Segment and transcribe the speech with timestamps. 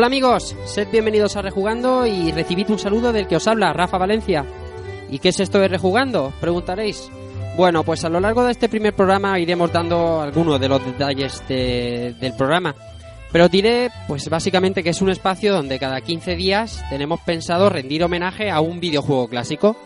[0.00, 3.98] Hola amigos, sed bienvenidos a Rejugando y recibid un saludo del que os habla, Rafa
[3.98, 4.46] Valencia.
[5.10, 6.32] ¿Y qué es esto de Rejugando?
[6.40, 7.10] Preguntaréis.
[7.54, 11.46] Bueno, pues a lo largo de este primer programa iremos dando algunos de los detalles
[11.46, 12.74] de- del programa.
[13.30, 18.02] Pero diré, pues básicamente que es un espacio donde cada 15 días tenemos pensado rendir
[18.02, 19.76] homenaje a un videojuego clásico.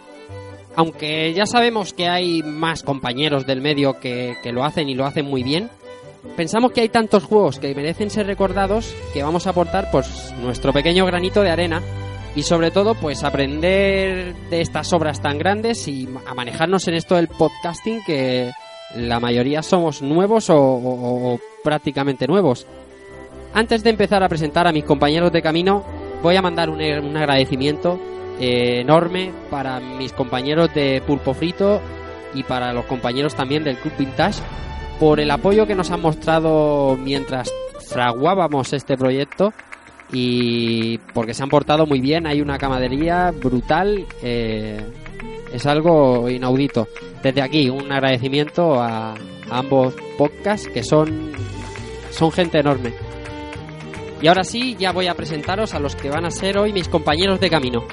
[0.76, 5.26] Aunque ya sabemos que hay más compañeros del medio que lo hacen y lo hacen
[5.26, 5.70] muy bien,
[6.36, 10.72] Pensamos que hay tantos juegos que merecen ser recordados que vamos a aportar pues nuestro
[10.72, 11.80] pequeño granito de arena
[12.34, 17.14] y sobre todo pues aprender de estas obras tan grandes y a manejarnos en esto
[17.14, 18.50] del podcasting que
[18.96, 22.66] la mayoría somos nuevos o, o- o prácticamente nuevos.
[23.52, 25.84] Antes de empezar a presentar a mis compañeros de camino
[26.22, 28.00] voy a mandar un, un agradecimiento
[28.40, 31.80] eh, enorme para mis compañeros de Pulpo Frito
[32.34, 34.40] y para los compañeros también del Club Vintage
[34.98, 37.52] por el apoyo que nos han mostrado mientras
[37.88, 39.52] fraguábamos este proyecto
[40.12, 44.80] y porque se han portado muy bien, hay una camadería brutal, eh,
[45.52, 46.88] es algo inaudito.
[47.22, 51.32] Desde aquí un agradecimiento a, a ambos podcasts que son,
[52.10, 52.92] son gente enorme.
[54.22, 56.88] Y ahora sí, ya voy a presentaros a los que van a ser hoy mis
[56.88, 57.84] compañeros de camino.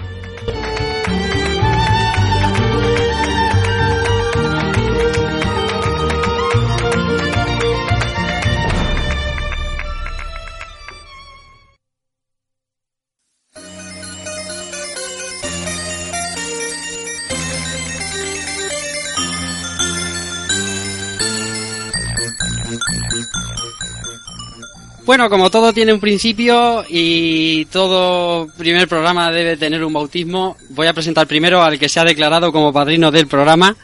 [25.12, 30.88] Bueno, como todo tiene un principio y todo primer programa debe tener un bautismo, voy
[30.88, 33.76] a presentar primero al que se ha declarado como padrino del programa.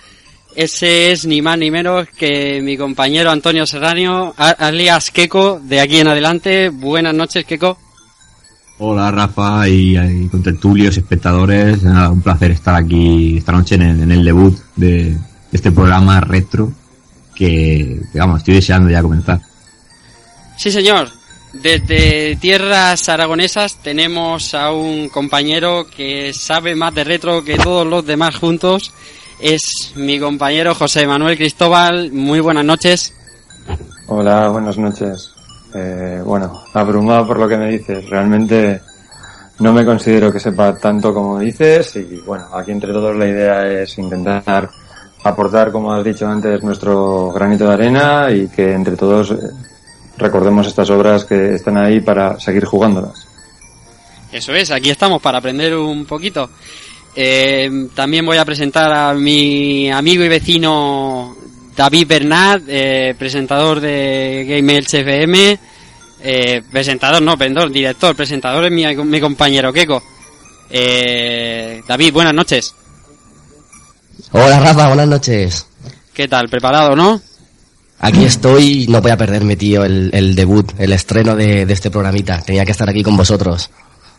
[0.55, 5.81] Ese es ni más ni menos que mi compañero Antonio Serranio, a- alias Keko, de
[5.81, 6.69] aquí en adelante.
[6.69, 7.77] Buenas noches, Keko.
[8.77, 14.01] Hola Rafa y, y contertulios, espectadores, Nada, un placer estar aquí esta noche en el,
[14.03, 15.17] en el debut de,
[15.51, 16.71] este programa retro
[17.35, 19.41] que, que, estoy deseando ya comenzar.
[20.57, 21.09] Sí, señor.
[21.53, 28.05] Desde tierras aragonesas tenemos a un compañero que sabe más de retro que todos los
[28.05, 28.91] demás juntos.
[29.39, 32.11] Es mi compañero José Manuel Cristóbal.
[32.11, 33.13] Muy buenas noches.
[34.07, 35.31] Hola, buenas noches.
[35.73, 38.09] Eh, bueno, abrumado por lo que me dices.
[38.09, 38.81] Realmente
[39.59, 43.67] no me considero que sepa tanto como dices y bueno, aquí entre todos la idea
[43.67, 44.69] es intentar
[45.23, 49.35] aportar, como has dicho antes, nuestro granito de arena y que entre todos eh,
[50.17, 53.27] recordemos estas obras que están ahí para seguir jugándolas.
[54.31, 56.49] Eso es, aquí estamos para aprender un poquito.
[57.15, 61.35] Eh, también voy a presentar a mi amigo y vecino
[61.75, 65.59] David Bernat, eh, presentador de Game Elche FM.
[66.21, 70.01] Eh, presentador, no, perdón, director, presentador es mi, mi compañero Keko.
[70.69, 72.75] Eh, David, buenas noches.
[74.31, 75.67] Hola Rafa, buenas noches.
[76.13, 76.49] ¿Qué tal?
[76.49, 77.21] ¿Preparado, no?
[77.99, 81.73] Aquí estoy y no voy a perderme, tío, el, el debut, el estreno de, de
[81.73, 82.41] este programita.
[82.41, 83.69] Tenía que estar aquí con vosotros.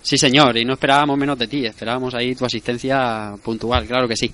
[0.02, 4.16] Sí, señor, y no esperábamos menos de ti, esperábamos ahí tu asistencia puntual, claro que
[4.16, 4.32] sí.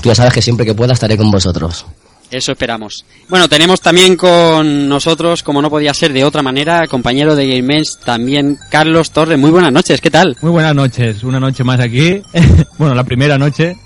[0.00, 1.84] Tú ya sabes que siempre que pueda estaré con vosotros.
[2.30, 3.04] Eso esperamos.
[3.28, 7.98] Bueno, tenemos también con nosotros, como no podía ser de otra manera, compañero de GameMens,
[8.04, 9.36] también Carlos Torres.
[9.36, 10.36] Muy buenas noches, ¿qué tal?
[10.40, 12.22] Muy buenas noches, una noche más aquí.
[12.78, 13.76] bueno, la primera noche.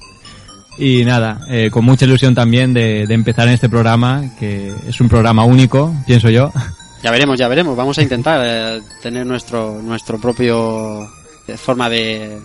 [0.76, 5.00] Y nada, eh, con mucha ilusión también de, de empezar en este programa, que es
[5.00, 6.53] un programa único, pienso yo.
[7.03, 7.76] Ya veremos, ya veremos.
[7.76, 11.03] Vamos a intentar eh, tener nuestro nuestro propio
[11.47, 12.41] eh, forma de,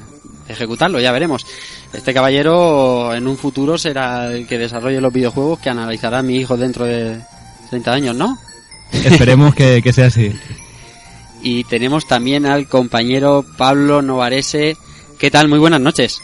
[0.48, 1.46] de ejecutarlo, ya veremos.
[1.94, 6.58] Este caballero en un futuro será el que desarrolle los videojuegos que analizará mi hijo
[6.58, 7.22] dentro de
[7.70, 8.38] 30 años, ¿no?
[8.92, 10.38] Esperemos que, que sea así.
[11.42, 14.76] Y tenemos también al compañero Pablo Novarese.
[15.18, 15.48] ¿Qué tal?
[15.48, 16.22] Muy buenas noches.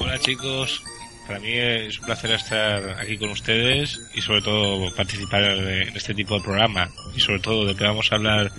[0.00, 0.82] Hola chicos,
[1.28, 6.14] para mí es un placer estar aquí con ustedes y sobre todo participar en este
[6.14, 8.50] tipo de programa y sobre todo de que vamos a hablar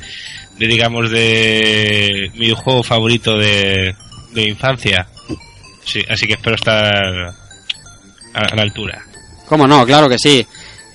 [0.59, 3.95] de digamos de mi juego favorito de,
[4.35, 5.07] infancia.
[5.83, 6.85] Sí, así que espero estar
[8.33, 9.03] a, a la altura.
[9.47, 9.83] ¿Cómo no?
[9.83, 10.45] Claro que sí.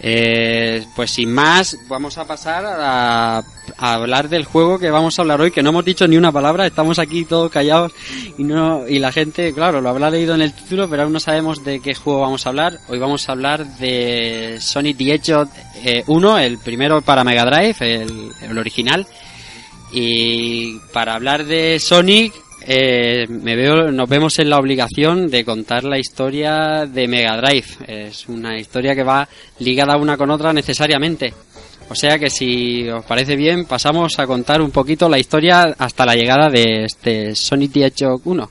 [0.06, 5.22] Eh, pues sin más, vamos a pasar a, a, hablar del juego que vamos a
[5.22, 7.92] hablar hoy, que no hemos dicho ni una palabra, estamos aquí todos callados
[8.36, 11.20] y no y la gente, claro, lo habrá leído en el título, pero aún no
[11.20, 12.80] sabemos de qué juego vamos a hablar.
[12.88, 15.48] Hoy vamos a hablar de Sonic the Hedgehog
[16.06, 19.06] 1, el primero para Mega Drive, el, el original.
[19.90, 22.34] Y para hablar de Sonic,
[22.66, 27.66] eh, me veo, nos vemos en la obligación de contar la historia de Mega Drive.
[27.86, 29.28] Es una historia que va
[29.58, 31.34] ligada una con otra necesariamente.
[31.90, 36.06] O sea que si os parece bien, pasamos a contar un poquito la historia hasta
[36.06, 38.50] la llegada de este the Hedgehog 1.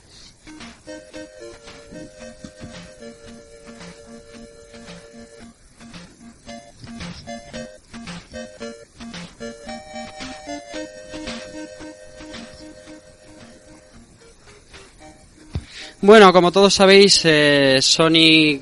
[16.03, 18.61] Bueno, como todos sabéis, eh, Sonic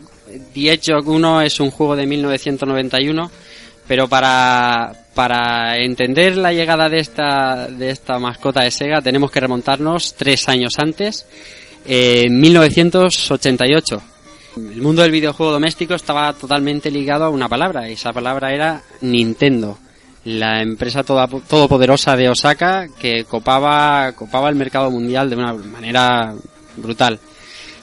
[0.54, 3.32] The Hedgehog 1 es un juego de 1991,
[3.88, 9.40] pero para, para entender la llegada de esta, de esta mascota de Sega tenemos que
[9.40, 11.26] remontarnos tres años antes,
[11.88, 14.04] eh, 1988.
[14.58, 18.84] El mundo del videojuego doméstico estaba totalmente ligado a una palabra, y esa palabra era
[19.02, 19.80] Nintendo
[20.26, 26.36] la empresa toda, todopoderosa de Osaka que copaba, copaba el mercado mundial de una manera
[26.78, 27.20] brutal.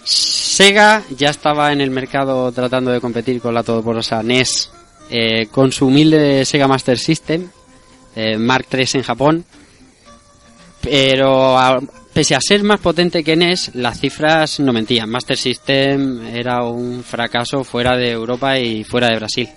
[0.05, 4.70] Sega ya estaba en el mercado tratando de competir con la todopoderosa NES
[5.11, 7.49] eh, con su humilde Sega Master System,
[8.14, 9.44] eh, Mark III en Japón,
[10.82, 11.58] pero
[12.12, 15.08] pese a ser más potente que NES, las cifras no mentían.
[15.08, 19.49] Master System era un fracaso fuera de Europa y fuera de Brasil.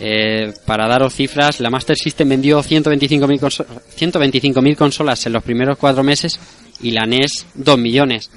[0.00, 3.66] Eh, para daros cifras, la Master System vendió 125.000 conso
[3.96, 6.38] 125 consolas en los primeros cuatro meses
[6.82, 8.30] y la NES 2 millones.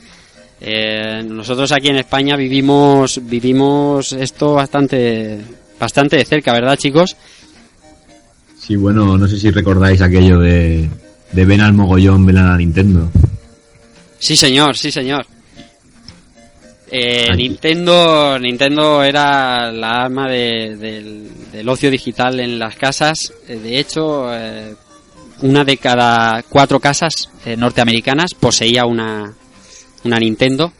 [0.59, 5.39] Eh, nosotros aquí en España vivimos vivimos esto bastante
[5.79, 7.15] bastante de cerca, ¿verdad, chicos?
[8.59, 10.87] Sí, bueno, no sé si recordáis aquello de,
[11.31, 13.09] de ven al mogollón, ven a la Nintendo.
[14.19, 15.25] Sí, señor, sí, señor.
[16.93, 23.33] Eh, Nintendo Nintendo era la arma de, del, del, ocio digital en las casas.
[23.47, 24.75] Eh, De hecho, eh,
[25.41, 29.33] una de cada cuatro casas eh, norteamericanas poseía una,
[30.03, 30.71] una Nintendo.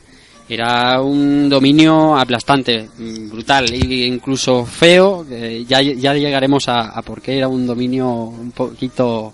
[0.50, 2.90] Era un dominio aplastante,
[3.30, 5.26] brutal e incluso feo.
[5.30, 9.34] Eh, ya, ya llegaremos a, a por qué era un dominio un poquito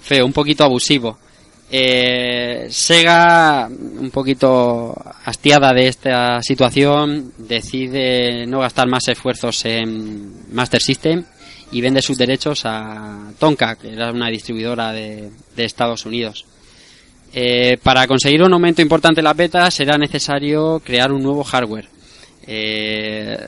[0.00, 1.18] feo, un poquito abusivo.
[1.72, 4.92] Eh, Sega, un poquito
[5.24, 11.24] hastiada de esta situación, decide no gastar más esfuerzos en Master System
[11.72, 16.44] y vende sus derechos a Tonka, que era una distribuidora de, de Estados Unidos.
[17.32, 21.88] Eh, para conseguir un aumento importante en las betas será necesario crear un nuevo hardware.
[22.46, 23.38] Eh,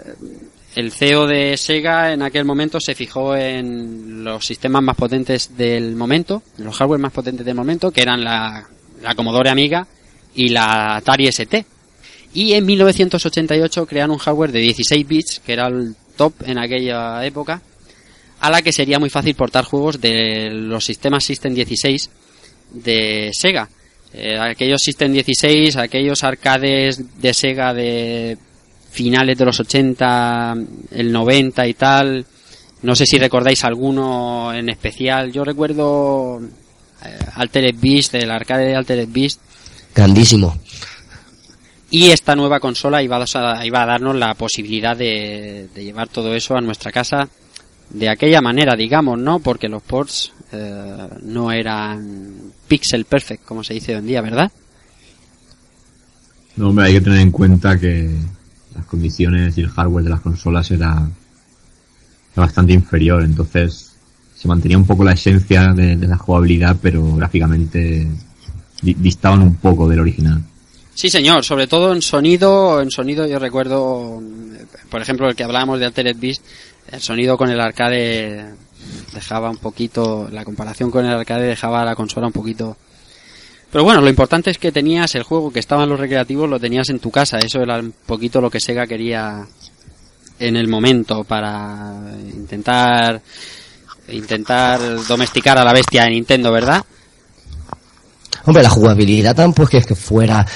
[0.77, 5.97] el CEO de Sega en aquel momento se fijó en los sistemas más potentes del
[5.97, 8.67] momento, los hardware más potentes del momento, que eran la,
[9.03, 9.87] la Commodore Amiga
[10.35, 11.67] y la Atari ST.
[12.35, 17.27] Y en 1988 crearon un hardware de 16 bits, que era el top en aquella
[17.27, 17.61] época,
[18.43, 22.11] a la que sería muy fácil portar juegos de los sistemas System 16
[22.73, 23.69] de Sega.
[24.13, 28.37] Eh, aquellos System 16, aquellos arcades de Sega de
[28.91, 30.57] finales de los 80,
[30.91, 32.27] el 90 y tal.
[32.83, 35.31] No sé si recordáis alguno en especial.
[35.31, 36.41] Yo recuerdo
[37.05, 39.41] eh, Altered Beast, el arcade de Altered Beast.
[39.95, 40.59] Grandísimo.
[41.91, 46.35] Y esta nueva consola iba a, iba a darnos la posibilidad de, de, llevar todo
[46.35, 47.29] eso a nuestra casa
[47.93, 49.39] de aquella manera, digamos, ¿no?
[49.41, 52.35] Porque los ports eh, no eran
[52.67, 54.51] pixel perfect, como se dice hoy en día, ¿verdad?
[56.57, 58.11] No, hombre, hay que tener en cuenta que
[58.75, 61.09] las condiciones y el hardware de las consolas era,
[62.33, 63.93] era bastante inferior, entonces
[64.35, 68.09] se mantenía un poco la esencia de, de la jugabilidad, pero gráficamente
[68.81, 70.43] di distaban un poco del original.
[70.95, 74.21] Sí, señor, sobre todo en sonido, en sonido yo recuerdo,
[74.91, 76.43] por ejemplo, el que hablábamos de Altered Beast,
[76.91, 78.55] el sonido con el arcade
[79.15, 82.77] dejaba un poquito, la comparación con el arcade dejaba la consola un poquito
[83.73, 86.61] pero bueno, lo importante es que tenías el juego que estaba en los recreativos, lo
[86.61, 87.39] tenías en tu casa.
[87.39, 89.47] Eso era un poquito lo que Sega quería
[90.39, 91.95] en el momento para
[92.35, 93.23] intentar
[94.09, 96.85] intentar domesticar a la bestia de Nintendo, ¿verdad?
[98.45, 100.47] Hombre, la jugabilidad tampoco es que fuera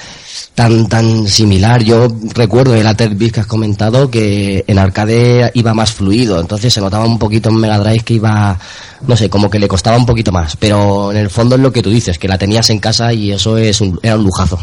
[0.54, 1.82] tan tan similar.
[1.82, 6.40] Yo recuerdo en el Altered Beast que has comentado que en arcade iba más fluido,
[6.40, 8.58] entonces se notaba un poquito en Mega Drive que iba,
[9.06, 10.56] no sé, como que le costaba un poquito más.
[10.56, 13.32] Pero en el fondo es lo que tú dices, que la tenías en casa y
[13.32, 14.58] eso es un, era un lujazo.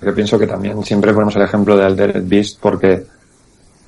[0.00, 3.04] Yo pienso que también siempre ponemos el ejemplo de Altered Beast porque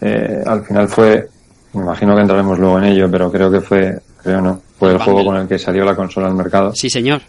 [0.00, 1.28] eh, al final fue,
[1.73, 4.99] me imagino que entraremos luego en ello, pero creo que fue, creo no, fue el
[4.99, 6.73] juego con el que salió la consola al mercado.
[6.75, 7.23] Sí, señor.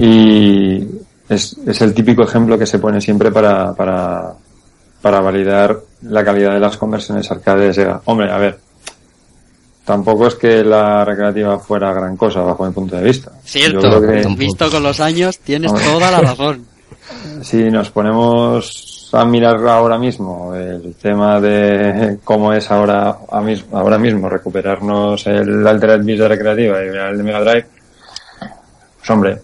[0.00, 0.86] Y
[1.28, 4.34] es, es el típico ejemplo que se pone siempre para, para,
[5.00, 8.00] para validar la calidad de las conversiones arcade de Sega.
[8.04, 8.58] Hombre, a ver,
[9.84, 13.32] tampoco es que la recreativa fuera gran cosa bajo mi punto de vista.
[13.44, 15.86] Cierto, que visto con los años tienes Hombre.
[15.86, 16.66] toda la razón.
[17.42, 23.64] si nos ponemos a mirar ahora mismo el tema de cómo es ahora, a mis-
[23.72, 27.66] ahora mismo recuperarnos el Altered Beast de recreativa y el de Mega Drive,
[28.98, 29.38] pues hombre,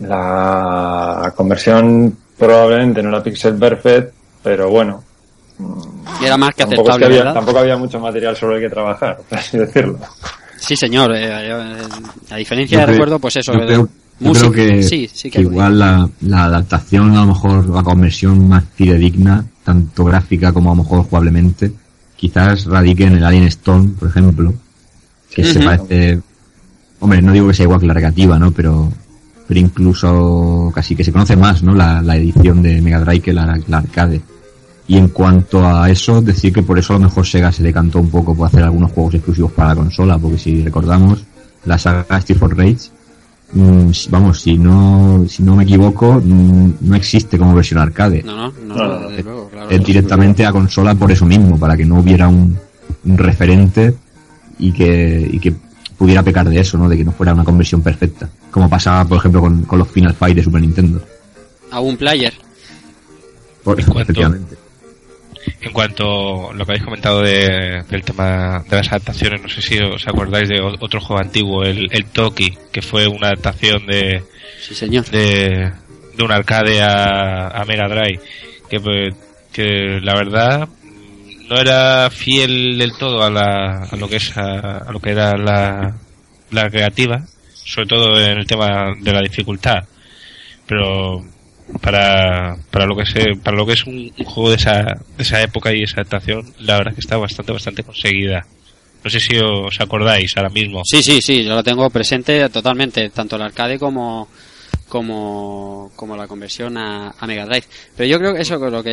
[0.00, 5.02] la conversión probablemente no era pixel perfect, pero bueno,
[6.24, 8.70] Era más que tampoco, es que aceptable, había, tampoco había mucho material sobre el que
[8.70, 9.98] trabajar, por así decirlo.
[10.56, 11.14] Sí, señor.
[11.14, 11.76] eh, eh,
[12.30, 13.52] a diferencia Yo de creo- recuerdo, pues eso.
[13.52, 13.88] yo eh, creo,
[14.20, 17.68] yo música- creo que, sí, sí que, que igual la, la adaptación, a lo mejor
[17.68, 21.72] la conversión más fidedigna, tanto gráfica como a lo mejor jugablemente,
[22.16, 24.52] quizás radique en el Alien Stone, por ejemplo,
[25.30, 26.20] que se parece,
[27.00, 28.50] hombre, no digo que sea igual que la recreativa, ¿no?
[28.52, 28.90] Pero,
[29.50, 31.74] pero incluso casi que se conoce más, ¿no?
[31.74, 34.20] La, la edición de Mega Drive que la, la arcade.
[34.86, 37.98] Y en cuanto a eso, decir que por eso a lo mejor Sega se decantó
[37.98, 41.24] un poco por hacer algunos juegos exclusivos para la consola, porque si recordamos,
[41.64, 42.90] la saga Street for Rage,
[43.54, 48.22] mm, si- vamos, si no, si no me equivoco, mm, no existe como versión arcade.
[48.22, 49.68] No, no, no, No, no, desde luego, claro.
[49.70, 52.56] Es directamente a consola por eso mismo, para que no hubiera un,
[53.04, 53.96] un referente
[54.60, 55.52] y que, y que
[56.00, 56.88] pudiera pecar de eso, ¿no?
[56.88, 58.26] De que no fuera una conversión perfecta.
[58.50, 61.04] Como pasaba, por ejemplo, con, con los Final Fight de Super Nintendo.
[61.70, 62.32] A un player.
[63.62, 64.56] Por, En cuanto- efectivamente.
[65.60, 69.60] En cuanto a lo que habéis comentado de- del tema de las adaptaciones, no sé
[69.60, 74.22] si os acordáis de otro juego antiguo, el, el Toki, que fue una adaptación de,
[74.60, 75.04] Sí, señor.
[75.10, 75.70] de,
[76.16, 78.20] de un arcade a, a Mega Drive,
[78.70, 79.14] que, pues,
[79.52, 80.68] que la verdad
[81.50, 85.10] no era fiel del todo a, la, a lo que es a, a lo que
[85.10, 89.80] era la, creativa, sobre todo en el tema de la dificultad,
[90.64, 91.24] pero
[91.82, 94.82] para, para lo que se, para lo que es un, juego de esa,
[95.16, 98.46] de esa época y esa adaptación, la verdad que está bastante bastante conseguida.
[99.02, 100.82] No sé si os acordáis ahora mismo.
[100.84, 104.28] Sí, sí, sí, yo lo tengo presente totalmente, tanto el arcade como
[104.90, 107.64] como, como la conversión a, a Mega Drive.
[107.96, 108.90] Pero yo creo que eso con lo que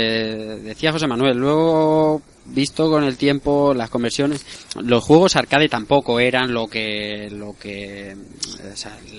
[0.64, 4.46] decía José Manuel, luego visto con el tiempo las conversiones,
[4.80, 8.16] los juegos arcade tampoco eran lo que lo que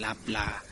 [0.00, 0.62] la, la,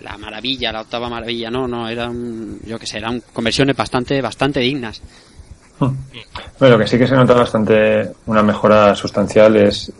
[0.00, 4.60] la maravilla, la octava maravilla, no, no, eran yo que sé, eran conversiones bastante bastante
[4.60, 5.02] dignas.
[5.78, 5.96] Bueno,
[6.58, 9.92] lo que sí que se nota bastante una mejora sustancial es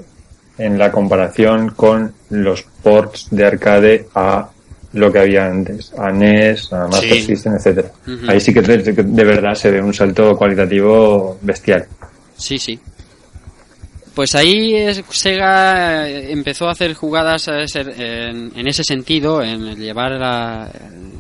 [0.57, 4.49] en la comparación con los ports de arcade a
[4.97, 7.23] lo que había antes, a NES, a Master Sí.
[7.23, 7.91] System, etcétera.
[8.29, 11.87] Ahí sí que de, de verdad se ve un salto cualitativo bestial.
[12.37, 12.79] Sí, sí.
[14.15, 19.43] Pues ahí es- Sega eh, empezó a hacer jugadas a ese- en, en ese sentido,
[19.43, 20.71] en llevar la,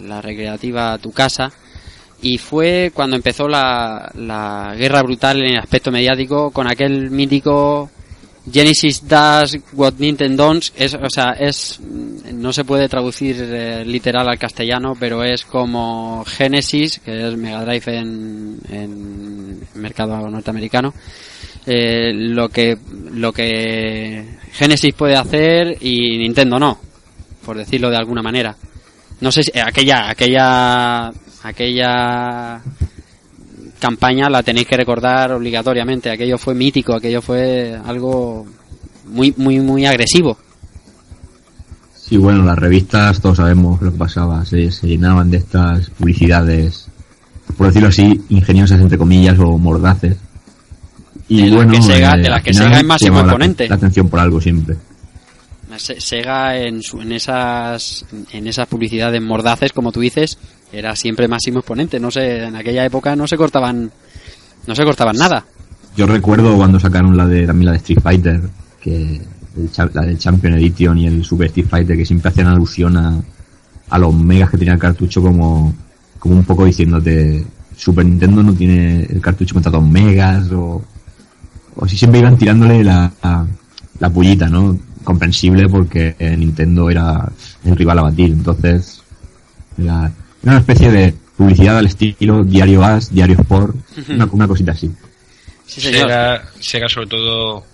[0.02, 1.52] la recreativa a tu casa.
[2.22, 7.90] Y fue cuando empezó la, la guerra brutal en el aspecto mediático con aquel mítico
[8.50, 10.64] Genesis Does What Nintendo Don't.
[10.76, 16.24] Es, o sea, es, no se puede traducir eh, literal al castellano, pero es como
[16.26, 20.94] Genesis, que es Mega Drive en, en mercado norteamericano,
[21.66, 22.78] eh, lo que
[23.12, 26.78] lo que Genesis puede hacer y Nintendo no,
[27.44, 28.56] por decirlo de alguna manera.
[29.20, 31.12] No sé si aquella aquella
[31.42, 32.62] aquella
[33.86, 36.10] campaña la tenéis que recordar obligatoriamente.
[36.10, 38.44] Aquello fue mítico, aquello fue algo
[39.06, 40.36] muy muy muy agresivo.
[41.94, 46.86] Sí, bueno, las revistas, todos sabemos lo que pasaba, se, se llenaban de estas publicidades,
[47.56, 50.16] por decirlo así, ingeniosas entre comillas o mordaces.
[51.28, 53.22] Y De las bueno, que Sega- eh, de las que final Sega es máximo la-
[53.22, 53.68] exponente.
[53.68, 54.76] La, atención por algo siempre.
[55.78, 60.38] Se- Sega en, su- en esas en esas publicidades mordaces, como tú dices,
[60.72, 62.00] era siempre máximo exponente.
[62.00, 63.90] No sé, en aquella época no se cortaban
[64.66, 65.44] no se cortaban nada.
[65.96, 68.40] Yo recuerdo cuando sacaron la de también la de Street Fighter,
[68.80, 69.20] que
[69.56, 73.22] el la del Champion Edition y el Super Street Fighter, que siempre hacían alusión a,
[73.88, 75.74] a los megas que tenía el cartucho como,
[76.18, 77.44] como un poco diciéndote
[77.76, 80.82] Super Nintendo no tiene el cartucho con tantos megas o,
[81.76, 83.46] o si siempre iban tirándole la, la,
[83.98, 84.78] la pullita, ¿no?
[85.04, 87.30] Comprensible porque Nintendo era
[87.64, 89.02] el rival a batir, entonces
[90.46, 93.74] era una especie de publicidad al estilo Diario As, Diario Sport,
[94.08, 94.90] una, una cosita así.
[95.66, 96.02] Sí, señor.
[96.02, 97.64] Sega, Sega sobre todo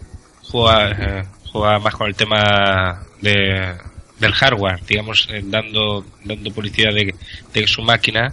[0.43, 3.75] juega, eh, juega más con el tema de,
[4.19, 7.15] del hardware, digamos, eh, dando, dando publicidad de,
[7.53, 8.33] de que su máquina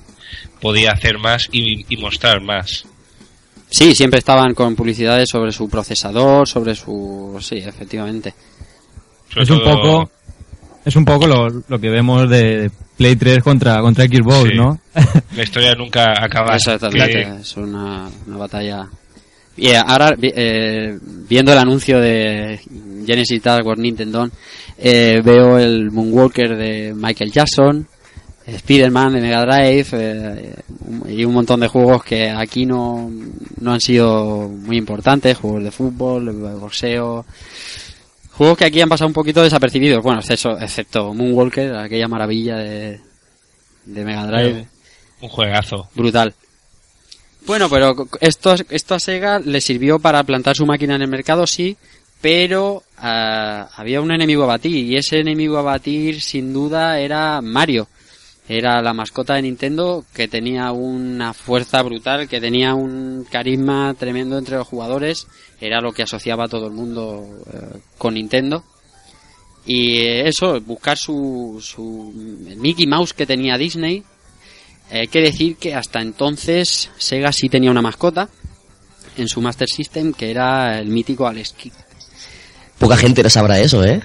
[0.61, 2.85] podía hacer más y, y mostrar más.
[3.69, 7.37] Sí, siempre estaban con publicidades sobre su procesador, sobre su...
[7.41, 8.33] Sí, efectivamente.
[9.29, 10.11] Sobre Es un todo- poco,
[10.89, 14.55] es un poco lo, lo que vemos de Play 3 contra, contra Xbox, Sí.
[14.57, 14.79] ¿no?
[15.35, 16.55] La historia nunca acaba.
[16.55, 18.87] Exactamente, Que- es una, una batalla.
[19.55, 22.59] Y eh, ahora, vi- eh, viendo el anuncio de
[23.05, 24.29] Genesis Tower Nintendo,
[24.77, 27.87] eh, veo el Moonwalker de Michael Jackson,
[28.47, 30.55] Spider-Man de Mega Drive eh,
[31.09, 33.11] y un montón de juegos que aquí no,
[33.59, 37.25] no han sido muy importantes, juegos de fútbol, de boxeo,
[38.39, 43.01] juegos que aquí han pasado un poquito desapercibidos, bueno, excepto, excepto Moonwalker, aquella maravilla de,
[43.83, 44.65] de Mega Drive
[45.19, 45.89] Un juegazo.
[45.93, 46.33] brutal.
[47.45, 51.45] Bueno, pero esto, esto a Sega le sirvió para plantar su máquina en el mercado,
[51.45, 51.75] sí,
[52.21, 57.41] pero ah, había un enemigo a batir y ese enemigo a batir sin duda era
[57.41, 57.89] Mario.
[58.49, 64.39] Era la mascota de Nintendo que tenía una fuerza brutal, que tenía un carisma tremendo
[64.39, 65.27] entre los jugadores,
[65.61, 68.63] era lo que asociaba a todo el mundo eh, con Nintendo.
[69.67, 72.11] Y eh, eso, buscar su, su
[72.57, 74.03] Mickey Mouse que tenía Disney,
[74.89, 78.29] hay que decir que hasta entonces Sega sí tenía una mascota
[79.15, 81.73] en su Master System que era el mítico Alex Kidd.
[82.79, 84.01] Poca gente le sabrá eso, ¿eh?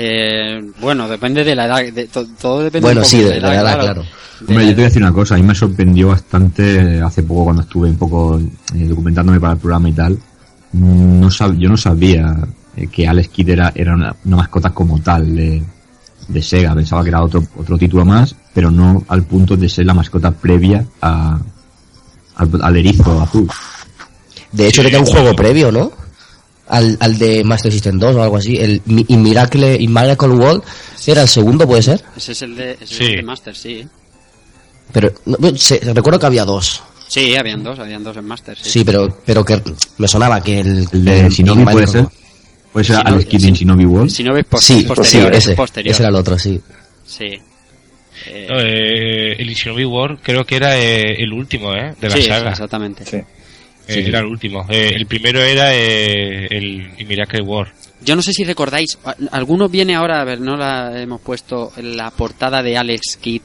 [0.00, 3.40] Eh, bueno, depende de la edad, de- to- todo depende Bueno, un poco sí, de
[3.40, 4.04] la edad, claro.
[4.46, 7.44] Hombre, yo te voy a decir una cosa, a mí me sorprendió bastante hace poco
[7.44, 10.12] cuando estuve un poco eh, documentándome para el programa y tal.
[10.72, 12.36] Mm, No sab- yo no sabía
[12.76, 15.60] eh, que Alex Kidd era, era una, una mascota como tal de,
[16.28, 16.74] de Sega.
[16.76, 20.30] Pensaba que era otro, otro título más, pero no al punto de ser la mascota
[20.30, 21.36] previa a,
[22.36, 23.48] al, al erizo azul.
[24.52, 25.90] De hecho, Sí, tenía un juego previo, ¿no?
[26.68, 28.56] Al, al de Master System 2 o algo así.
[28.56, 30.62] El Mi- Miracle, In Miracle World
[31.06, 32.02] era el segundo, puede ser.
[32.16, 33.04] Ese es el de, ese es Sí.
[33.04, 33.86] el de Master, sí.
[34.92, 36.82] Pero no, se- recuerdo que había dos.
[37.08, 38.56] Sí, habían dos, habían dos en Master.
[38.60, 38.70] Sí.
[38.70, 39.62] Sí, pero, pero que
[39.96, 42.06] me sonaba que el, El de Shinobi In puede ser.
[42.72, 43.54] Puede ser Shinobi- Alex Kidd en.
[43.54, 44.10] Shinobi World.
[44.10, 45.92] Sí, posterior, sí, es ese, posterior.
[45.94, 46.60] ese era el otro, sí.
[47.06, 47.24] Sí.
[48.26, 51.94] Eh, No, eh, el Shinobi War creo que era eh, el último, ¿eh?
[52.00, 52.50] De la sí, saga.
[52.50, 53.06] exactamente.
[53.06, 53.18] Sí.
[53.88, 54.66] Eh, Era el último.
[54.68, 57.72] Eh, el primero era eh, el Miracle War.
[58.04, 61.72] Yo no sé si recordáis, a- alguno viene ahora, a ver, no la hemos puesto
[61.76, 63.42] en la portada de Alex Kidd,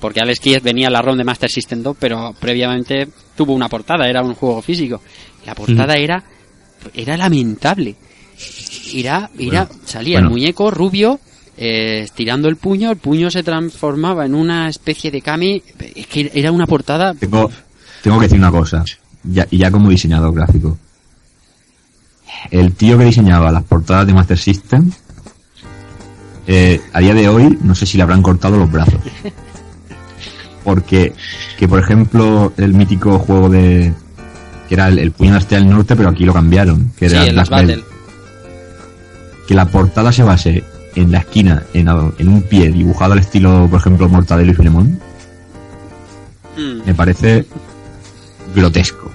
[0.00, 3.68] porque Alex Kidd venía a la ROM de Master System 2, pero previamente tuvo una
[3.68, 5.00] portada, era un juego físico.
[5.46, 6.22] La portada era
[6.94, 7.94] era lamentable.
[8.94, 10.28] Era, era Bueno, salía bueno.
[10.28, 11.18] el muñeco rubio
[11.56, 15.62] eh, estirando el puño, el puño se transformaba en una especie de kami,
[15.94, 17.50] es que era una portada Tengo,
[18.02, 18.84] tengo que decir una cosa,
[19.26, 20.78] ya, y ya como diseñador gráfico.
[22.50, 24.90] El tío que diseñaba las portadas de Master System,
[26.46, 29.00] eh, a día de hoy, no sé si le habrán cortado los brazos.
[30.64, 31.12] Porque,
[31.58, 33.92] que por ejemplo, el mítico juego de.
[34.68, 36.92] que era el, el Estrella del norte, pero aquí lo cambiaron.
[36.98, 37.44] Que era.
[37.44, 37.84] Battle.
[39.46, 40.64] Que la portada se base
[40.96, 44.98] en la esquina, en, un pie dibujado al estilo, por ejemplo, Mortadelo y Filemón,
[46.56, 46.86] Mm.
[46.86, 47.46] me parece
[48.54, 49.05] grotesco.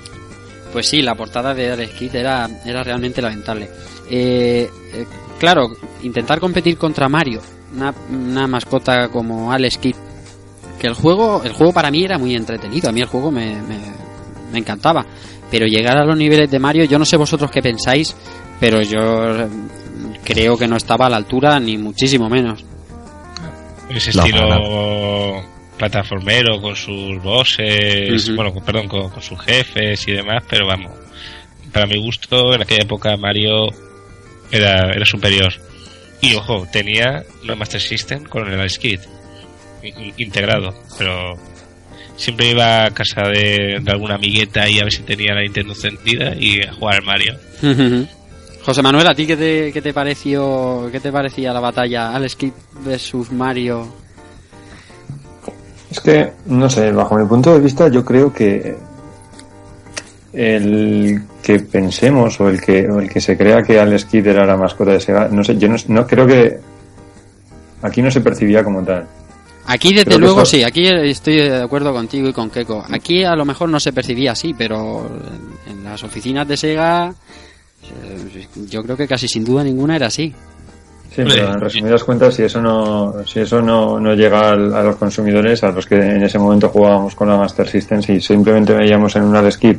[0.72, 3.70] Pues sí, la portada de Alex Kidd era, era realmente lamentable.
[4.10, 5.06] Eh, eh,
[5.40, 5.70] claro,
[6.04, 7.42] intentar competir contra Mario,
[7.76, 9.96] una, una mascota como Alex Kidd,
[10.80, 13.56] que el juego, el juego para mí era muy entretenido, a mí el juego me,
[13.62, 13.80] me,
[14.52, 15.06] me encantaba,
[15.50, 18.16] pero llegar a los niveles de Mario, yo no sé vosotros qué pensáis,
[18.60, 19.00] pero yo
[19.42, 19.48] eh,
[20.24, 22.64] creo que no estaba a la altura ni muchísimo menos.
[23.90, 25.51] Ese estilo
[25.82, 30.92] plataformero con sus bosses, bueno, con- perdón, con, con sus jefes y demás, pero vamos,
[31.74, 33.68] para mi gusto en aquella época Mario
[34.52, 35.52] era, era superior.
[36.22, 39.00] Y ojo, tenía una Master System con el Ice Kid
[40.18, 41.34] integrado, pero
[42.16, 45.74] siempre iba a casa de, de alguna amigueta y a ver si tenía la Nintendo
[45.74, 47.40] encendida y a jugar al Mario.
[48.64, 52.36] José Manuel, ¿a ti qué te, qué te pareció, qué te parecía la batalla Alex
[52.36, 52.54] Kidd
[52.86, 53.92] versus Mario?
[55.92, 58.76] Es que, no sé, bajo mi punto de vista, yo creo que
[60.34, 64.46] el que pensemos o el que, o el que se crea que Alex Kidd era
[64.46, 66.60] la mascota de Sega, no sé, yo no, no creo que
[67.82, 69.06] aquí no se percibía como tal.
[69.66, 72.84] Aquí desde luego eso- sí, aquí estoy de acuerdo contigo y con Keiko.
[72.92, 75.06] Aquí a lo mejor no se percibía así, pero
[75.68, 77.10] en, en las oficinas de Sega
[77.84, 80.34] eh, yo creo que casi sin duda ninguna era así.
[81.14, 84.82] Sí, pero en resumidas cuentas, si eso no, si eso no, no llega al- a
[84.82, 88.74] los consumidores, a los que en ese momento jugábamos con la Master System, si simplemente
[88.74, 89.78] veíamos en un Alex Kidd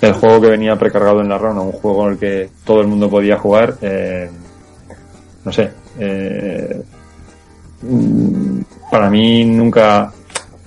[0.00, 2.86] el juego que venía precargado en la ROM, un juego en el que todo el
[2.86, 4.30] mundo podía jugar, eh,
[5.44, 6.82] no sé, eh,
[7.82, 10.12] mm, para mí nunca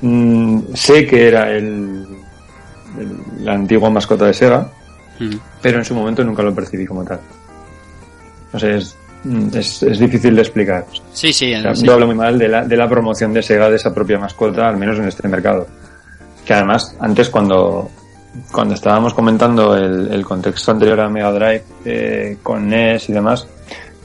[0.02, 2.06] mm, sé que era el,
[3.00, 4.70] el- la antigua mascota de Sega,
[5.20, 5.36] Mm.
[5.64, 7.20] pero en su momento nunca lo percibí como tal.
[8.54, 8.96] No sé, es,
[9.54, 10.86] es, es difícil de explicar.
[11.14, 11.86] Sí, sí, O sea, sí.
[11.86, 14.68] Yo hablo muy mal de la, de la promoción de Sega de esa propia mascota,
[14.68, 15.68] al menos en este mercado.
[16.46, 17.90] Que además, antes cuando,
[18.52, 23.48] cuando estábamos comentando el, el contexto anterior a Mega Drive eh, con NES y demás,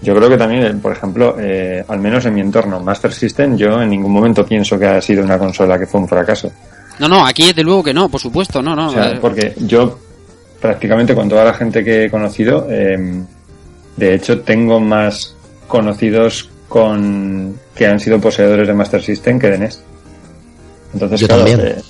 [0.02, 3.80] yo creo que también, por ejemplo, eh, al menos en mi entorno Master System, yo
[3.80, 6.50] en ningún momento pienso que ha sido una consola que fue un fracaso.
[6.98, 8.88] No, no, aquí desde luego que no, por supuesto, no, no.
[8.88, 9.98] O sea, eh, porque yo
[10.60, 13.22] prácticamente con toda la gente que he conocido, eh,
[13.96, 15.34] de hecho tengo más
[15.68, 19.82] conocidos con que han sido poseedores de Master System que de NES.
[20.94, 21.68] Entonces, Yo claro, también.
[21.78, 21.82] eh,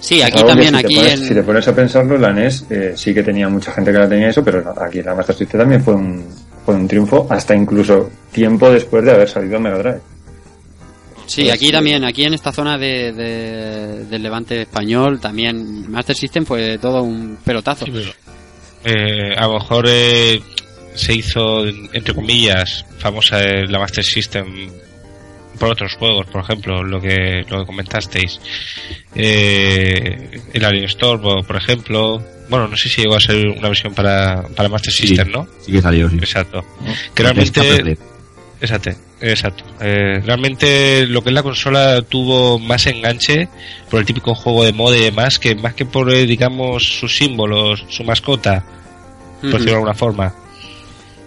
[0.00, 1.28] sí, aquí también, si te aquí pones- en...
[1.28, 4.08] Si te pones a pensarlo, la NES eh, sí que tenía mucha gente que la
[4.08, 6.24] tenía eso, pero no, aquí la Master System también fue un,
[6.64, 10.00] fue un triunfo hasta incluso tiempo después de haber salido Mega Drive.
[11.26, 16.44] Sí, aquí también, aquí en esta zona de, de- del levante español, también Master System
[16.44, 17.86] fue todo un pelotazo.
[17.86, 18.10] Sí, pero,
[18.84, 20.42] eh, a lo mejor eh,
[20.94, 24.70] se hizo, entre comillas, famosa la Master System
[25.58, 28.40] por otros juegos, por ejemplo, lo que, lo que comentasteis.
[29.14, 32.22] Eh, el Alien Storm, por- ejemplo.
[32.48, 35.06] Bueno, no sé si llegó a ser una versión para, para Master Sí.
[35.08, 35.46] System, ¿no?
[35.64, 36.16] Sí que salió, sí.
[36.16, 36.64] Exacto.
[37.14, 37.96] Que realmente...
[38.60, 39.64] Exacto, exacto.
[39.80, 43.48] Eh, realmente lo que es la consola tuvo más enganche
[43.90, 47.16] por el típico juego de moda y demás, que más que por, eh, digamos, sus
[47.16, 48.64] símbolos, su mascota,
[49.40, 50.34] por decirlo de alguna forma.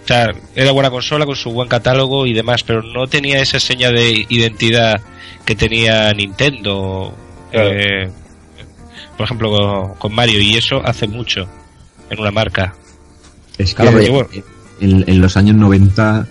[0.06, 3.60] O sea, era buena consola con su buen catálogo y demás, pero no tenía esa
[3.60, 5.02] seña de identidad
[5.44, 7.12] que tenía Nintendo.
[7.52, 7.70] Claro.
[7.72, 8.10] eh,
[9.18, 11.48] por ejemplo, con, con Mario, y eso hace mucho
[12.10, 12.76] en una marca.
[13.58, 14.28] Es que Claro, bueno.
[14.82, 16.28] en, en los años 90,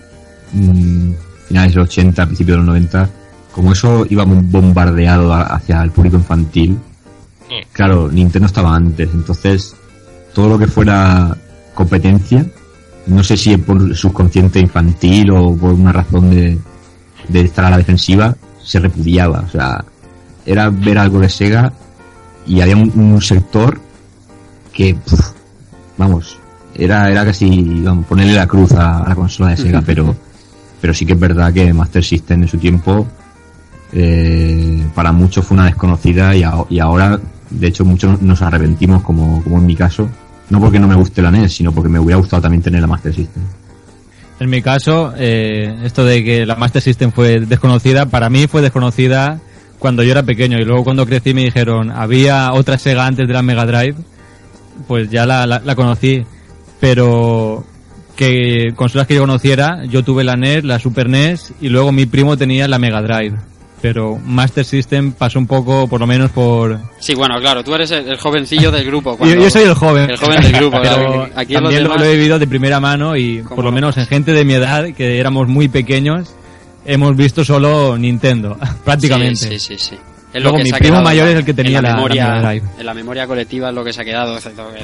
[0.53, 1.13] mm,
[1.49, 3.11] finales de los 80, principios de los 90,
[3.53, 6.73] como eso iba bombardeado a- hacia el público infantil,
[7.49, 7.67] Mm.
[7.73, 9.75] claro, Nintendo estaba antes, entonces
[10.35, 11.37] todo lo que fuera
[11.75, 12.45] competencia,
[13.07, 16.59] no sé si es por subconsciente infantil o por una razón de,
[17.29, 19.85] de estar a la defensiva, se repudiaba, o sea,
[20.47, 21.73] era ver algo de Sega
[22.47, 23.81] y había un, un sector
[24.73, 25.33] que, puf,
[25.99, 26.39] vamos,
[26.75, 30.15] era, era casi vamos, ponerle la cruz a, a la consola de Sega, pero,
[30.81, 33.07] pero sí que es verdad que Master System en su tiempo
[33.93, 37.19] eh, para muchos fue una desconocida y, a- y ahora,
[37.51, 40.09] de hecho, muchos nos arrepentimos, como, como en mi caso,
[40.51, 42.87] no porque no me guste la NES, sino porque me hubiera gustado también tener la
[42.87, 43.43] Master System.
[44.41, 48.63] En mi caso, eh, esto de que la Master System fue desconocida, para mí fue
[48.63, 49.41] desconocida
[49.79, 53.35] cuando yo era pequeño y luego cuando crecí me dijeron, había otra Sega antes de
[53.35, 53.97] la Mega Drive,
[54.89, 56.25] pues ya la, la, la conocí.
[56.81, 57.65] Pero
[58.17, 62.07] que consolas que yo conociera, yo tuve la NES, la Super NES y luego mi
[62.07, 63.37] primo tenía la Mega Drive.
[63.85, 66.81] Pero Master System pasó un poco, por lo menos por...
[67.01, 69.11] Sí, bueno, claro, tú eres el, el jovencillo del grupo.
[69.13, 70.09] Yo, cuando- yo soy el joven.
[70.09, 71.29] El joven del grupo, pero.
[71.37, 73.75] Aquí también lo- demás- lo he vivido de primera mano y ¿Cómo por lo no?
[73.75, 76.35] menos en gente de mi edad, que éramos muy pequeños,
[76.87, 79.37] hemos visto solo Nintendo, prácticamente.
[79.37, 79.91] Sí, sí, sí.
[79.91, 79.97] sí.
[80.33, 82.53] Es Luego, que mi primo mayor es el que tenía en la- memoria.
[82.79, 84.37] En la memoria colectiva es lo que se ha quedado.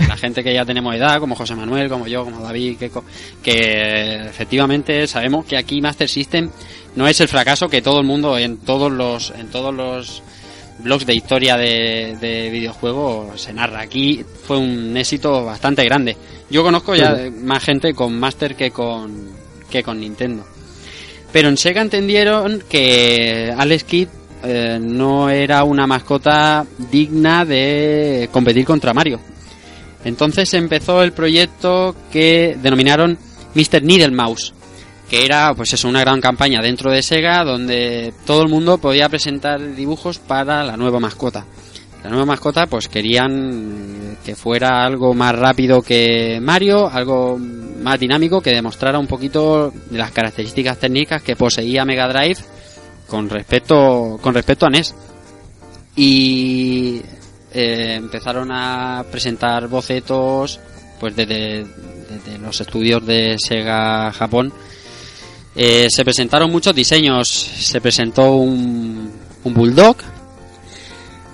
[0.07, 2.91] La gente que ya tenemos edad, como José Manuel, como yo, como David, que,
[3.43, 6.51] que efectivamente sabemos que aquí Master System
[6.97, 10.23] no es el fracaso que todo el mundo en todos los en todos los
[10.79, 13.81] blogs de historia de, de videojuegos se narra.
[13.81, 16.17] Aquí fue un éxito bastante grande.
[16.49, 19.31] Yo conozco ya más gente con Master que con
[19.71, 20.45] que con Nintendo.
[21.33, 24.09] Pero en Sega entendieron que Alex Kidd
[24.43, 29.21] eh, no era una mascota digna de competir contra Mario.
[30.05, 33.19] Entonces empezó el proyecto que denominaron
[33.55, 33.83] Mr.
[33.83, 34.55] Needle Mouse,
[35.11, 39.09] que era pues eso, una gran campaña dentro de Sega donde todo el mundo podía
[39.09, 41.45] presentar dibujos para la nueva mascota.
[42.05, 48.41] La nueva mascota pues querían que fuera algo más rápido que Mario, algo más dinámico
[48.41, 52.39] que demostrara un poquito de las características técnicas que poseía Mega Drive
[53.09, 54.95] con respecto con respecto a NES.
[55.97, 57.03] Y
[57.53, 60.61] eh, empezaron a presentar bocetos
[61.01, 61.67] pues desde,
[62.09, 64.53] desde los estudios de Sega Japón.
[65.57, 67.29] Eh, se presentaron muchos diseños.
[67.29, 69.11] Se presentó un,
[69.45, 69.97] un bulldog,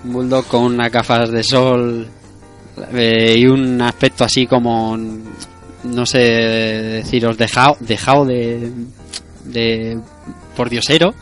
[0.05, 2.07] un bulldog con unas gafas de sol
[2.93, 4.97] eh, y un aspecto así como
[5.83, 8.71] no sé deciros dejado dejado de
[9.45, 9.99] de
[10.55, 11.13] por diosero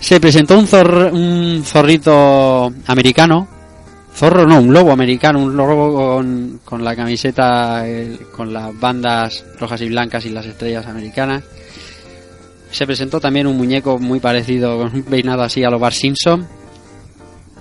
[0.00, 3.46] se presentó un, zorr- un zorrito americano
[4.18, 7.84] zorro no un lobo americano un lobo con, con la camiseta
[8.36, 11.44] con las bandas rojas y blancas y las estrellas americanas
[12.70, 16.46] se presentó también un muñeco muy parecido con un peinado así a lo Bar Simpson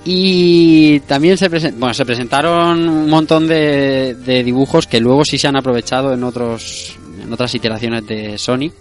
[0.05, 5.37] Y también se, presen- bueno, se presentaron un montón de, de dibujos que luego sí
[5.37, 8.73] se han aprovechado en, otros, en otras iteraciones de Sonic.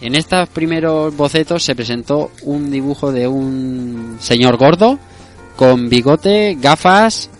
[0.00, 4.98] En estos primeros bocetos se presentó un dibujo de un señor gordo
[5.56, 7.30] con bigote, gafas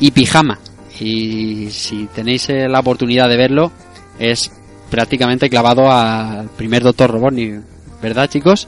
[0.00, 0.58] y pijama.
[0.98, 3.70] Y si tenéis eh, la oportunidad de verlo,
[4.18, 4.50] es
[4.90, 7.60] prácticamente clavado al primer Doctor Robotnik,
[8.02, 8.66] ¿verdad chicos?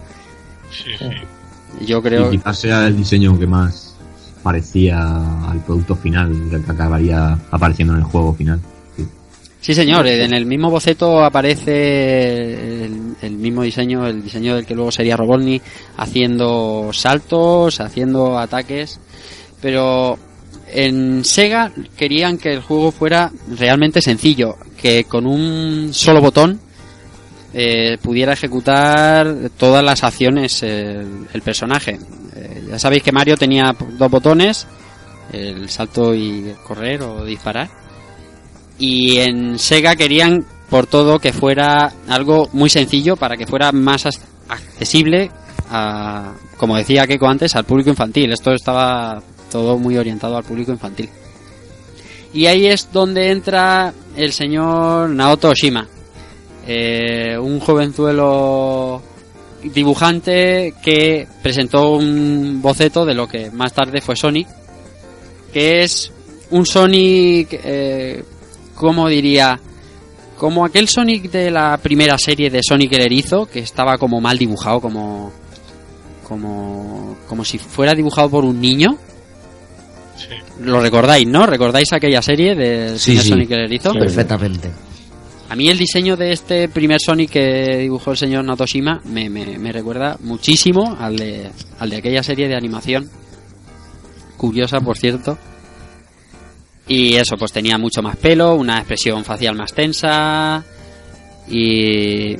[0.70, 1.86] Sí, sí.
[1.86, 2.32] Yo creo...
[2.32, 3.96] Y quizás sea el diseño que más
[4.42, 4.98] parecía
[5.48, 8.60] al producto final, que acabaría apareciendo en el juego final.
[9.60, 9.74] Sí.
[9.74, 10.06] Señor.
[10.06, 15.16] En el mismo boceto aparece el, el mismo diseño, el diseño del que luego sería
[15.16, 15.62] Robotnik,
[15.96, 19.00] haciendo saltos, haciendo ataques.
[19.60, 20.18] Pero
[20.72, 26.60] en Sega querían que el juego fuera realmente sencillo, que con un solo botón
[27.54, 31.98] eh, pudiera ejecutar todas las acciones el, el personaje.
[32.36, 34.66] Eh, ya sabéis que Mario tenía dos botones,
[35.32, 37.68] el salto y correr o disparar.
[38.78, 44.06] Y en Sega querían por todo que fuera algo muy sencillo para que fuera más
[44.48, 45.30] accesible
[45.70, 48.32] a, como decía Keiko antes, al público infantil.
[48.32, 51.08] Esto estaba todo muy orientado al público infantil.
[52.32, 55.86] Y ahí es donde entra el señor Naoto Oshima,
[56.66, 59.02] eh, un jovenzuelo
[59.62, 64.46] dibujante que presentó un boceto de lo que más tarde fue Sonic,
[65.52, 66.12] que es
[66.50, 68.22] un Sonic, eh,
[68.78, 69.60] ¿cómo diría?
[70.38, 74.38] Como aquel Sonic de la primera serie de Sonic el Erizo, que estaba como mal
[74.38, 75.32] dibujado, como,
[76.26, 78.96] como, como si fuera dibujado por un niño.
[80.16, 80.28] Sí.
[80.60, 81.44] Lo recordáis, ¿no?
[81.44, 83.30] ¿Recordáis aquella serie de Sí, sí.
[83.30, 83.92] Sonic el Erizo?
[83.92, 84.70] Perfectamente.
[85.50, 89.58] A mí el diseño de este primer Sonic que dibujó el señor Natoshima me, me,
[89.58, 93.08] me recuerda muchísimo al de, al de aquella serie de animación.
[94.36, 95.36] Curiosa, por cierto.
[96.88, 100.64] Y eso, pues tenía mucho más pelo, una expresión facial más tensa.
[101.48, 102.36] Y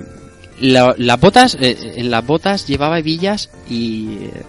[0.61, 4.43] la- las botas, eh, en las botas llevaba hebillas y eh,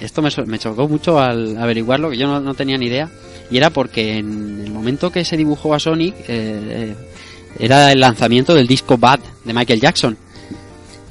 [0.00, 3.08] esto me, me chocó mucho al averiguarlo, que yo no, no tenía ni idea.
[3.50, 6.94] Y era porque en el momento que se dibujó a Sonic, eh, eh,
[7.58, 10.18] era el lanzamiento del disco Bad de Michael Jackson.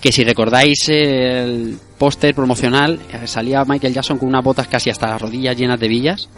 [0.02, 5.08] Que si recordáis el póster promocional, eh, salía Michael Jackson con unas botas casi hasta
[5.08, 6.30] las rodillas llenas de villas.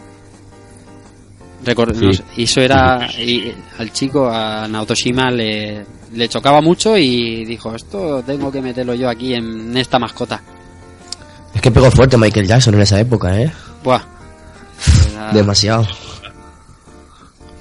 [1.64, 2.04] Recor- Sí.
[2.06, 3.06] no sé, y eso era.
[3.18, 8.94] y al chico, a Naotoshima, le, le chocaba mucho y dijo: Esto tengo que meterlo
[8.94, 10.42] yo aquí en esta mascota.
[11.54, 13.52] Es que pegó fuerte Michael Jackson en esa época, ¿eh?
[13.84, 14.00] Buah.
[15.12, 15.86] Era- Demasiado.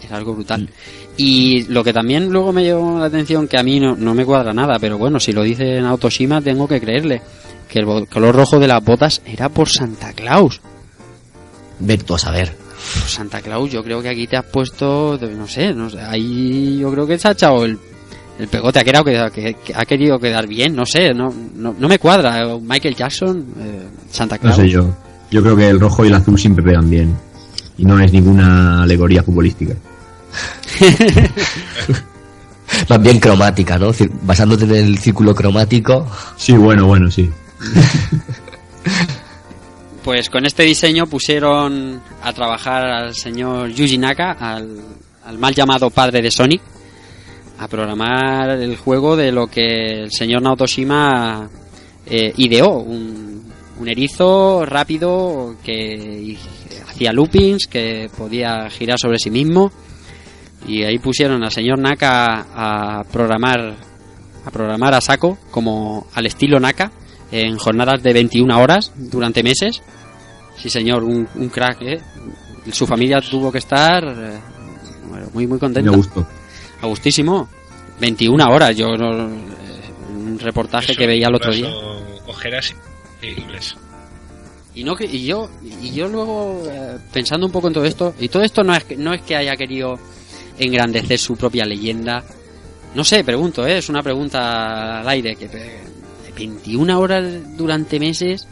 [0.03, 0.69] Era algo brutal.
[1.17, 4.25] Y lo que también luego me llamó la atención, que a mí no, no me
[4.25, 7.21] cuadra nada, pero bueno, si lo dice en Autoshima tengo que creerle,
[7.67, 10.61] que el color rojo de las botas era por Santa Claus.
[11.79, 12.55] Ve tú a saber.
[13.07, 16.77] Santa Claus, yo creo que aquí te has puesto, de- no sé, no sé, ahí
[16.79, 17.77] yo creo que se ha echado el,
[18.39, 21.75] el pegote, ha querido, quedar- que, que ha querido quedar bien, no sé, no, no,
[21.77, 22.57] no me cuadra.
[22.61, 24.55] Michael Jackson, eh, Santa No Claus.
[24.57, 24.93] sé yo.
[25.31, 27.15] Yo creo que el rojo y el azul siempre pegan bien.
[27.77, 29.73] Y no es ninguna alegoría futbolística.
[32.89, 33.91] Más bien cromática, ¿no?
[34.23, 36.07] Basándote en el círculo cromático.
[36.37, 37.29] Sí, bueno, bueno, sí.
[40.03, 44.79] Pues con este diseño pusieron a trabajar al señor Yuji Naka, al,
[45.25, 46.61] al mal llamado padre de Sonic,
[47.59, 51.49] a programar el juego de lo que el señor Naotoshima
[52.05, 52.79] eh, ideó.
[52.79, 53.43] Un,
[53.79, 56.37] un erizo rápido que
[56.87, 59.71] hacía loopings, que podía girar sobre sí mismo.
[60.67, 63.75] Y ahí pusieron al señor Naka a programar
[64.45, 66.91] a programar a saco, como al estilo Naka,
[67.31, 69.81] en jornadas de 21 horas durante meses.
[70.57, 71.99] Sí, señor, un, un crack, ¿eh?
[72.71, 74.39] Su familia tuvo que estar eh,
[75.33, 75.89] muy, muy contenta.
[75.89, 76.25] Me gustó.
[76.81, 77.47] A gustísimo.
[77.99, 79.37] 21 horas, yo no- eh,
[80.15, 81.69] un reportaje Eso, que veía el otro día.
[82.27, 82.73] Ojeras
[83.21, 83.75] increíbles.
[84.75, 85.49] Y no que- y yo
[85.81, 88.83] y yo luego eh, pensando un poco en todo esto y todo esto no es
[88.85, 89.97] que, no es que haya querido
[90.57, 92.23] engrandecer su propia leyenda.
[92.95, 93.79] No sé, pregunto, ¿eh?
[93.79, 95.79] es una pregunta al aire que eh,
[96.39, 97.25] 21 horas
[97.57, 98.47] durante meses.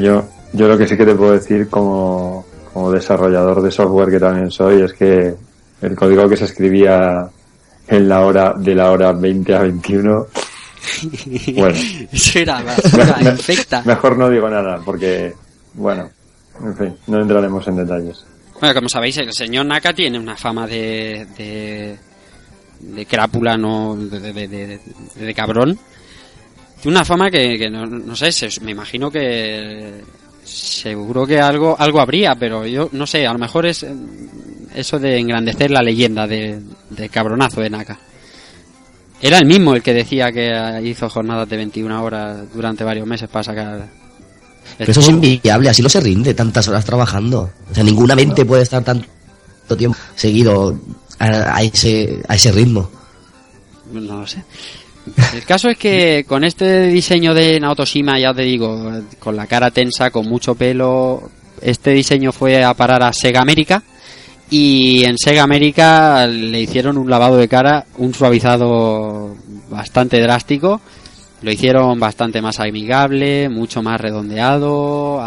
[0.00, 4.18] Yo, yo lo que sí que te puedo decir como, como desarrollador de software que
[4.20, 5.34] también soy es que
[5.82, 7.28] el código que se escribía
[7.88, 10.26] en la hora de la hora 20 a 21
[11.56, 11.78] bueno
[12.12, 13.82] Eso era basura me- infecta.
[13.84, 15.32] mejor no digo nada porque
[15.74, 16.10] bueno
[16.62, 18.24] en fin no entraremos en detalles
[18.60, 21.26] Bueno, como sabéis, el señor Naka tiene una fama de.
[21.38, 21.98] de.
[22.80, 23.96] De crápula, no.
[23.96, 24.80] de, de, de, de-
[25.26, 25.78] de cabrón.
[26.82, 30.02] Tiene una fama que, que no, no sé, se- me imagino que.
[30.44, 33.94] seguro que algo algo habría, pero yo no sé, a lo mejor es eh,
[34.74, 37.98] eso de engrandecer la leyenda de, de cabronazo de Naka.
[39.22, 43.28] Era el mismo el que decía que hizo jornadas de 21 horas durante varios meses
[43.28, 43.88] para sacar...
[44.78, 47.50] Pero eso es inviable, así no se rinde tantas horas trabajando.
[47.70, 49.06] O sea, ninguna mente puede estar tanto
[49.76, 50.78] tiempo seguido
[51.20, 52.90] a, ese, a ese ritmo.
[53.92, 54.42] No lo sé.
[55.34, 59.46] El caso es que con este diseño de Naoto Shima, ya te digo, con la
[59.46, 61.30] cara tensa, con mucho pelo,
[61.60, 63.82] este diseño fue a parar a Sega América
[64.50, 69.34] y en Sega América le hicieron un lavado de cara, un suavizado
[69.70, 70.80] bastante drástico,
[71.42, 75.20] lo hicieron bastante más amigable, mucho más redondeado,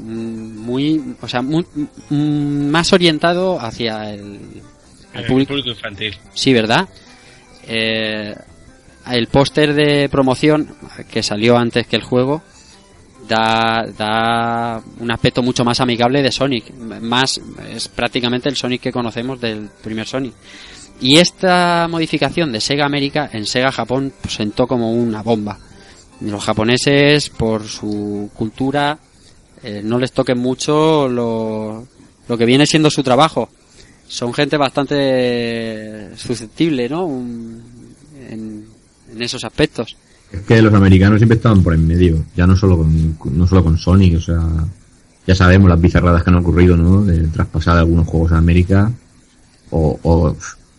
[0.00, 1.66] muy, o sea, muy-
[2.10, 4.40] mm, más orientado hacia el,
[5.14, 5.48] al El público.
[5.50, 6.16] público infantil.
[6.34, 6.88] Sí, ¿verdad?
[7.66, 8.34] Eh,
[9.10, 10.74] el póster de promoción
[11.10, 12.42] que salió antes que el juego
[13.28, 16.72] da, da un aspecto mucho más amigable de Sonic.
[16.74, 20.34] Más es prácticamente el Sonic que conocemos del primer Sonic.
[21.00, 25.58] Y esta modificación de Sega América en Sega Japón pues, sentó como una bomba.
[26.20, 28.98] Los japoneses, por su cultura,
[29.64, 31.88] eh, no les toquen mucho lo,
[32.28, 33.48] lo que viene siendo su trabajo.
[34.12, 37.06] Son gente bastante susceptible, ¿no?
[37.06, 37.62] Un-
[38.28, 38.64] En,
[39.18, 39.96] esos aspectos.
[40.30, 43.62] Es que los americanos siempre estaban por en medio, ya no solo con, no solo
[43.64, 44.40] con Sonic, o sea,
[45.26, 47.04] ya sabemos las bizarradas que han ocurrido, ¿no?
[47.04, 48.90] De traspasar algunos juegos a América,
[49.70, 50.36] o, o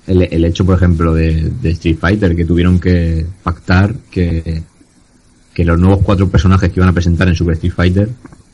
[0.08, 4.62] el, hecho, por ejemplo, de, de Street Fighter, que tuvieron que pactar que,
[5.54, 8.10] que los nuevos cuatro personajes que iban a presentar en Super Street Fighter,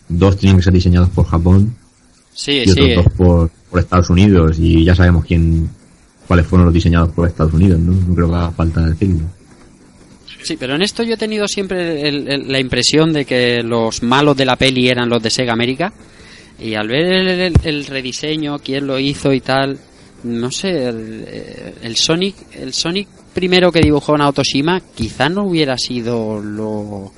[0.10, 1.76] dos tenían que ser diseñados por Japón
[2.42, 2.94] Sí, y otros sí.
[2.96, 5.70] dos por, por Estados Unidos, y ya sabemos quién,
[6.28, 7.92] cuáles fueron los diseñados por Estados Unidos, ¿no?
[7.92, 9.26] No creo que haga falta decirlo.
[10.44, 14.02] Sí, pero en esto yo he tenido siempre el- el- la impresión de que los
[14.04, 15.92] malos de la peli eran los de Sega América.
[16.62, 19.78] Y al ver el, el- rediseño, quién lo hizo y tal,
[20.24, 21.26] no sé, el,
[21.82, 27.12] el Sonic, el Sonic primero que dibujó Naoto Shima, quizá no hubiera sido lo,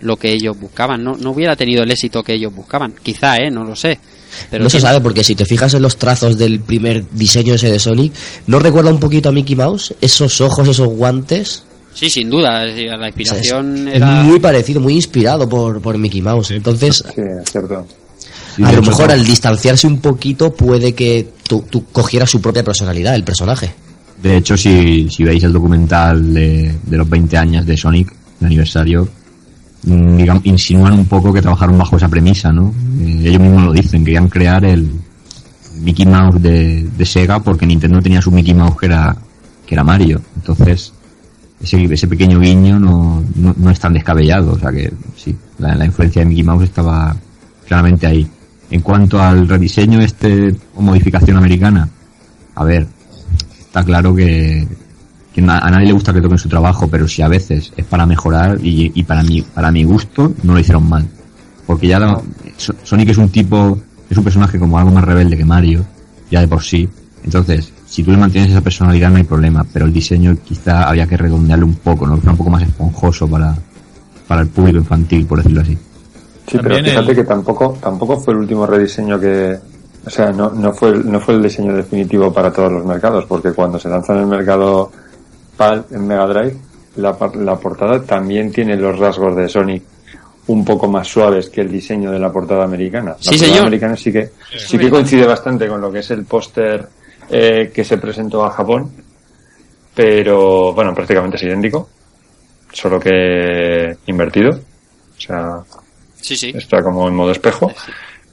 [0.00, 2.94] lo que ellos buscaban, no, no hubiera tenido el éxito que ellos buscaban.
[3.02, 3.98] Quizá, eh, no lo sé.
[4.50, 7.70] Pero no se sabe porque si te fijas en los trazos del primer diseño ese
[7.70, 8.12] de Sonic,
[8.46, 9.94] ¿no recuerda un poquito a Mickey Mouse?
[10.00, 11.64] Esos ojos, esos guantes.
[11.94, 14.06] Sí, sin duda, la O sea, inspiración era...
[14.22, 16.50] muy parecido, muy inspirado por, por Mickey Mouse.
[16.50, 17.86] Entonces, Sí, es cierto.
[18.54, 22.62] Sí, a lo mejor al distanciarse un poquito puede que tú, tú cogieras su propia
[22.64, 23.72] personalidad, el personaje.
[24.22, 28.46] De hecho, si, si veis el documental de, de los 20 años de Sonic, de
[28.46, 29.08] aniversario,
[29.86, 32.74] digamos, insinúan un poco que trabajaron bajo esa premisa, ¿no?
[33.00, 34.90] Eh, ellos mismos lo dicen, querían crear el
[35.80, 39.16] Mickey Mouse de, Sega porque Nintendo tenía su Mickey Mouse que era,
[39.64, 40.20] que era Mario.
[40.34, 40.92] Entonces,
[41.62, 44.54] ese, ese pequeño guiño no, no, no es tan descabellado.
[44.54, 47.14] O sea que sí, la, influencia de Mickey Mouse estaba
[47.68, 48.28] claramente ahí.
[48.70, 51.88] En cuanto al rediseño este o modificación americana,
[52.56, 52.88] a ver,
[53.60, 54.66] está claro que,
[55.42, 58.58] a nadie le gusta que toquen su trabajo, pero si a veces es para mejorar
[58.62, 61.06] y, y para mi, para mi gusto no lo hicieron mal.
[61.66, 62.20] Porque ya la-
[62.84, 65.84] Sonic es un tipo, es un personaje como algo más rebelde que Mario,
[66.30, 66.88] ya de por sí.
[67.24, 71.06] Entonces, si tú le mantienes esa personalidad no hay problema, pero el diseño quizá había
[71.06, 72.14] que redondearlo un poco, ¿no?
[72.14, 73.54] Que fuera un poco más esponjoso para,
[74.28, 75.76] para el público infantil, por decirlo así.
[76.48, 79.56] Sí, pero fíjate el- que tampoco tampoco fue el último rediseño que,
[80.06, 83.24] o sea, no, no fue el- no fue el diseño definitivo para todos los mercados,
[83.26, 84.92] porque cuando se lanza en el mercado
[85.56, 86.56] PAL en Mega Drive,
[86.96, 89.82] la, par- la portada también tiene los rasgos de Sonic
[90.48, 93.10] un poco más suaves que el diseño de la portada americana.
[93.10, 93.60] La Sí, portada señor.
[93.66, 96.86] americana sí que sí que coincide bastante con lo que es el póster
[97.28, 98.90] eh, que se presentó a Japón,
[99.94, 101.88] pero bueno, prácticamente es idéntico,
[102.72, 104.50] solo que invertido.
[104.50, 105.60] O sea,
[106.20, 106.52] Sí, sí.
[106.54, 107.70] está como en modo espejo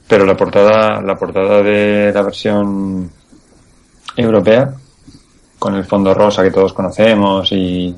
[0.06, 3.10] pero la portada la portada de la versión
[4.16, 4.74] europea
[5.64, 7.94] con el fondo rosa que todos conocemos y,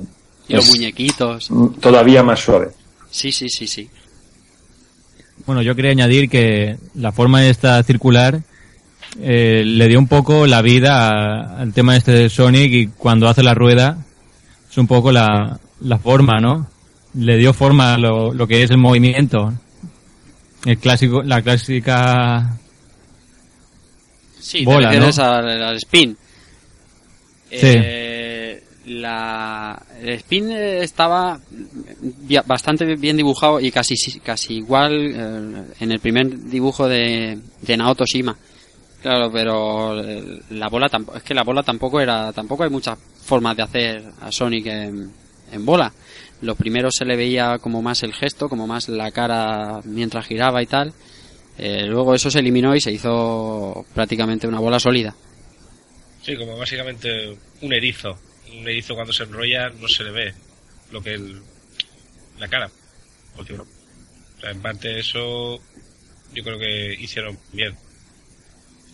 [0.47, 1.49] Y los muñequitos.
[1.81, 2.69] todavía más suave
[3.11, 3.89] Sí, sí, sí, sí.
[5.45, 8.39] Bueno, yo quería añadir que la forma esta circular
[9.19, 13.27] eh, le dio un poco la vida a- al tema este de Sonic y cuando
[13.27, 13.97] hace la rueda
[14.71, 16.67] es un poco la, la forma, ¿no?
[17.15, 19.51] Le dio forma a lo, lo que es el movimiento.
[20.65, 22.57] El clásico, la clásica
[24.39, 25.23] Sí, Bola, te refieres ¿no?
[25.25, 26.17] al, al spin.
[27.49, 31.39] Eh, la, el spin estaba
[32.45, 38.05] bastante bien dibujado y casi casi igual eh, en el primer dibujo de, de Naoto
[38.05, 38.37] Shima.
[39.01, 42.97] Claro, pero eh, la bola tampoco, es que la bola tampoco era, tampoco hay muchas
[43.23, 45.11] formas de hacer a Sonic en,
[45.51, 45.91] en bola.
[46.41, 50.61] Lo primero se le veía como más el gesto, como más la cara mientras giraba
[50.61, 50.93] y tal.
[51.57, 55.15] Eh, luego eso se eliminó y se hizo prácticamente una bola sólida.
[56.27, 58.19] Sí, como básicamente un erizo.
[58.51, 60.33] Un erizo cuando se enrolla no se le ve
[60.91, 61.39] lo que el,
[62.37, 62.69] la cara.
[63.33, 63.65] Porque, o
[64.41, 65.57] sea, en parte eso
[66.33, 67.77] yo creo que hicieron bien.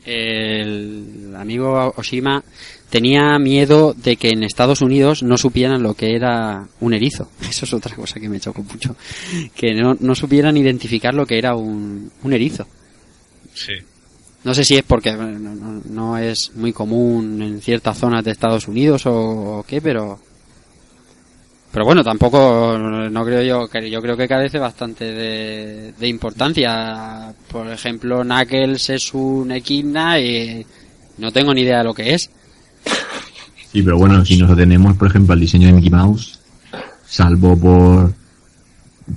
[0.06, 2.44] El amigo Oshima
[2.92, 7.32] tenía miedo de que en Estados Unidos no supieran lo que era un erizo.
[7.50, 8.96] Eso es otra cosa que me chocó mucho.
[9.56, 12.68] Que no, no supieran identificar lo que era un, un erizo.
[13.56, 13.74] Sí.
[14.44, 18.68] No sé si es porque no, no- es muy común en ciertas zonas de Estados
[18.68, 20.20] Unidos o, qué, pero
[21.72, 27.34] pero bueno, tampoco no creo yo que yo creo que carece bastante de, importancia.
[27.50, 30.64] Por ejemplo, Knuckles es un equidna y
[31.18, 32.30] no tengo ni idea de lo que es.
[33.72, 36.40] Sí, pero bueno, si nos atenemos, por ejemplo, al diseño de Mickey Mouse,
[37.08, 38.14] salvo por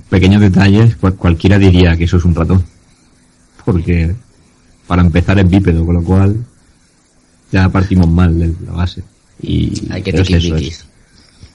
[0.09, 2.63] pequeños detalles, cual- cualquiera diría que eso es un ratón.
[3.65, 4.15] Porque,
[4.87, 6.35] para empezar, es bípedo, con lo cual
[7.51, 9.03] ya partimos mal de la base.
[9.41, 10.85] Y Hay que es eso, es-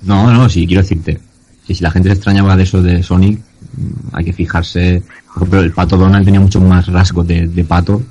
[0.02, 1.20] No, no, sí, quiero decirte.
[1.66, 5.02] Que si la gente se extrañaba de eso de Sonic, mm, hay que fijarse.
[5.28, 8.02] Por ejemplo, el pato Donald tenía mucho más rasgos de, de pato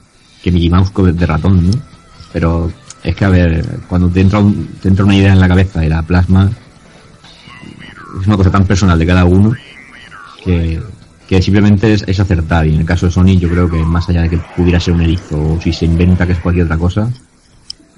[0.42, 1.78] que Mickey Mouse de ratón, ¿no?
[2.34, 2.72] Pero
[3.04, 5.86] es que, a ver, cuando te entra, un- te entra una idea en la cabeza
[5.86, 6.50] y la plasma,
[8.22, 9.54] es una cosa tan personal de cada uno
[10.44, 10.82] que,
[11.32, 12.68] que simplemente es, es acertar.
[12.68, 14.96] Y en el caso de Sonic, yo creo que más allá de que pudiera ser
[14.96, 17.10] un erizo o si se inventa que es cualquier otra cosa,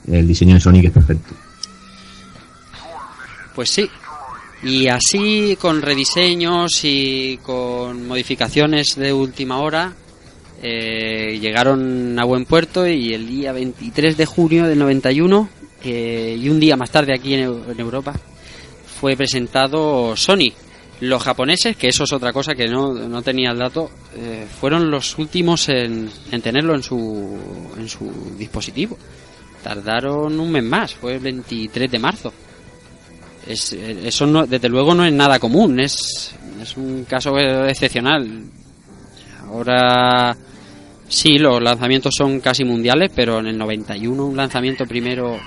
[0.07, 1.34] el diseño de Sonic es perfecto.
[3.55, 3.89] Pues sí.
[4.61, 9.93] Y así, con rediseños y con modificaciones de última hora,
[10.61, 15.49] eh, llegaron a buen puerto y el día 23 de junio del 91,
[15.84, 18.13] eh, y un día más tarde aquí en, en Europa,
[19.01, 20.53] fue presentado Sony.
[21.02, 24.89] Los japoneses, que eso es otra cosa que no, no tenía el dato, eh, fueron
[24.89, 27.39] los últimos en, en tenerlo en su,
[27.78, 28.98] en su dispositivo.
[29.62, 32.34] Tardaron un mes más, fue el 23 de marzo
[33.48, 38.44] es, eh, eso no, desde luego no es nada común, es, es un caso excepcional.
[39.48, 40.36] Ahora
[41.08, 45.39] sí, los lanzamientos son casi mundiales, pero en el 91 un lanzamiento primero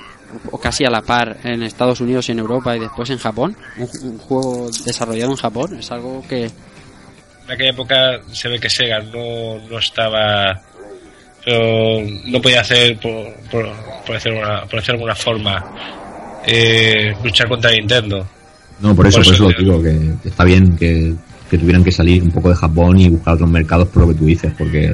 [0.51, 3.55] o casi a la par en Estados Unidos y en Europa y después en Japón,
[3.77, 8.69] un, un juego desarrollado en Japón, es algo que En aquella época se ve que
[8.69, 10.61] Sega no, no estaba.
[11.45, 13.69] Pero no podía hacer, por, por,
[14.05, 15.63] por, decir, una, por decir alguna forma,
[16.45, 18.27] eh, luchar contra Nintendo.
[18.81, 19.81] No, por eso, Por por eso lo digo.
[19.81, 21.13] digo, que, que está bien que,
[21.49, 24.15] que tuvieran que salir un poco de Japón y buscar otros mercados por lo que
[24.15, 24.93] tú dices, porque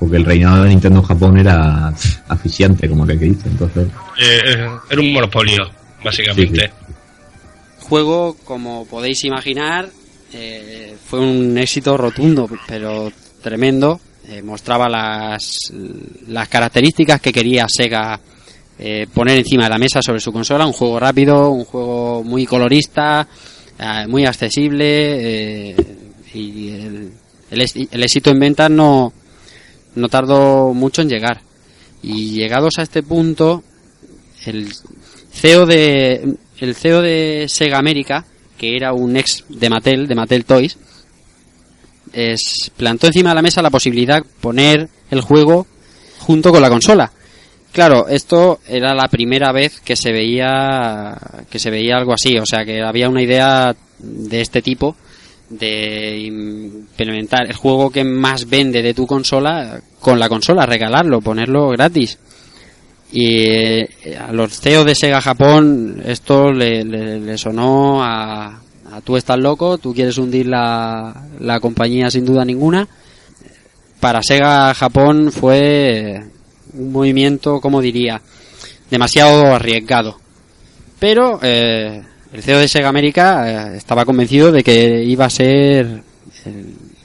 [0.00, 1.92] porque el reinado de Nintendo en Japón era
[2.26, 3.86] asfixiante, como que dice, entonces...
[4.18, 5.70] Eh, eh, era un monopolio,
[6.02, 6.70] básicamente.
[7.80, 9.90] juego, como podéis imaginar,
[10.32, 14.00] eh, fue un éxito rotundo, pero tremendo.
[14.26, 15.72] Eh, mostraba las,
[16.28, 18.18] las características que quería Sega
[18.78, 20.66] eh, poner encima de la mesa sobre su consola.
[20.66, 23.26] Un juego rápido, un juego muy colorista,
[23.78, 25.70] eh, muy accesible.
[25.70, 25.76] eh,
[26.32, 27.12] y el,
[27.50, 29.12] el, el éxito en ventas no,
[29.94, 31.42] no tardó mucho en llegar.
[32.02, 33.62] Y llegados a este punto,
[34.44, 34.72] el
[35.32, 38.24] CEO de el CEO de Sega América,
[38.58, 40.76] que era un ex de Mattel, de Mattel Toys,
[42.12, 45.66] es, plantó encima de la mesa la posibilidad de poner el juego
[46.18, 47.10] junto con la consola.
[47.72, 51.16] Claro, esto era la primera vez que se veía
[51.48, 54.96] que se veía algo así, o sea que había una idea de este tipo
[55.50, 61.68] de implementar el juego que más vende de tu consola con la consola, regalarlo, ponerlo
[61.70, 62.18] gratis.
[63.12, 63.88] Y eh,
[64.18, 68.60] a los CEOs de Sega Japón esto le, le- sonó a,
[68.92, 72.86] a tú estás loco, tú quieres hundir la, la compañía sin duda ninguna.
[73.98, 76.20] Para Sega Japón fue
[76.74, 78.22] un movimiento, como diría,
[78.90, 80.18] demasiado arriesgado.
[81.00, 82.02] Pero eh,
[82.32, 86.02] el CEO de Sega América eh, estaba convencido de que iba a ser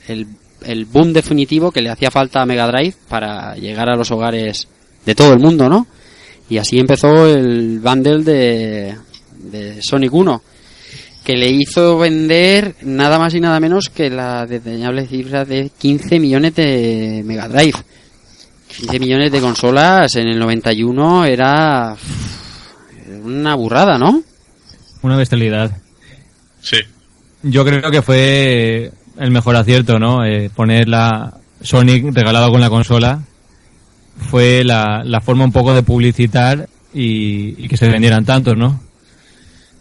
[0.07, 0.27] el,
[0.61, 4.67] el, boom definitivo que le hacía falta a Mega Drive para llegar a los hogares
[5.05, 5.87] de todo el mundo, ¿no?
[6.47, 8.95] Y así empezó el bundle de,
[9.51, 10.41] de Sonic 1,
[11.23, 16.19] que le hizo vender nada más y nada menos que la desdeñable cifra de 15
[16.19, 17.77] millones de Mega Drive.
[18.77, 21.95] 15 millones de consolas en el 91 era
[23.23, 24.21] una burrada, ¿no?
[25.05, 25.71] Una bestialidad.
[26.61, 26.77] Sí.
[27.43, 30.25] Yo creo que fue el mejor acierto, ¿no?
[30.25, 31.31] Eh, poner la
[31.61, 33.21] Sonic regalado con la consola
[34.17, 38.81] fue la, la forma un poco de publicitar y, y que se vendieran tantos, ¿no?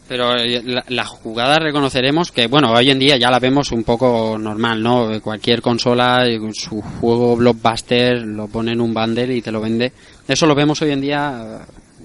[0.07, 3.83] Pero eh, la, la jugada reconoceremos que, bueno, hoy en día ya la vemos un
[3.83, 5.23] poco normal, ¿no?
[5.23, 9.91] Cualquier consola, eh, su juego blockbuster, lo pone en un bundle y te lo vende.
[10.29, 11.61] Eso lo vemos hoy en día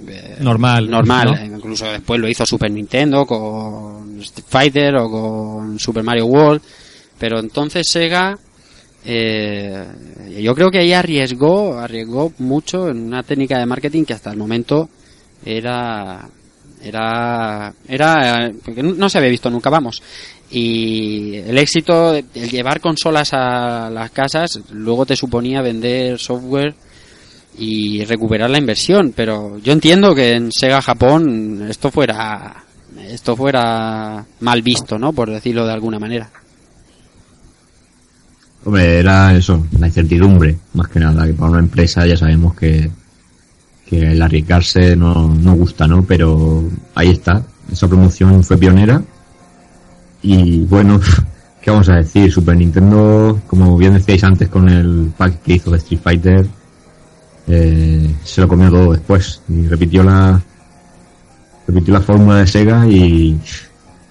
[0.07, 1.49] eh, Normal, normal.
[1.49, 1.57] ¿no?
[1.57, 6.61] Incluso después lo hizo Super Nintendo con Street Fighter o con Super Mario World.
[7.17, 8.37] Pero entonces Sega,
[9.05, 9.85] eh,
[10.41, 14.37] yo creo que ahí arriesgó, arriesgó mucho en una técnica de marketing que hasta el
[14.37, 14.89] momento
[15.45, 16.27] era,
[16.81, 20.01] era, era, porque no no se había visto nunca, vamos.
[20.51, 26.73] Y el éxito, el llevar consolas a las casas, luego te suponía vender software
[27.59, 32.63] y recuperar la inversión, pero yo entiendo que en Sega Japón esto fuera
[33.07, 35.13] esto fuera mal visto, ¿no?
[35.13, 36.29] Por decirlo de alguna manera.
[38.65, 42.89] Hombre, era eso, la incertidumbre, más que nada, que para una empresa ya sabemos que,
[43.85, 46.03] que el arriesgarse no, no gusta, ¿no?
[46.03, 47.41] Pero ahí está,
[47.71, 49.01] esa promoción fue pionera
[50.21, 50.99] y bueno,
[51.61, 52.31] ¿qué vamos a decir?
[52.31, 56.47] Super Nintendo, como bien decíais antes con el pack que hizo de Street Fighter,
[57.49, 60.39] eh, se lo comió todo después y repitió la
[61.67, 63.39] repitió la fórmula de Sega y,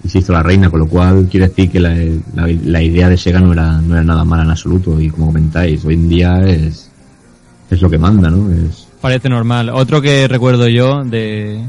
[0.02, 1.96] y se hizo la reina, con lo cual quiere decir que la,
[2.34, 5.84] la, idea de Sega no era, no era nada mala en absoluto y como comentáis,
[5.84, 6.90] hoy en día es,
[7.70, 8.50] es lo que manda, ¿no?
[8.52, 9.70] Es, Parece normal.
[9.70, 11.64] Otro que recuerdo yo de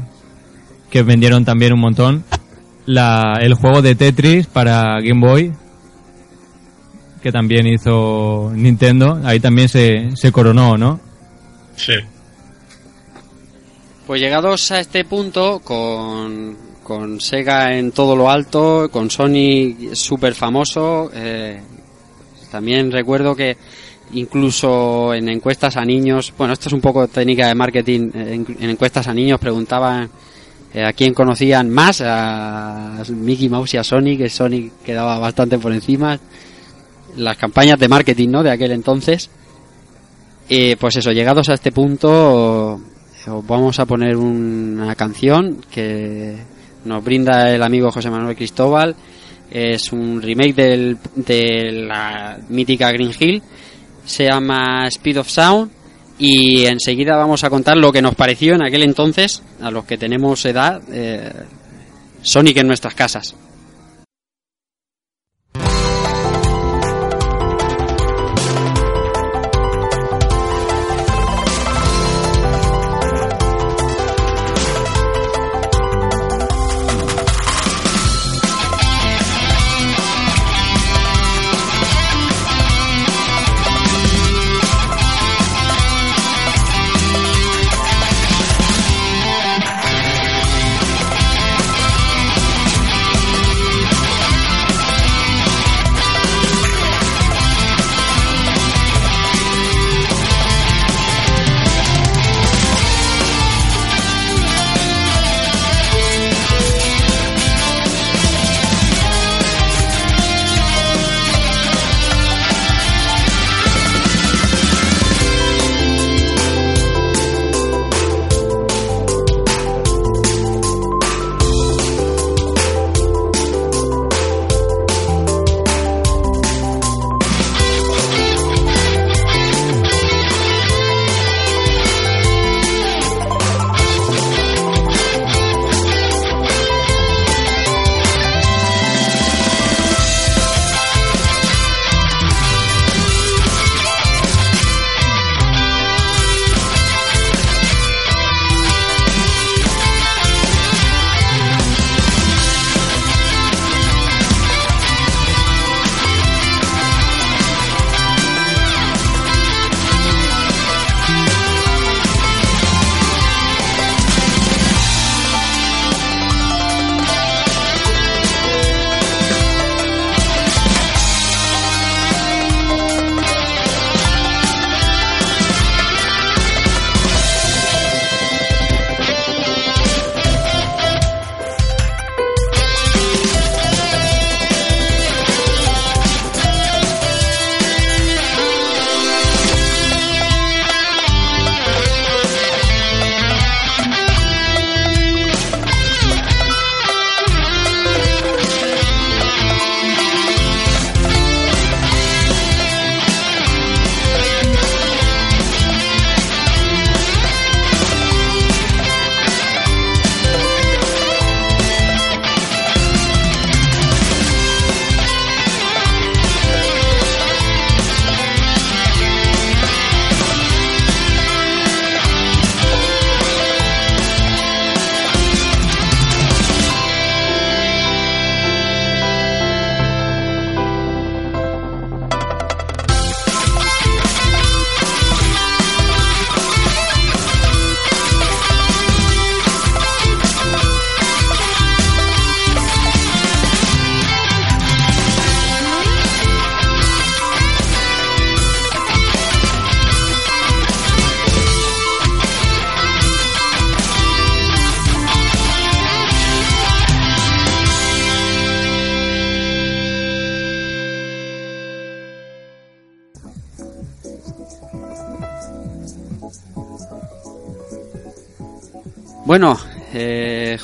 [0.90, 2.24] que vendieron también un montón,
[2.86, 5.52] la, el juego de Tetris para Game Boy,
[7.22, 11.09] que también hizo Nintendo, ahí también se, se coronó, ¿no?
[11.84, 11.94] Sí.
[14.06, 20.34] Pues llegados a este punto, con, con Sega en todo lo alto, con Sony súper
[20.34, 21.60] famoso, eh,
[22.50, 23.56] también recuerdo que
[24.12, 28.56] incluso en encuestas a niños, bueno, esto es un poco técnica de marketing, eh, en,
[28.60, 30.10] en encuestas a niños preguntaban
[30.72, 35.58] eh, a quién conocían más, a Mickey Mouse y a Sony, que Sony quedaba bastante
[35.58, 36.18] por encima.
[37.16, 38.42] Las campañas de marketing, ¿no?
[38.44, 39.30] De aquel entonces.
[40.52, 46.36] Eh, pues eso, llegados a este punto, os vamos a poner una canción que
[46.84, 48.96] nos brinda el amigo José Manuel Cristóbal.
[49.48, 53.40] Es un remake del, de la mítica Green Hill.
[54.04, 55.70] Se llama Speed of Sound.
[56.18, 59.98] Y enseguida vamos a contar lo que nos pareció en aquel entonces, a los que
[59.98, 61.32] tenemos edad, eh,
[62.22, 63.36] Sonic en nuestras casas.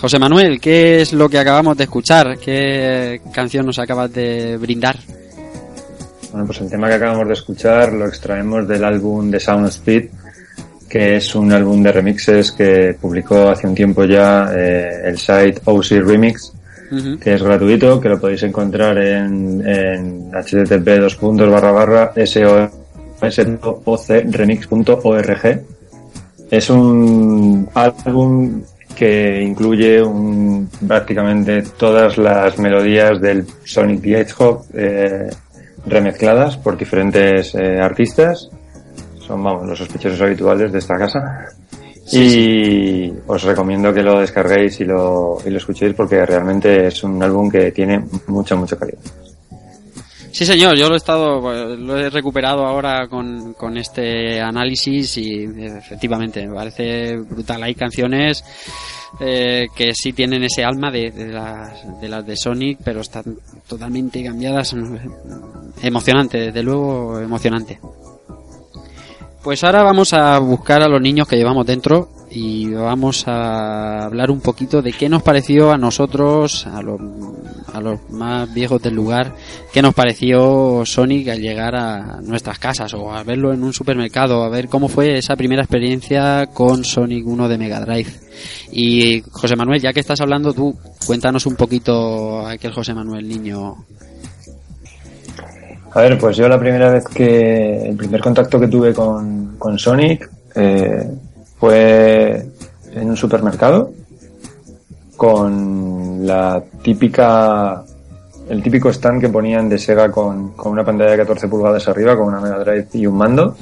[0.06, 2.38] José Manuel, ¿qué es lo que acabamos de escuchar?
[2.38, 4.96] ¿Qué canción nos acabas de brindar?
[6.30, 10.04] Bueno, pues el tema que acabamos de escuchar lo extraemos del álbum de Sound Speed,
[10.88, 15.60] que es un álbum de remixes que publicó hace un tiempo ya eh, el site
[15.64, 16.52] OC Remix,
[17.20, 22.12] que es gratuito, que lo podéis encontrar en, en http dos puntos barra barra
[24.30, 25.64] remix.org.
[26.48, 28.62] Es un álbum
[28.96, 35.30] que incluye un, prácticamente todas las melodías del Sonic the Hedgehog eh,
[35.86, 38.48] remezcladas por diferentes eh, artistas.
[39.20, 41.48] Son, vamos, los sospechosos habituales de esta casa.
[42.12, 47.22] y os recomiendo que lo descarguéis y lo, y lo escuchéis porque realmente es un
[47.22, 49.00] álbum que tiene mucha, mucha calidad.
[50.36, 55.16] Sí, señor, yo lo he estado, pues, lo he recuperado ahora con, con este análisis
[55.16, 57.62] y efectivamente me parece brutal.
[57.62, 58.44] Hay canciones
[59.18, 63.38] eh, que sí tienen ese alma de, de las, de las de Sonic, pero están
[63.66, 64.76] totalmente cambiadas.
[65.80, 67.80] Emocionante, desde luego emocionante.
[69.46, 74.32] Pues ahora vamos a buscar a los niños que llevamos dentro y vamos a hablar
[74.32, 77.00] un poquito de qué nos pareció a nosotros, a los,
[77.72, 79.36] a los más viejos del lugar,
[79.72, 84.42] qué nos pareció Sonic al llegar a nuestras casas o a verlo en un supermercado,
[84.42, 88.10] a ver cómo fue esa primera experiencia con Sonic 1 de Mega Drive.
[88.72, 90.76] Y José Manuel, ya que estás hablando tú,
[91.06, 93.76] cuéntanos un poquito aquel José Manuel niño.
[95.96, 99.78] A ver, pues yo la primera vez que, el primer contacto que tuve con, con
[99.78, 101.10] Sonic eh,
[101.58, 102.46] fue
[102.92, 103.92] en un supermercado
[105.16, 107.82] con la típica,
[108.50, 112.14] el típico stand que ponían de Sega con, con una pantalla de 14 pulgadas arriba,
[112.14, 113.56] con una Mega Drive y un mando,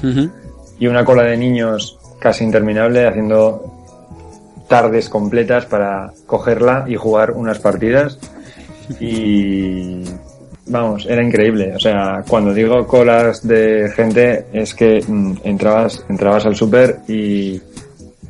[0.80, 3.86] y una cola de niños casi interminable haciendo
[4.66, 8.18] tardes completas para cogerla y jugar unas partidas.
[8.98, 10.02] Y
[10.66, 11.74] vamos, era increíble.
[11.74, 17.60] O sea, cuando digo colas de gente es que mm, entrabas, entrabas al súper y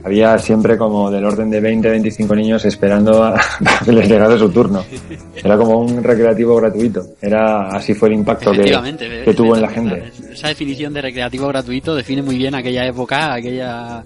[0.04, 3.40] había siempre como del orden de 20, 25 niños esperando a
[3.84, 4.84] que les llegase su turno.
[5.34, 7.06] Era como un recreativo gratuito.
[7.20, 10.12] Era así fue el impacto que, tuvo en la gente.
[10.30, 14.04] Esa definición de recreativo gratuito define muy bien aquella época, aquella,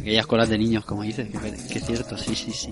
[0.00, 2.70] aquellas colas de niños, como dices, que, que es cierto, sí, sí, sí.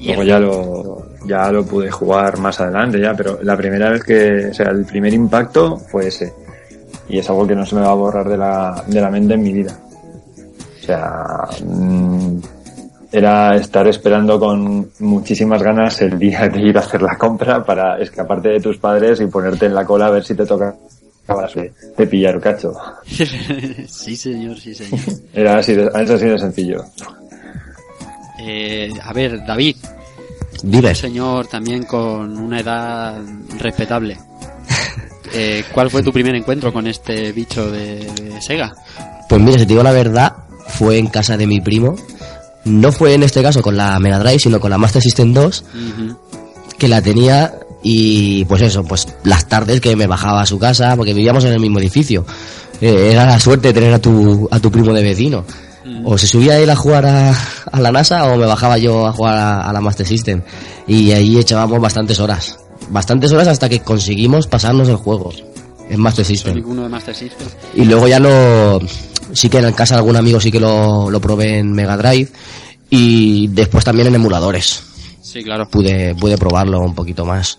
[0.00, 4.48] Luego ya lo, ya lo pude jugar más adelante ya, pero la primera vez que,
[4.50, 6.32] o sea, el primer impacto fue ese.
[7.08, 9.34] Y es algo que no se me va a borrar de la, de la mente
[9.34, 9.78] en mi vida.
[10.80, 12.38] O sea, mm,
[13.12, 17.98] era estar esperando con muchísimas ganas el día de ir a hacer la compra para
[17.98, 20.74] escaparte de tus padres y ponerte en la cola a ver si te toca
[21.54, 22.72] de, de pillar cacho.
[23.06, 25.00] sí, señor, sí, señor.
[25.32, 26.84] Era así es así de sencillo.
[28.38, 29.76] Eh, a ver, David,
[30.62, 30.88] Dime.
[30.90, 33.20] un señor también con una edad
[33.58, 34.16] respetable.
[35.38, 38.72] Eh, ¿Cuál fue tu primer encuentro con este bicho de, de Sega?
[39.28, 40.32] Pues mira, si te digo la verdad,
[40.68, 41.96] fue en casa de mi primo.
[42.64, 45.64] No fue en este caso con la Mega Drive, sino con la Master System 2,
[45.74, 46.16] Ujú.
[46.78, 50.96] que la tenía y pues eso, pues las tardes que me bajaba a su casa,
[50.96, 52.24] porque vivíamos en el mismo edificio.
[52.80, 55.44] Eh, era la suerte de tener a tu, a tu primo de vecino.
[56.04, 57.34] O se subía él a jugar a,
[57.72, 60.42] a la NASA o me bajaba yo a jugar a, a la Master System.
[60.86, 62.58] Y ahí echábamos bastantes horas.
[62.90, 65.32] Bastantes horas hasta que conseguimos pasarnos el juego.
[65.88, 66.54] En Master System.
[66.54, 67.48] Sonic 1 de Master System.
[67.74, 68.80] Y luego ya lo...
[69.32, 72.30] Sí que en casa de algún amigo sí que lo, lo probé en Mega Drive.
[72.90, 74.82] Y después también en emuladores.
[75.20, 75.68] Sí, claro.
[75.68, 77.58] Pude, pude probarlo un poquito más.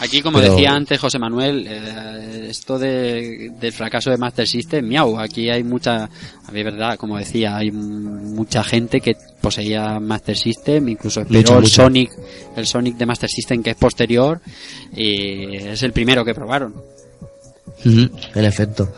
[0.00, 4.86] Aquí, como Pero- decía antes José Manuel, eh, esto de, del fracaso de Master System,
[4.86, 10.36] miau, aquí hay mucha, a ver, verdad, como decía, hay mucha gente que poseía Master
[10.36, 11.66] System, incluso esperó el.
[11.68, 12.10] Sonic,
[12.56, 14.40] el Sonic de Master System que es posterior,
[14.96, 16.74] y es el primero que probaron.
[17.84, 18.10] En
[18.44, 18.92] efecto.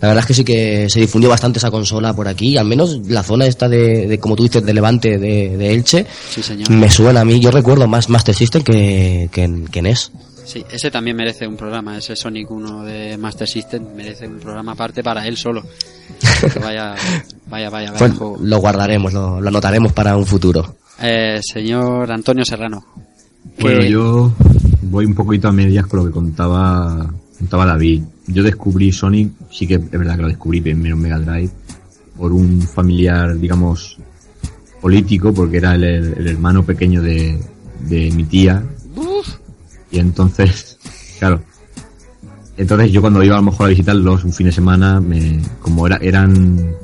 [0.00, 3.06] La verdad es que sí que se difundió bastante esa consola por aquí, al menos
[3.08, 6.70] la zona esta de, de como tú dices, de Levante, de, de Elche, Sí, señor.
[6.70, 10.10] me suena a mí, yo recuerdo más Master System que, que, que NES.
[10.44, 14.72] Sí, ese también merece un programa, ese Sonic 1 de Master System merece un programa
[14.72, 15.62] aparte para él solo.
[16.60, 16.94] Vaya,
[17.48, 18.38] vaya, vaya, vaya Pues juego.
[18.40, 20.76] lo guardaremos, lo, lo anotaremos para un futuro.
[21.00, 22.84] Eh, señor Antonio Serrano.
[23.60, 24.32] Bueno, que- yo
[24.82, 28.02] voy un poquito a medias con lo que contaba, contaba David.
[28.26, 31.50] Yo descubrí Sonic, sí que es verdad que lo descubrí primero en Mega Drive,
[32.16, 33.96] por un familiar, digamos,
[34.80, 37.38] político, porque era el, el hermano pequeño de,
[37.80, 38.62] de mi tía.
[39.90, 40.78] Y entonces,
[41.18, 41.40] claro.
[42.56, 45.86] Entonces yo cuando iba a lo mejor a visitarlos un fin de semana, me, como
[45.86, 46.74] era, eran,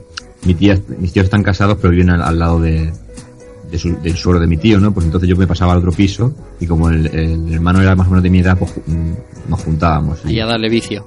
[0.45, 2.93] mi tía, mis tíos están casados pero viven al, al lado de,
[3.71, 4.93] de su- del suelo de mi tío, ¿no?
[4.95, 8.07] Pues entonces yo me pasaba al otro piso y como el, el hermano era más
[8.07, 10.21] o menos de mi edad, pues mm, nos juntábamos.
[10.25, 11.07] Y- a darle vicio.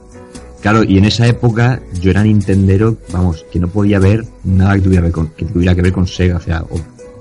[0.61, 4.81] Claro, y en esa época yo era Nintendero, vamos, que no podía ver nada que
[4.81, 6.79] tuviera que ver con, que, tuviera que ver con Sega, o sea, o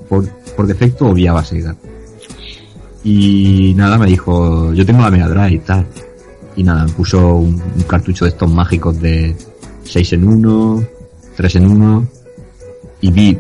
[0.09, 1.77] por, por defecto obviaba Sega.
[3.05, 5.87] Y nada, me dijo, yo tengo la Mega Drive y tal.
[6.57, 9.37] Y nada, me puso un, un cartucho de estos mágicos de
[9.85, 10.85] 6 en 1,
[11.37, 12.09] 3 en 1,
[13.01, 13.39] y vi,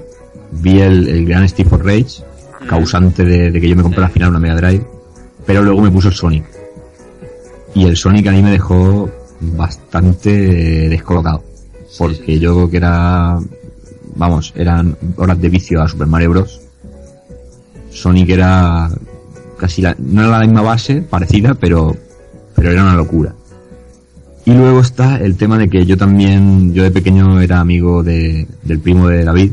[0.52, 2.22] vi el, el gran Steve for Rage,
[2.68, 4.86] causante de, de que yo me compré al final una Mega Drive,
[5.44, 6.44] pero luego me puso el Sonic.
[7.74, 11.42] Y el Sonic a mí me dejó bastante descolocado.
[11.96, 13.38] Porque yo creo que era,
[14.14, 16.60] vamos, eran horas de vicio a Super Mario Bros.
[17.90, 18.90] Sonic era
[19.58, 21.96] casi la, no era la misma base, parecida, pero,
[22.54, 23.34] pero era una locura.
[24.44, 28.46] Y luego está el tema de que yo también, yo de pequeño era amigo de,
[28.62, 29.52] del primo de David.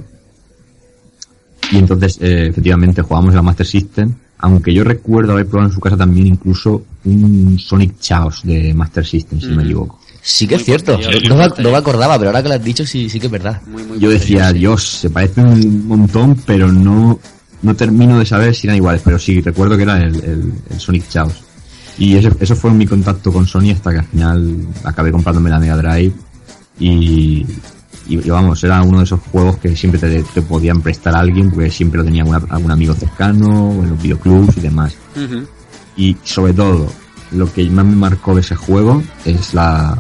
[1.72, 4.14] Y entonces, eh, efectivamente, jugábamos en la Master System.
[4.38, 9.06] Aunque yo recuerdo haber probado en su casa también incluso un Sonic Chaos de Master
[9.06, 10.00] System, si no me equivoco.
[10.22, 10.94] Sí que es cierto.
[10.94, 11.60] No, me- posterior.
[11.60, 13.62] no me acordaba, pero ahora que lo has dicho, sí, sí que es verdad.
[13.68, 14.52] Muy, muy Yo decía.
[14.54, 17.20] Dios, se parecen un montón, pero no,
[17.62, 19.02] no termino de saber si eran iguales.
[19.04, 21.44] Pero sí, recuerdo que era el, el- el Sonic Chaos.
[21.98, 25.60] Y eso, eso fue mi contacto con Sony hasta que al final acabé comprándome la
[25.60, 26.14] Mega Drive.
[26.80, 27.46] Y,
[28.08, 31.20] y, y vamos, era uno de esos juegos que siempre te, te podían prestar a
[31.20, 34.96] alguien, porque siempre lo tenía alguna- algún amigo cercano, en los videoclubs y demás.
[35.98, 36.88] Y sobre todo,
[37.32, 39.98] lo que más me marcó de ese juego es la,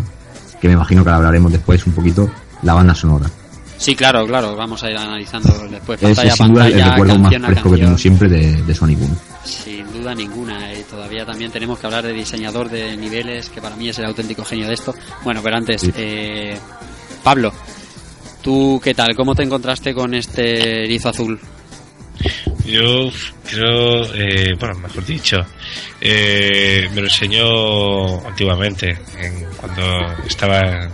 [0.59, 2.29] que me imagino que la hablaremos después un poquito,
[2.63, 3.27] la banda sonora.
[3.78, 4.55] Sí, claro, claro.
[4.55, 7.43] Vamos a ir analizando después Es pantalla a sin duda el pantalla, recuerdo más canción
[7.45, 7.97] fresco que tengo canción.
[7.99, 9.15] siempre de, de Sonic 1.
[9.43, 10.73] Sin duda ninguna.
[10.73, 14.05] Y todavía también tenemos que hablar de diseñador de niveles, que para mí es el
[14.05, 14.93] auténtico genio de esto.
[15.23, 15.91] Bueno, pero antes, Sí.
[15.95, 16.57] eh,
[17.23, 17.51] Pablo,
[18.41, 19.15] ¿tú qué tal?
[19.15, 21.39] ¿Cómo te encontraste con este erizo azul?
[22.65, 23.11] Yo
[23.47, 25.38] creo, eh, bueno, mejor dicho,
[26.01, 29.84] eh, me lo enseñó antiguamente, en- cuando
[30.26, 30.89] estaba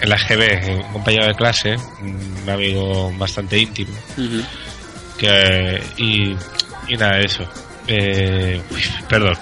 [0.00, 3.92] en la GB, un compañero de clase, un amigo bastante íntimo,
[5.18, 6.36] que, y,
[6.88, 7.44] y nada, eso.
[7.88, 9.36] Eh, uy, perdón.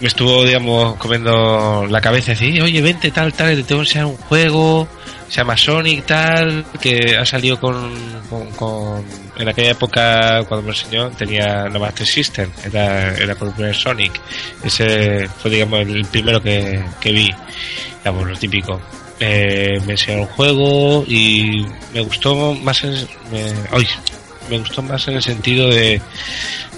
[0.00, 3.88] Me estuvo, digamos, comiendo la cabeza y decir, oye, vente tal, tal, te tengo que
[3.88, 4.86] enseñar un juego,
[5.28, 7.92] se llama Sonic tal, que ha salido con,
[8.30, 9.04] con, con-
[9.38, 13.74] en aquella época cuando me enseñó tenía la Master System, era, era con el primer
[13.74, 14.20] Sonic.
[14.62, 17.32] Ese fue, digamos, el primero que, que vi,
[17.98, 18.80] digamos, lo típico.
[19.20, 22.94] Eh, me enseñó un juego y me gustó más en,
[24.48, 26.00] me, gustó más en el sentido de,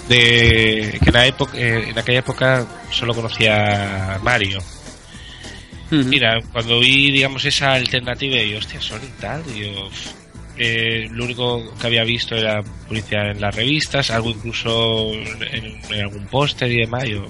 [0.09, 4.59] de que en, la época, eh, en aquella época solo conocía a Mario.
[5.91, 9.89] Mira, cuando vi, digamos, esa alternativa, y yo, hostia, Sonic tal, y yo,
[10.57, 16.01] eh, lo único que había visto era publicidad en las revistas, algo incluso en, en
[16.01, 17.27] algún póster y demás, yo,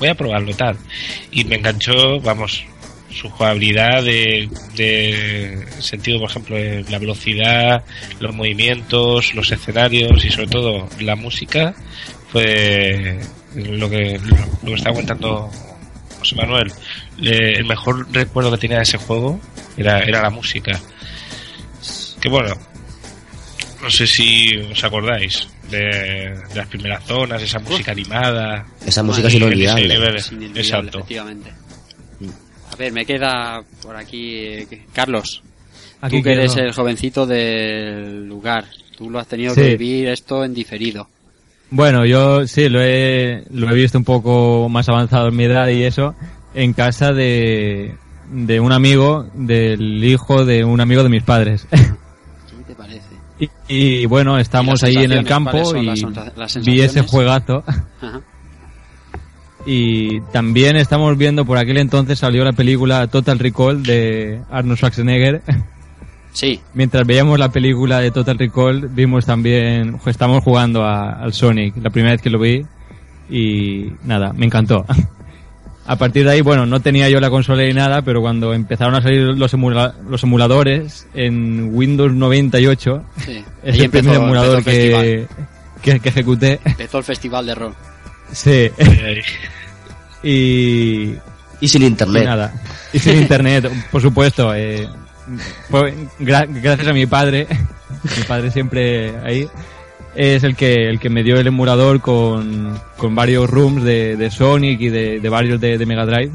[0.00, 0.76] voy a probarlo tal.
[1.30, 2.64] Y me enganchó, vamos,
[3.12, 7.84] su jugabilidad de, de sentido, por ejemplo, de la velocidad,
[8.20, 11.74] los movimientos, los escenarios y sobre todo la música
[12.30, 13.18] fue
[13.54, 14.20] lo que,
[14.62, 15.50] lo que estaba contando
[16.18, 16.72] José Manuel.
[17.18, 19.40] Le- el mejor recuerdo que tenía de ese juego
[19.76, 20.78] era, era la música.
[22.20, 22.54] Que bueno,
[23.82, 28.66] no sé si os acordáis de, de las primeras zonas, esa música animada.
[28.86, 29.28] Esa música.
[29.28, 29.94] Es inolvidable,
[30.54, 30.98] Exacto.
[30.98, 31.50] efectivamente.
[32.72, 35.42] A ver, me queda por aquí eh, Carlos.
[36.00, 38.64] Aquí tú que eres el jovencito del lugar.
[38.96, 39.60] Tú lo has tenido Sí.
[39.62, 41.08] que vivir esto en diferido.
[41.70, 45.68] Bueno, yo sí, lo he, lo he visto un poco más avanzado en mi edad
[45.68, 46.14] y eso,
[46.54, 47.94] en casa de,
[48.30, 51.66] de un amigo, del hijo de un amigo de mis padres.
[51.70, 53.00] ¿Qué te parece?
[53.38, 53.48] y,
[54.02, 57.62] y bueno, estamos ¿Y las ahí en el campo ¿Cuáles son y vi ese juegazo.
[57.66, 58.20] Ajá.
[59.66, 65.42] Y también estamos viendo, por aquel entonces salió la película Total Recall de Arnold Schwarzenegger.
[66.32, 71.74] Sí, Mientras veíamos la película de Total Recall, vimos también, estamos jugando a- al Sonic,
[71.82, 72.64] la primera vez que lo vi,
[73.28, 74.84] y nada, me encantó.
[75.88, 78.94] A partir de ahí, bueno, no tenía yo la consola ni nada, pero cuando empezaron
[78.94, 83.42] a salir los, emula- los emuladores en Windows 98, sí.
[83.64, 85.26] es Ahí el empezó- primer emulador el que,
[85.82, 86.60] que, que ejecuté.
[86.64, 87.74] Empezó el festival de rol.
[88.32, 88.70] Sí,
[90.22, 91.14] y,
[91.60, 92.24] Y sin y internet.
[92.24, 92.52] nada.
[92.92, 94.54] Y sin internet, por supuesto.
[94.54, 94.88] Eh,
[95.68, 97.46] fue gra- gracias a mi padre,
[98.16, 99.48] mi padre siempre ahí,
[100.14, 104.30] es el que el que me dio el emulador con, con varios rooms de, de
[104.30, 106.32] Sonic y de, de varios de, de Mega Drive.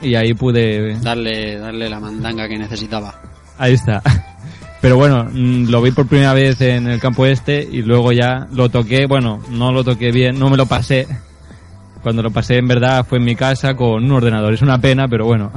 [0.00, 0.96] Y ahí pude...
[1.00, 3.20] Darle, darle la mandanga que necesitaba.
[3.58, 4.00] Ahí está.
[4.80, 8.46] Pero bueno, mm, lo vi por primera vez en el campo este y luego ya
[8.52, 11.06] lo toqué, bueno, no lo toqué bien, no me lo pasé.
[12.02, 14.54] Cuando lo pasé en verdad fue en mi casa con un ordenador.
[14.54, 15.50] Es una pena, pero bueno.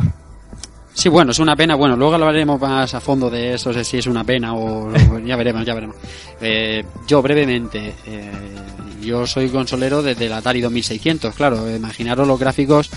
[0.94, 1.76] Sí, bueno, es una pena.
[1.76, 4.92] Bueno, luego hablaremos más a fondo de eso, sé si es una pena o
[5.26, 5.96] ya veremos, ya veremos.
[6.42, 8.32] Eh, yo brevemente, eh,
[9.02, 11.74] yo soy consolero desde el Atari 2600, claro.
[11.74, 12.90] Imaginaros los gráficos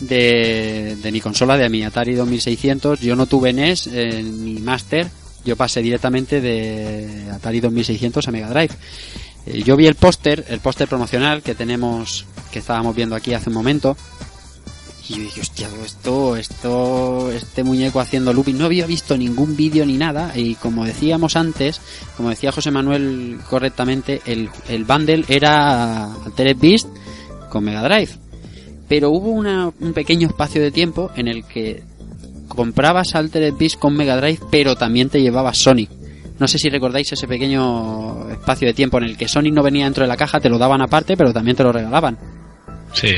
[0.00, 3.00] de, de mi consola, de mi Atari 2600.
[3.00, 5.08] Yo no tuve NES eh, ni Master,
[5.44, 8.74] yo pasé directamente de Atari 2600 a Mega Drive.
[9.46, 13.48] Eh, yo vi el póster, el póster promocional que tenemos, que estábamos viendo aquí hace
[13.50, 13.96] un momento.
[15.08, 18.56] Y yo dije, hostia, esto, esto, este muñeco haciendo looping.
[18.56, 20.32] No había visto ningún vídeo ni nada.
[20.38, 21.80] Y como decíamos antes,
[22.16, 26.86] como decía José Manuel correctamente, el, el bundle era Altered Beast
[27.50, 28.10] con Mega Drive.
[28.88, 31.82] Pero hubo una- un pequeño espacio de tiempo en el que
[32.60, 35.88] comprabas Altered Beast con Mega Drive, pero también te llevabas Sonic.
[36.38, 39.86] No sé si recordáis ese pequeño espacio de tiempo en el que Sonic no venía
[39.86, 42.18] dentro de la caja, te lo daban aparte, pero también te lo regalaban.
[42.92, 43.14] Sí.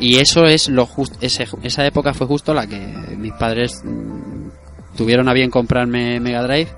[0.00, 2.84] Y eso es lo justo, esa época fue justo la que
[3.16, 6.70] mis padres mm, tuvieron a bien comprarme Mega Drive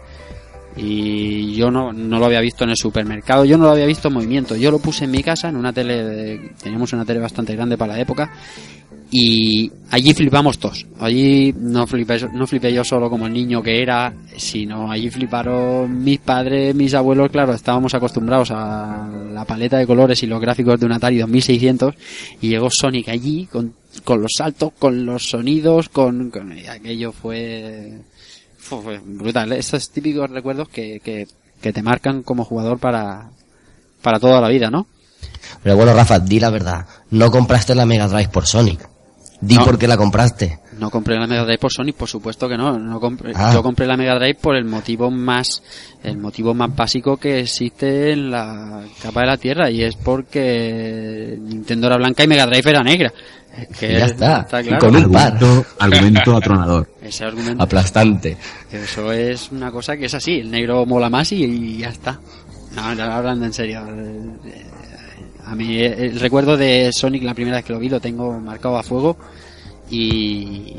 [0.77, 4.09] y yo no, no lo había visto en el supermercado, yo no lo había visto
[4.09, 7.21] en movimiento, yo lo puse en mi casa en una tele, de- teníamos una tele
[7.21, 8.31] bastante grande para la época
[9.11, 13.81] y allí flipamos todos, allí no flipé, no flipé yo solo como el niño que
[13.81, 19.87] era, sino allí fliparon mis padres, mis abuelos, claro, estábamos acostumbrados a la paleta de
[19.87, 21.95] colores y los gráficos de un Atari 2600
[22.43, 23.75] y llegó Sonic allí con,
[24.05, 27.93] con los saltos, con los sonidos, con, con- aquello fue,
[28.67, 29.53] fue, brutal.
[29.53, 31.27] Estos típicos recuerdos que, que,
[31.61, 33.31] que te marcan como jugador para,
[34.03, 34.87] para toda la vida, ¿no?
[35.63, 36.87] Pero bueno, Rafa, di la verdad.
[37.11, 38.89] No compraste la Mega Drive por Sonic.
[39.41, 39.65] Di No.
[39.65, 40.59] por qué la compraste.
[40.79, 42.79] No compré la Mega Drive por Sonic, por supuesto que no.
[42.79, 43.51] no compré, Ah.
[43.55, 45.63] Yo compré la Mega Drive por el motivo más,
[46.03, 51.39] el motivo más básico que existe en la capa de la Tierra y es porque
[51.41, 53.13] Nintendo era blanca y Mega Drive era negra.
[53.79, 54.45] Que Ya está.
[54.45, 54.79] claro.
[54.79, 55.33] Con un par.
[55.33, 56.89] Argumento, argumento atronador.
[57.03, 58.37] Ese argumento, Aplastante.
[58.71, 60.41] eso es una cosa que es así.
[60.41, 62.21] El negro mola más y, y ya está.
[62.75, 63.81] No, no, hablando en serio.
[63.89, 64.67] eh,
[65.47, 68.39] A mí eh, el recuerdo de Sonic la primera vez que lo vi lo tengo
[68.41, 69.17] marcado a fuego
[69.91, 70.75] y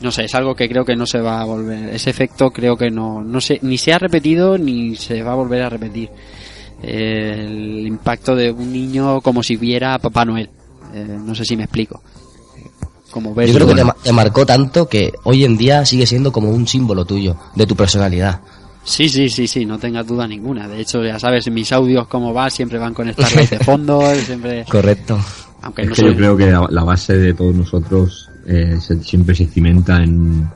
[0.00, 1.88] no sé, es algo que creo que no se va a volver.
[1.94, 5.36] Ese efecto creo que no, no sé, ni se ha repetido ni se va a
[5.36, 6.10] volver a repetir.
[6.82, 10.50] El impacto de un niño como si viera a Papá Noel.
[10.92, 12.02] Eh, no sé si me explico.
[13.10, 16.06] Como ver Yo creo que te, ma- te marcó tanto que hoy en día sigue
[16.06, 18.40] siendo como un símbolo tuyo, de tu personalidad.
[18.82, 20.68] Sí, sí, sí, sí, no tengas duda ninguna.
[20.68, 24.64] De hecho, ya sabes, mis audios cómo va, siempre van con Starlight de fondo, siempre...
[24.70, 25.18] Correcto.
[25.64, 26.10] Aunque Es no que soy...
[26.12, 30.48] yo creo que la, la base de todos nosotros eh, se- siempre se cimenta en,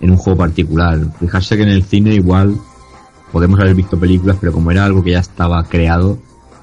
[0.00, 0.98] en un juego particular.
[1.20, 2.56] Fijarse que en el cine igual
[3.32, 6.18] podemos haber visto películas, pero como era algo que ya estaba creado,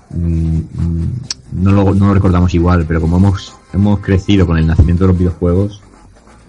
[0.09, 1.13] mm, mm,
[1.53, 2.85] no, lo, no lo recordamos igual.
[2.87, 5.81] Pero como hemos, hemos crecido con el nacimiento de los videojuegos,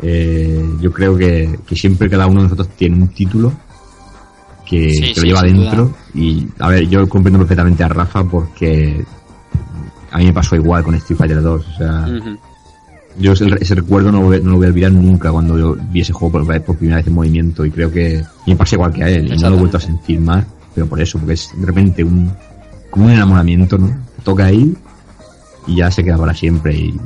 [0.02, 3.52] eh, yo creo que, que siempre cada uno de nosotros tiene un título
[4.66, 5.94] que, Sí, que sí, lo lleva sin dentro.
[6.14, 9.04] Y a ver, yo comprendo perfectamente a Rafa porque
[10.10, 11.66] a mí me pasó igual con Street Fighter 2.
[11.66, 12.06] O sea,
[13.18, 15.76] yo ese, ese recuerdo no, lo voy- no lo voy a olvidar nunca cuando yo
[15.90, 18.92] vi ese juego por, por primera vez en movimiento y creo que me pasa igual
[18.92, 20.44] que a él no lo he vuelto a sentir más,
[20.74, 22.30] pero por eso, porque es de repente un
[22.90, 23.90] como un enamoramiento, ¿no?
[24.22, 24.74] Toca ahí
[25.66, 27.00] y ya se queda para siempre y,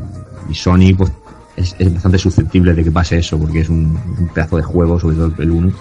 [0.49, 1.11] y Sony pues
[1.57, 4.99] es, es bastante susceptible de que pase eso porque es un, un pedazo de juego,
[4.99, 5.73] sobre todo el 1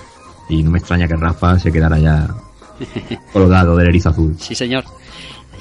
[0.50, 2.28] y no me extraña que Rafa se quedara ya
[3.34, 4.36] colgado del erizo azul.
[4.40, 4.84] Sí, señor.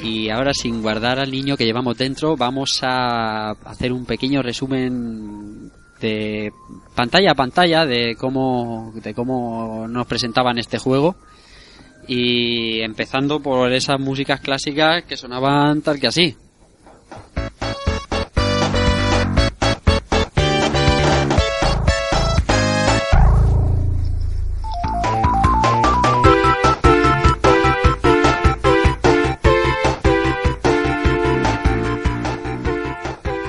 [0.02, 5.70] Y ahora, sin guardar al niño que llevamos dentro, vamos a hacer un pequeño resumen
[6.00, 6.52] de
[6.94, 11.16] pantalla a pantalla de cómo, de cómo nos presentaban este juego.
[12.06, 16.36] Y empezando por esas músicas clásicas que sonaban tal que así.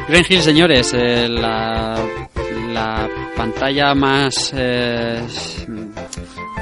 [0.09, 1.95] Green Hill, señores, eh, la,
[2.73, 4.51] la pantalla más...
[4.55, 5.21] Eh,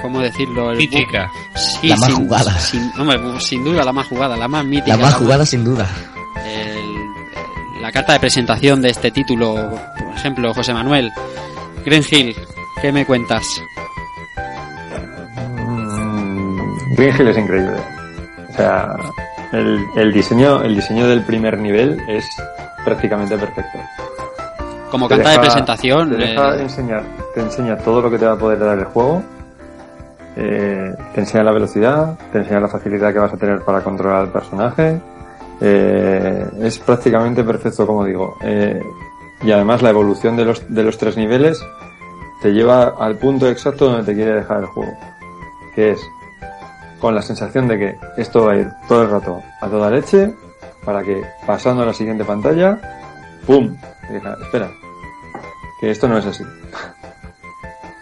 [0.01, 0.71] ¿Cómo decirlo?
[0.71, 1.31] El- Mítica.
[1.55, 2.51] Sí, La más sin- jugada.
[2.59, 4.95] Sin, hombre, sin duda la más jugada, la más mítica.
[4.95, 5.87] La más jugada sin duda.
[6.45, 9.55] el- la carta de presentación de este título,
[9.97, 11.11] por ejemplo, José Manuel,
[11.85, 12.35] Green Hill,
[12.81, 13.45] ¿qué me cuentas?
[15.47, 17.77] Mm, Green Hill es increíble.
[18.49, 18.95] O sea,
[19.53, 22.25] el, el diseño, el diseño del primer nivel es
[22.87, 23.77] prácticamente perfecto.
[24.89, 28.25] Como Te carta de presentación, Te deja eh, enseñar, te enseña todo lo que te
[28.25, 29.21] va a poder dar el juego
[30.39, 34.21] eh, te enseña la velocidad, te enseña la facilidad que vas a tener para controlar
[34.21, 35.01] al personaje.
[35.59, 38.37] Eh, es prácticamente perfecto, como digo.
[39.41, 41.59] Y además la evolución de los, de los tres niveles
[42.43, 44.93] te lleva al punto exacto donde te quiere dejar el juego.
[45.73, 45.99] Que es
[46.99, 50.35] con la sensación de que esto va a ir todo el rato a toda leche
[50.87, 52.79] para que pasando a la siguiente pantalla,
[53.45, 53.75] ¡pum!
[54.09, 54.71] Diga, espera,
[55.81, 56.43] que esto no es así.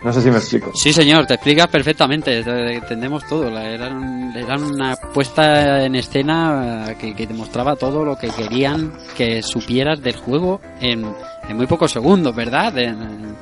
[0.04, 0.70] No sé si me explico.
[0.76, 2.44] Sí, señor, te explicas perfectamente.
[2.44, 3.48] te- Entendemos todo.
[3.58, 8.94] Era, un- era una puesta en escena eh, que, que demostraba todo lo que querían
[9.18, 11.04] que supieras del juego en,
[11.50, 12.78] en muy pocos segundos, ¿verdad?
[12.78, 13.36] En,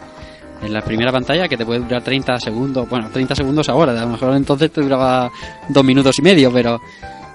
[0.62, 2.88] en la primera pantalla que te puede durar 30 segundos.
[2.88, 3.92] Bueno, 30 segundos ahora.
[3.92, 5.30] A lo mejor entonces te duraba
[5.68, 6.80] dos minutos y medio, pero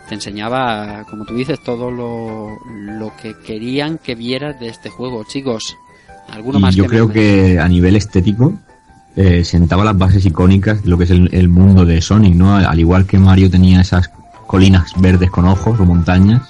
[0.08, 5.24] te enseñaba, como tú dices, todo lo, lo que querían que vieras de este juego.
[5.24, 5.76] Chicos,
[6.30, 8.54] ¿alguno Y más yo que creo me- que a nivel estético
[9.16, 12.54] eh, sentaba las bases icónicas de lo que es el, el mundo de Sonic, ¿no?
[12.56, 14.10] Al, al igual que Mario tenía esas
[14.46, 16.42] colinas verdes con ojos o montañas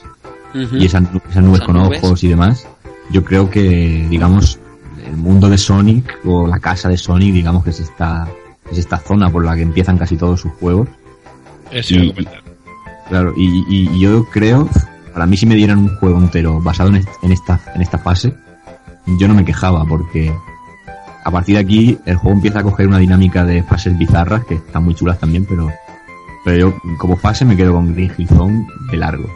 [0.54, 2.02] y esas, nu- esas nubes Esas con nubes.
[2.02, 2.66] ojos y demás,
[3.10, 4.58] yo creo que, digamos,
[5.06, 8.28] el mundo de Sonic o la casa de Sonic, digamos que es esta,
[8.70, 10.88] es esta zona por la que empiezan casi todos sus juegos.
[11.70, 12.42] Eso iba a Y- comentar.
[13.08, 14.68] Claro, y, y- yo creo,
[15.12, 18.34] para mí si me dieran un juego entero basado en, en esta, en esta fase,
[19.18, 20.32] yo no me quejaba porque
[21.24, 24.54] a partir de aquí el juego empieza a coger una dinámica de fases bizarras que
[24.56, 25.70] están muy chulas también, pero,
[26.44, 29.28] pero yo como fase me quedo con Green Hill Zone de largo.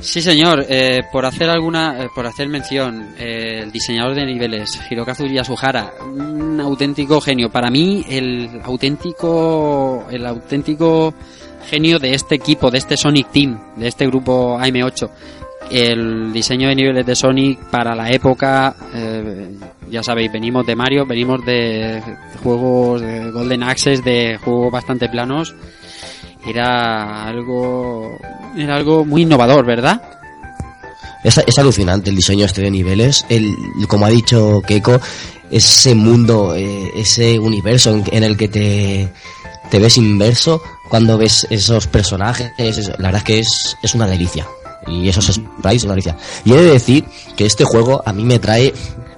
[0.00, 0.64] Sí, señor.
[0.68, 5.92] Eh, por hacer alguna, eh, por hacer mención, eh, el diseñador de niveles, Hirokazu Yasuhara,
[6.14, 7.50] un auténtico genio.
[7.50, 11.14] Para mí, el auténtico, el auténtico
[11.68, 15.10] genio de este equipo, de este Sonic Team, de este grupo AM8.
[15.70, 19.50] El diseño de niveles de Sonic para la época, eh,
[19.90, 22.02] ya sabéis, venimos de Mario, venimos de
[22.42, 25.54] juegos de Golden Access, de juegos bastante planos
[26.46, 28.18] era algo
[28.56, 30.00] era algo muy innovador, ¿verdad?
[31.22, 33.26] Es, es alucinante el diseño este de niveles.
[33.28, 33.54] El,
[33.88, 35.00] como ha dicho Keiko,
[35.50, 39.12] ese mundo, eh, ese universo en el que te,
[39.70, 42.50] te ves inverso cuando ves esos personajes.
[42.58, 44.46] es- la verdad es que es, es una delicia.
[44.86, 46.16] Y esos sprites es una delicia.
[46.44, 47.04] Y he de decir
[47.36, 48.72] que este juego a mí me trae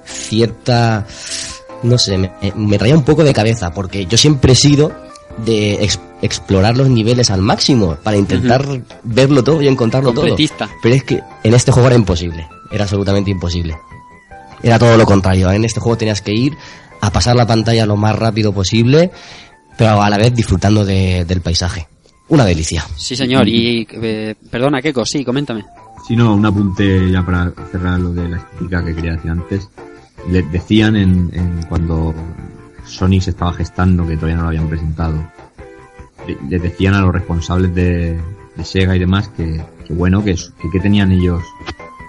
[0.05, 1.05] cierta...
[1.83, 4.91] No sé, me, me traía un poco de cabeza porque yo siempre he sido
[5.43, 8.61] de ex- explorar los niveles al máximo para intentar
[9.03, 10.25] verlo todo y encontrarlo todo.
[10.83, 12.47] Pero es que en este juego era imposible.
[12.71, 13.75] Era absolutamente imposible.
[14.61, 15.49] Era todo lo contrario.
[15.51, 16.55] En este juego tenías que ir
[17.01, 19.09] a pasar la pantalla lo más rápido posible,
[19.77, 21.87] pero a la vez disfrutando de- del paisaje.
[22.29, 22.85] Una delicia.
[22.95, 23.47] Sí, señor.
[23.47, 25.65] Y eh, perdona, Keiko, sí, coméntame.
[26.07, 29.69] Si no, un apunte ya para cerrar lo de la estética que quería decir antes.
[30.29, 32.13] Le decían en, en cuando
[32.85, 35.15] Sonic se estaba gestando, que todavía no lo habían presentado,
[36.27, 38.19] le- le decían a los responsables de,
[38.55, 41.41] de Sega y demás que, que bueno, que, que, que tenían ellos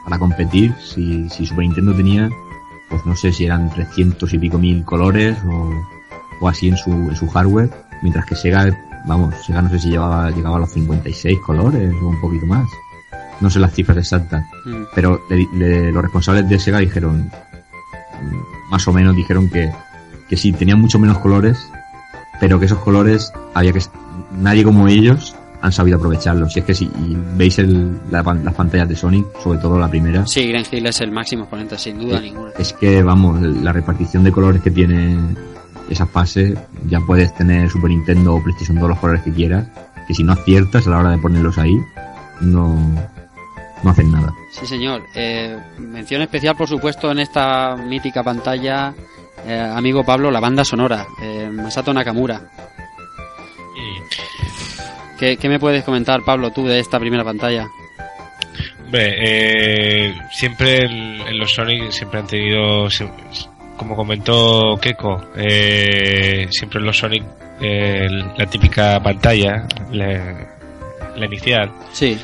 [0.04, 2.28] para competir, si, si Super Nintendo tenía,
[2.90, 5.72] pues no sé si eran 300 y pico mil colores o,
[6.43, 7.70] o así en su, en su hardware,
[8.03, 8.66] mientras que Sega,
[9.07, 12.68] vamos, Sega no sé si llevaba, llegaba a los 56 colores o un poquito más.
[13.40, 14.82] No sé las cifras exactas, Mm.
[14.95, 17.30] pero le- le- los responsables de Sega dijeron,
[18.70, 19.72] más o menos dijeron que,
[20.28, 21.59] que sí, tenían mucho menos colores,
[22.40, 23.80] pero que esos colores había que
[24.38, 26.53] nadie como ellos han sabido aprovecharlos.
[26.53, 29.88] Si es que si y veis el, la las pantallas de Sonic, sobre todo la
[29.88, 32.51] primera, Sí, Green Hill es el máximo exponente, sin duda ninguna.
[32.59, 35.16] es que vamos, la repartición de colores que tiene
[35.93, 36.55] esa fase,
[36.86, 39.66] ya puedes tener Super Nintendo o PlayStation todos los colores que quieras,
[40.07, 41.76] que si no aciertas a la hora de ponerlos ahí,
[42.40, 42.76] no,
[43.82, 44.32] no hacen nada.
[44.51, 45.03] Sí, señor.
[45.14, 48.95] Eh, mención especial, por supuesto, en esta mítica pantalla,
[49.47, 52.38] eh, amigo Pablo, la banda sonora, eh, Masato Nakamura.
[52.38, 55.18] Mm.
[55.18, 57.68] ¿Qué, qué me puedes comentar, Pablo, tú de esta primera pantalla?
[58.84, 62.88] Hombre, eh, siempre en, en los Sonic siempre han tenido,
[63.83, 67.24] como comentó Keiko, eh, siempre los Sonic
[67.61, 70.49] la típica pantalla, la,
[71.16, 72.18] la inicial, Sí.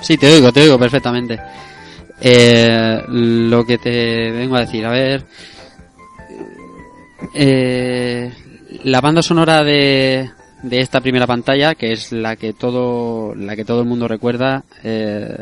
[0.00, 1.38] Sí, te oigo, te oigo perfectamente.
[2.20, 5.24] Eh, lo que te vengo a decir, a ver.
[7.34, 8.32] Eh,
[8.84, 10.30] la banda sonora de,
[10.62, 14.64] de esta primera pantalla, que es la que todo, la que todo el mundo recuerda,
[14.84, 15.36] eh,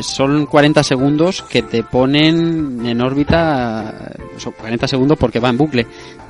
[0.00, 5.86] son 40 segundos que te ponen en órbita, son 40 segundos porque va en bucle,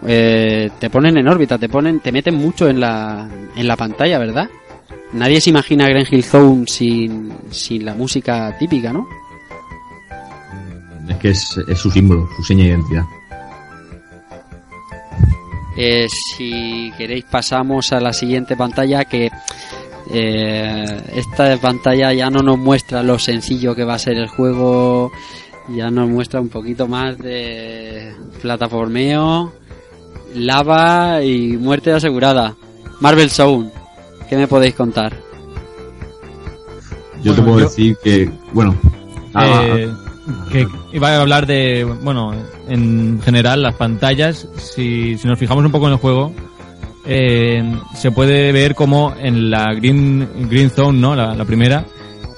[0.06, 4.18] eh, te ponen en órbita, te ponen, te meten mucho en la, en la pantalla,
[4.18, 4.48] ¿verdad?
[5.12, 9.06] Nadie se imagina Green Hill Zone sin, sin la música típica, ¿no?
[11.08, 13.04] Es que es, es su símbolo, su seña de identidad.
[15.76, 19.30] Eh, si queréis pasamos a la siguiente pantalla que
[20.10, 20.84] eh,
[21.14, 25.10] esta pantalla ya no nos muestra lo sencillo que va a ser el juego,
[25.68, 29.52] ya nos muestra un poquito más de plataformeo,
[30.34, 32.54] lava y muerte asegurada.
[33.00, 33.70] Marvel Zone,
[34.28, 35.16] ¿qué me podéis contar?
[37.22, 38.74] Yo te puedo yo- decir que, bueno,
[39.34, 39.90] ah, Eh,
[40.50, 42.32] que iba a hablar de, bueno,
[42.68, 46.32] en general las pantallas, si, si nos fijamos un poco en el juego,
[47.06, 47.62] eh,
[47.94, 51.14] se puede ver como en la Green, green Zone, ¿no?
[51.16, 51.84] La, primera,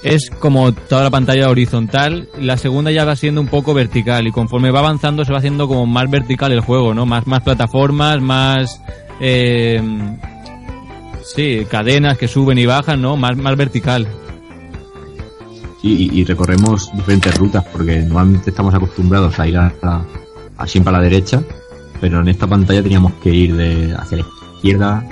[0.03, 4.31] es como toda la pantalla horizontal, la segunda ya va siendo un poco vertical y
[4.31, 7.05] conforme va avanzando se va haciendo como más vertical el juego, ¿no?
[7.05, 8.81] Más, más plataformas, más...
[9.19, 9.81] Eh,
[11.23, 13.15] sí, cadenas que suben y bajan, ¿no?
[13.17, 14.07] Más, más vertical.
[15.81, 20.01] Y, y recorremos diferentes rutas porque normalmente estamos acostumbrados a ir a, a-
[20.57, 21.43] a siempre a la derecha,
[22.01, 24.23] pero en esta pantalla teníamos que ir de hacia la
[24.65, 25.05] izquierda,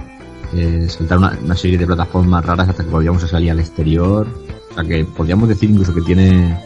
[0.56, 4.28] eh, saltar una, una serie de plataformas raras hasta que volvíamos a salir al exterior.
[4.72, 6.58] O sea que podríamos decir incluso que tiene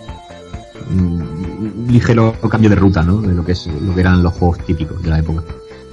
[0.90, 3.22] un, ligero cambio de ruta, ¿no?
[3.22, 5.44] De lo que es lo que eran los juegos típicos de la época.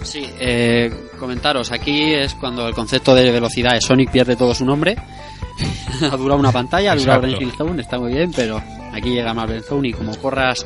[0.03, 4.65] Sí, eh, comentaros, aquí es cuando el concepto de velocidad de Sonic pierde todo su
[4.65, 4.97] nombre.
[6.13, 7.27] ha durado una pantalla, ha durado
[7.57, 10.65] Zone, está muy bien, pero aquí llega Marvel Zone y como corras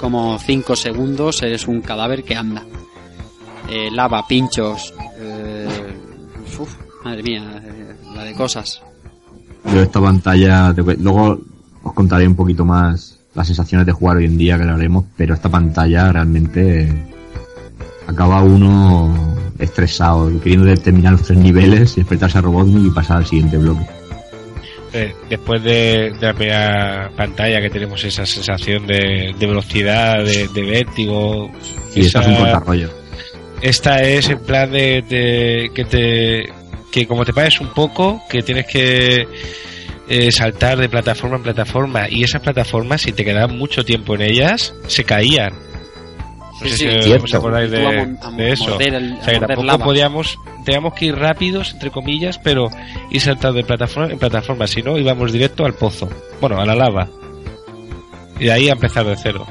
[0.00, 2.64] como 5 segundos eres un cadáver que anda.
[3.68, 5.68] Eh, lava, pinchos, eh,
[6.58, 8.82] uf, madre mía, eh, la de cosas.
[9.72, 11.38] Yo esta pantalla, te- luego
[11.82, 15.04] os contaré un poquito más las sensaciones de jugar hoy en día que lo haremos,
[15.16, 16.92] pero esta pantalla realmente eh,
[18.06, 23.26] acaba uno estresado, queriendo terminar los tres niveles, y enfrentarse a Robotnik y pasar al
[23.26, 23.86] siguiente bloque.
[24.92, 30.48] Eh, después de, de la primera pantalla que tenemos esa sensación de, de velocidad, de,
[30.48, 31.48] de vértigo,
[31.94, 32.90] Y esta es un esa- cortarrollo.
[33.62, 36.52] Esta es en plan de, de- que te
[36.90, 39.26] que como te pares un poco que tienes que
[40.08, 42.08] eh, saltar de plataforma en plataforma.
[42.10, 45.52] Y esas plataformas si te quedaban mucho tiempo en ellas se caían.
[45.52, 47.24] No Sí, sé sí, si cierto.
[47.24, 47.78] os acordáis de,
[48.50, 48.78] eso.
[48.80, 49.84] el- o sea que tampoco lava.
[49.84, 52.68] podíamos teníamos que ir rápidos entre comillas pero
[53.10, 54.66] ir saltando de plataforma en plataforma.
[54.66, 56.08] Si no íbamos directo al pozo.
[56.40, 57.08] Bueno a la lava.
[58.38, 59.46] Y de ahí a empezar de cero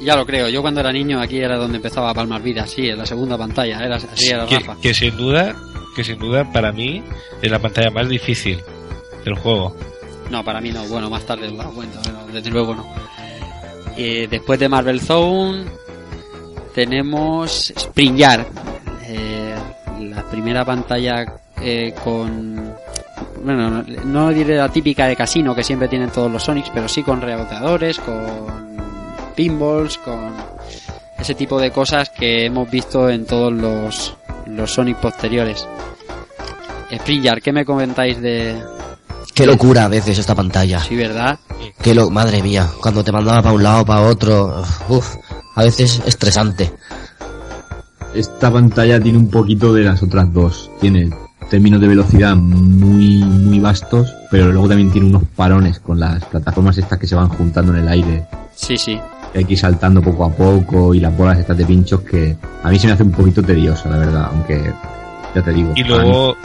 [0.00, 2.88] Ya lo creo, yo cuando era niño aquí era donde empezaba a palmar vida, sí,
[2.88, 4.76] en la segunda pantalla, era así era que, Rafa.
[4.80, 5.56] que sin duda
[5.96, 7.02] que sin duda para mí
[7.42, 8.60] es la pantalla más difícil
[9.24, 9.74] del juego
[10.30, 10.84] No, para mí no.
[10.84, 12.86] Bueno, más tarde os lo cuento, pero desde luego no.
[13.96, 15.64] Eh, después de Marvel Zone
[16.74, 18.46] tenemos Spring Yard.
[19.08, 19.54] Eh,
[20.02, 21.24] la primera pantalla
[21.60, 22.72] eh, con...
[23.42, 26.86] Bueno, no, no diré la típica de casino que siempre tienen todos los Sonics, pero
[26.88, 28.76] sí con reboteadores, con
[29.38, 30.34] pinballs, con
[31.16, 34.16] ese tipo de cosas que hemos visto en todos los,
[34.46, 35.64] los Sonic posteriores.
[36.90, 38.60] Spring Yard, ¿qué me comentáis de...
[39.32, 40.80] Qué locura a veces esta pantalla.
[40.80, 41.38] Sí, ¿verdad?
[41.80, 42.10] Qué lo...
[42.10, 44.64] Madre mía, cuando te mandaba para un lado, para otro.
[44.88, 45.14] Uf,
[45.54, 46.72] a veces estresante.
[48.12, 50.68] Esta pantalla tiene un poquito de las otras dos.
[50.80, 51.10] Tiene
[51.48, 56.76] términos de velocidad muy, muy vastos, pero luego también tiene unos parones con las plataformas
[56.76, 58.26] estas que se van juntando en el aire.
[58.56, 58.98] Sí, sí.
[59.32, 62.36] Que hay que ir saltando poco a poco y las bolas estas de pinchos que
[62.62, 64.72] a mí se me hace un poquito tediosa, la verdad, aunque
[65.34, 65.72] ya te digo.
[65.76, 66.36] y luego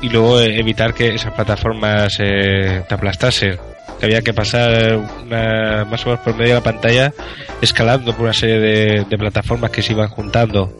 [0.00, 3.58] y luego eh, evitar que esas plataformas eh, te aplastasen
[4.00, 7.12] que había que pasar una, más o menos por medio de la pantalla
[7.60, 10.72] escalando por una serie de, de plataformas que se iban juntando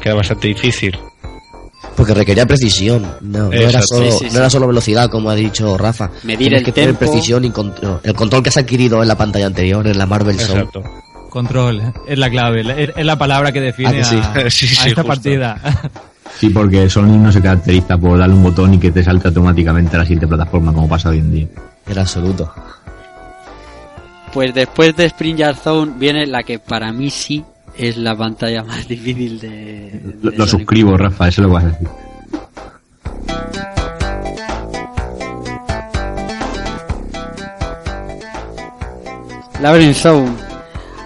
[0.00, 0.98] que era bastante difícil
[1.96, 3.02] Porque requería precisión.
[3.22, 4.36] No, no era, solo, Sí, sí, no sí.
[4.36, 6.10] era solo velocidad, como ha dicho Rafa.
[6.24, 6.98] Medir Tienes el que tener tempo.
[7.10, 8.00] precisión y control.
[8.02, 10.60] El control que has adquirido en la pantalla anterior, en la Marvel Zone.
[10.60, 10.82] exacto
[11.30, 14.16] Control, es la clave, es la palabra que define Ah, que sí.
[14.16, 15.04] a, Sí, sí, a esta justo.
[15.06, 15.60] partida.
[16.38, 19.94] Sí, porque Sonic no se caracteriza por darle un botón y que te salte automáticamente
[19.96, 21.46] a la siguiente plataforma, como pasa hoy en día.
[21.88, 22.52] En absoluto.
[24.34, 27.42] Pues después de Spring Yard Zone viene la que para mí sí
[27.78, 30.00] es la pantalla más difícil de.
[30.22, 30.60] Lo, de lo Sonic.
[30.66, 31.88] suscribo, Rafa, eso lo vas a decir.
[39.60, 40.32] Labyrinth Zone.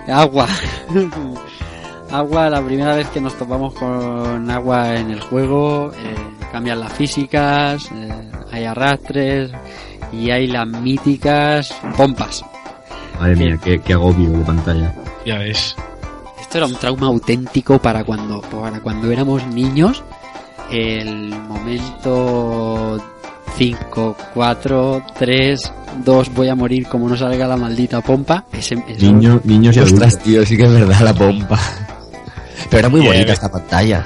[0.09, 0.47] Agua.
[2.11, 6.15] agua, la primera vez que nos topamos con agua en el juego, eh,
[6.51, 9.53] cambian las físicas, eh, hay arrastres
[10.13, 12.45] y hay las míticas pompas.
[13.21, 14.95] Madre mía, qué, qué agobio de pantalla.
[15.25, 15.77] ya ves
[16.51, 20.03] Esto era un trauma auténtico para cuando, para cuando éramos niños.
[20.69, 22.99] El momento
[23.57, 25.73] 5, 4, 3,
[26.05, 28.47] 2, voy a morir como no salga la maldita pompa.
[28.53, 30.03] Ese, Niños, niños y adultos.
[30.09, 31.57] Ostras, tío, sí que es verdad la pompa.
[32.69, 34.05] Pero era muy bonita esta pantalla.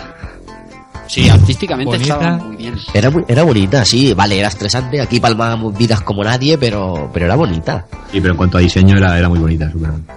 [1.06, 2.14] Sí, artísticamente Bonita.
[2.14, 2.74] estaba muy bien.
[2.92, 5.00] Era, muy- era bonita, sí, vale, era estresante.
[5.00, 7.86] Aquí palmábamos vidas como nadie, pero, pero era bonita.
[8.12, 10.14] Sí, pero en cuanto a diseño era, era muy bonita, bonita.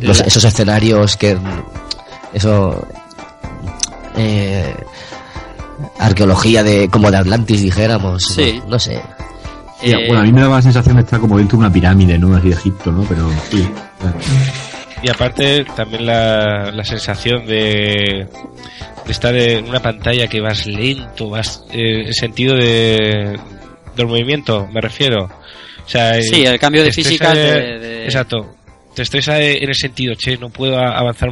[0.00, 1.36] Los- esos escenarios que.
[2.32, 2.86] Eso.
[4.16, 4.74] Eh,
[5.98, 8.24] arqueología de como de Atlantis, dijéramos.
[8.24, 8.60] Sí.
[8.64, 9.00] No, no sé.
[9.80, 11.72] Sí, Eh, bueno, a mí me daba la sensación de estar como dentro de una
[11.72, 12.34] pirámide, ¿no?
[12.34, 13.02] Así de Egipto, ¿no?
[13.04, 13.68] Pero sí.
[15.02, 18.26] Y aparte también la, la sensación de,
[19.04, 23.38] de estar en una pantalla que vas lento, vas eh, en sentido de
[23.94, 25.24] del movimiento, me refiero.
[25.24, 28.55] O sea, Sí, eh, el cambio de física de- de- Exacto.
[28.96, 31.28] Te estresa en el sentido, che, no puedo avanzar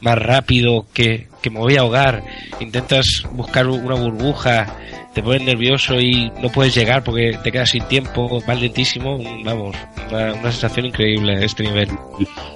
[0.00, 2.22] más rápido que, que me voy a ahogar.
[2.60, 4.68] Intentas buscar una burbuja,
[5.12, 9.18] te pones nervioso y no puedes llegar porque te quedas sin tiempo, vas lentísimo.
[9.44, 9.76] Vamos,
[10.08, 11.88] una, una sensación increíble este nivel.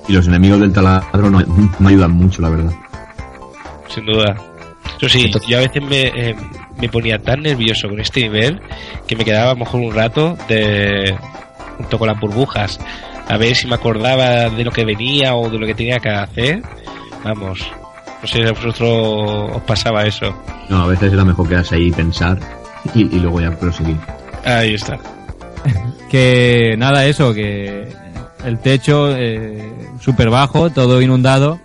[0.08, 1.40] Y los enemigos del taladro no,
[1.80, 2.72] no ayudan mucho, la verdad.
[3.92, 4.36] sin duda.
[4.98, 6.36] Eso sí, Entonces- yo a veces me, eh,
[6.80, 8.60] me ponía tan nervioso con este nivel
[9.08, 11.12] que me quedaba a lo mejor un rato de
[11.76, 12.78] junto con las burbujas
[13.28, 16.10] a ver si me acordaba de lo que venía o de lo que tenía que
[16.10, 16.62] hacer.
[17.24, 17.60] Vamos,
[18.22, 20.34] no sé si a vosotros os pasaba eso.
[20.68, 22.38] No, a veces era mejor quedarse ahí y pensar
[22.94, 23.96] y, y luego ya proseguir.
[24.44, 24.98] Ahí está.
[26.10, 27.88] Que nada, eso, que
[28.44, 31.58] el techo eh, súper bajo, todo inundado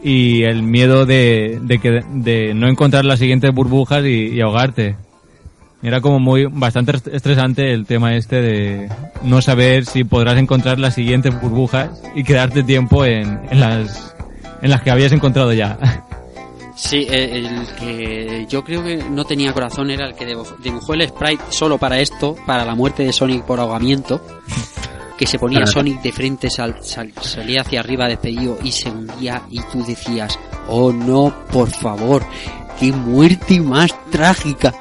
[0.00, 4.94] y el miedo de, de, que, de no encontrar las siguientes burbujas y, y ahogarte.
[5.82, 8.88] Era como muy bastante est- estresante el tema este de
[9.22, 14.14] no saber si podrás encontrar las siguientes burbujas y quedarte tiempo en, en las
[14.60, 15.78] en las que habías encontrado ya.
[16.74, 20.26] Sí, eh, el que yo creo que no tenía corazón era el que
[20.62, 24.20] dibujó el sprite solo para esto, para la muerte de Sonic por ahogamiento.
[25.16, 29.42] Que se ponía Sonic de frente, sal- sal- salía hacia arriba despedido y se hundía
[29.50, 30.38] y tú decías,
[30.68, 32.24] oh no, por favor,
[32.78, 34.72] qué muerte más trágica.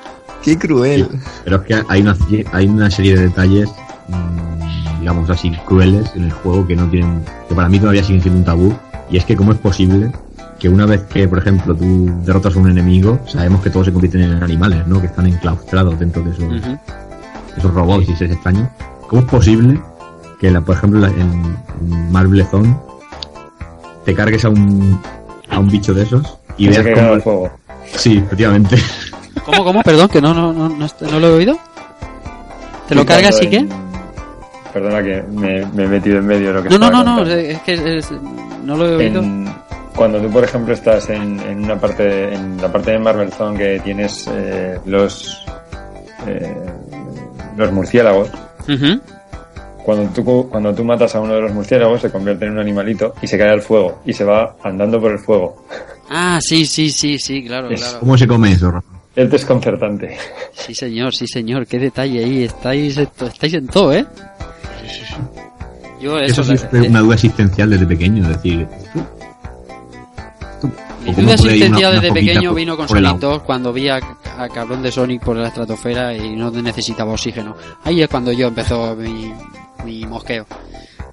[0.48, 1.10] Qué cruel.
[1.44, 2.16] Pero es que hay una,
[2.54, 3.70] hay una serie de detalles,
[4.08, 8.22] mm, digamos así, crueles en el juego que no tienen, que para mí todavía siguen
[8.22, 8.74] siendo un tabú.
[9.12, 10.10] Y es que cómo es posible
[10.58, 13.92] que una vez que, por ejemplo, tú derrotas a un enemigo, sabemos que todos se
[13.92, 15.02] convierten en animales, ¿no?
[15.02, 16.46] Que están enclaustrados dentro de esos,
[17.58, 18.70] esos robots y seres extraños.
[19.10, 19.82] ¿Cómo es posible
[20.40, 21.58] que, la, por ejemplo, la- en,
[21.92, 22.74] en Marble Zone
[24.06, 24.98] te cargues a un,
[25.50, 27.50] a un bicho de esos y veas cómo...
[27.98, 28.78] Sí, efectivamente.
[29.48, 29.82] ¿Cómo, cómo?
[29.82, 31.58] Perdón, que no, no, no, no, no lo he oído.
[32.88, 33.66] ¿Te lo cargas y qué?
[34.74, 37.24] Perdona que me, me he metido en medio de lo que No, no, no, no,
[37.32, 38.12] es que es-
[38.64, 39.22] no lo he oído.
[39.22, 39.48] En-
[39.96, 43.58] cuando tú, por ejemplo, estás en, en una parte, en la parte de Marvel Zone
[43.58, 45.44] que tienes eh, los
[46.28, 46.56] eh,
[47.56, 48.30] los murciélagos,
[48.70, 49.02] Ujú.
[49.84, 53.16] cuando tú, cuando tú matas a uno de los murciélagos se convierte en un animalito
[53.24, 55.66] y se cae al fuego y se va andando por el fuego.
[56.12, 58.00] Ah, sí, sí, sí, sí, claro, Es claro.
[58.02, 58.97] ¿Cómo se come eso, Rafa?
[59.18, 60.16] Es desconcertante.
[60.54, 61.66] Sí, señor, sí, señor.
[61.66, 62.44] Qué detalle ahí.
[62.44, 64.06] Estáis, estáis en todo, ¿eh?
[66.00, 66.42] Yo eso...
[66.44, 68.68] Eso sí es una duda existencial desde pequeño, es decir,
[71.04, 73.20] Mi ¿O cómo duda existencial desde pequeño por- vino con?
[73.20, 73.96] 2 cuando vi a,
[74.38, 77.56] a cabrón de Sonic por la estratosfera y no necesitaba oxígeno.
[77.84, 79.34] Ahí es cuando yo empezó mi,
[79.84, 80.46] mi mosqueo.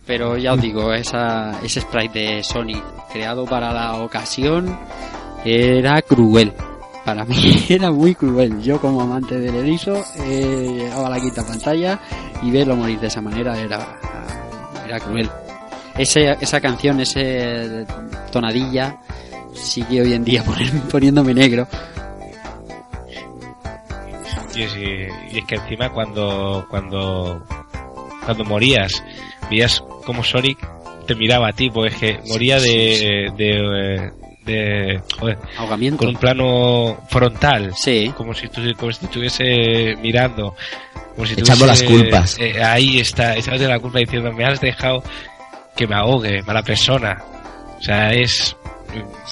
[0.06, 4.78] Pero ya os digo, esa, ese sprite de Sonic creado para la ocasión
[5.44, 6.52] era cruel.
[7.04, 7.36] Para mí
[7.68, 8.62] era muy cruel.
[8.62, 12.00] Yo como amante del erizo eh, llegaba a la quinta pantalla
[12.42, 13.98] y verlo morir de esa manera era,
[14.86, 15.28] era cruel.
[15.96, 17.86] Ese, esa canción, ese
[18.32, 18.98] tonadilla,
[19.52, 20.44] sigue hoy en día
[20.90, 21.68] poniéndome negro.
[24.56, 27.44] Y es, y es que encima cuando, cuando,
[28.24, 29.02] cuando morías,
[29.50, 30.58] veías como Sonic
[31.06, 34.12] te miraba a ti, pues es que moría de, de, eh,
[34.44, 35.98] de, joder, Ahogamiento.
[35.98, 37.72] con un plano frontal.
[37.76, 38.12] Sí.
[38.16, 40.54] Como si, como si estuviese mirando.
[41.14, 42.38] Como si Echando las estuviese, culpas.
[42.40, 45.02] eh, ahí está, echándote la culpa diciendo, me has dejado
[45.76, 47.22] que me ahogue, mala persona.
[47.78, 48.56] O sea, es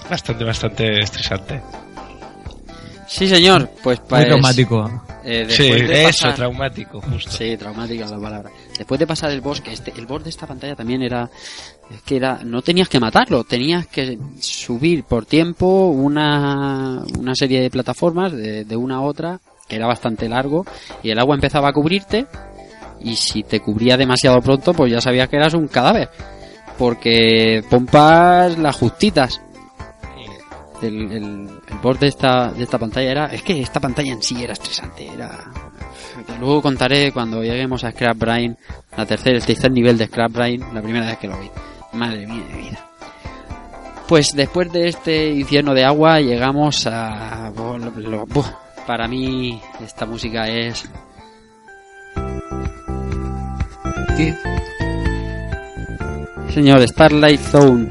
[0.09, 1.61] bastante, bastante estresante.
[3.09, 3.69] Sí, señor.
[3.83, 5.03] Pues, Muy pues traumático.
[5.25, 7.31] eh, Sí, de eso, pasar- traumático, justo.
[7.31, 8.51] Sí, traumática la palabra.
[8.79, 11.29] Después de pasar el boss, que este, el boss de esta pantalla también era,
[11.91, 17.61] es que era, no tenías que matarlo, tenías que subir por tiempo una, una serie
[17.61, 20.65] de plataformas de, una a otra, que era bastante largo,
[21.03, 22.27] y el agua empezaba a cubrirte,
[23.01, 26.09] y si te cubría demasiado pronto, pues ya sabías que eras un cadáver.
[26.79, 29.41] Porque pompas las justitas.
[30.81, 34.43] El, el, el de esta, de esta pantalla era, es que esta pantalla en sí
[34.43, 35.31] era estresante, era,
[36.41, 38.57] luego contaré cuando lleguemos a Scrap Brain,
[38.97, 41.49] la tercera, el tercer nivel de Scrap Brain, la primera vez que lo vi.
[41.93, 42.87] Madre mía de vida.
[44.09, 47.53] Pues después de este infierno de agua llegamos a...
[48.87, 50.89] para mí esta música es...
[54.17, 54.35] ¿Qué?
[56.53, 57.89] Señor, Starlight Zone.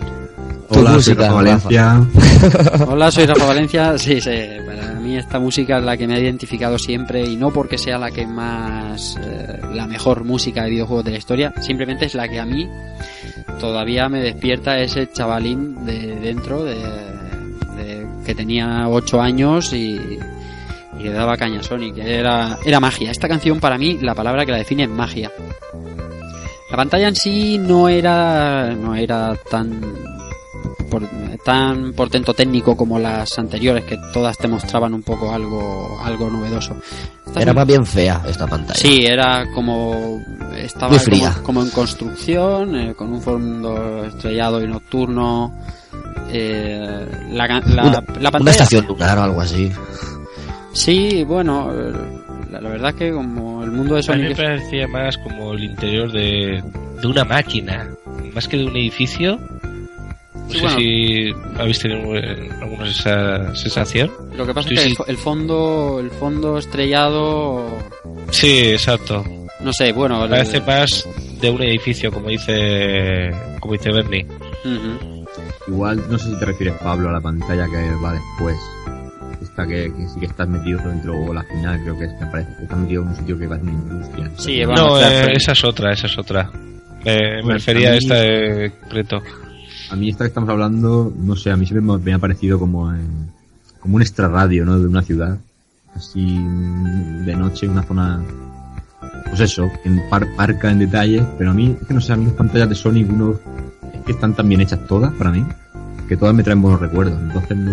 [0.69, 1.33] Hola, soy música, Rafa.
[1.33, 2.01] Valencia.
[2.87, 3.97] Hola, soy Rafa Valencia.
[3.97, 4.29] Sí, sí,
[4.65, 7.97] para mí esta música es la que me ha identificado siempre y no porque sea
[7.97, 12.27] la que más, eh, la mejor música de videojuegos de la historia, simplemente es la
[12.27, 12.69] que a mí
[13.59, 16.77] todavía me despierta ese chavalín de dentro de,
[18.25, 19.99] que tenía 8 años y,
[20.99, 21.97] y le daba caña a Sonic.
[21.97, 23.11] Era, era magia.
[23.11, 25.31] Esta canción para mí, la palabra que la define es magia.
[26.69, 29.81] La pantalla en sí no era, no era tan
[30.91, 31.07] por-
[31.43, 36.75] tan portento técnico como las anteriores que todas te mostraban un poco algo algo novedoso
[37.25, 38.79] Esta Era más bien fea esta pantalla.
[38.79, 40.19] sí era como
[40.55, 41.31] estaba Muy fría.
[41.33, 45.51] Como, como en construcción eh, con un fondo estrellado y nocturno
[46.31, 49.71] eh, la, la, una, la una pantalla estación lunar o algo así.
[50.73, 51.71] sí bueno
[52.51, 55.53] la, la verdad que como el mundo de A mí me Sonic parecía más como
[55.53, 56.61] el interior de,
[57.01, 57.87] de una máquina,
[58.33, 59.39] más que de un edificio.
[60.53, 60.77] No sé bueno.
[60.79, 64.11] si habéis tenido eh, alguna esa sensación.
[64.35, 67.65] lo que pasa es que el fo- el fondo el fondo estrellado
[68.31, 69.23] Sí, exacto.
[69.61, 71.07] no sé bueno el- Parece más
[71.39, 74.25] de un edificio, como dice como dice Bernie.
[75.67, 78.57] Igual, no sé si te refieres, Pablo, a la pantalla que va después.
[79.41, 82.27] Esta que, que sí que estás metido dentro, o la final, creo que es, me
[82.27, 82.49] parece.
[82.57, 84.31] que Estás metido en un sitio que va a una industria.
[84.37, 86.49] Sí, no, eh, esa es otra, esa es otra.
[87.05, 89.21] Me, me refería a esta de concreto.
[89.91, 92.91] A mí esta que estamos hablando, no sé, a mí siempre me, ha parecido como
[92.93, 93.29] en-
[93.79, 94.79] como un extrarradio, ¿no?
[94.79, 95.37] De una ciudad.
[95.95, 96.37] Así
[97.25, 98.21] de noche, una zona...
[99.27, 102.15] Pues eso, en par- parca en detalle, pero a mí, es que no sé, a
[102.15, 103.39] mí las pantallas de Sonic 1
[103.93, 105.45] es que están tan bien hechas todas para mí,
[106.07, 107.71] que todas me traen buenos recuerdos, entonces no...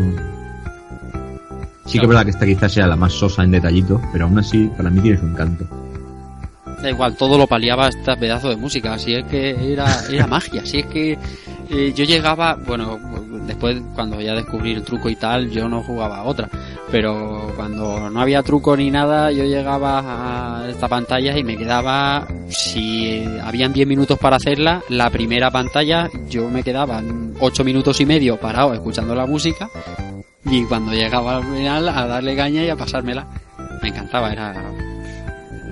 [1.86, 4.38] Sí que es verdad que esta quizás sea la más sosa en detallitos, pero aún
[4.38, 5.64] así para mí tiene su encanto.
[6.82, 10.62] Da igual, todo lo paliaba este pedazo de música, así es que era, era magia,
[10.62, 11.18] así es que
[11.70, 12.98] eh, yo llegaba, bueno,
[13.46, 16.48] después cuando ya descubrí el truco y tal, yo no jugaba a otra,
[16.90, 22.26] pero cuando no había truco ni nada, yo llegaba a esta pantalla y me quedaba,
[22.48, 27.02] si habían 10 minutos para hacerla, la primera pantalla yo me quedaba
[27.40, 29.68] 8 minutos y medio parado escuchando la música
[30.44, 33.26] y cuando llegaba al final a darle caña y a pasármela.
[33.82, 34.54] Me encantaba, era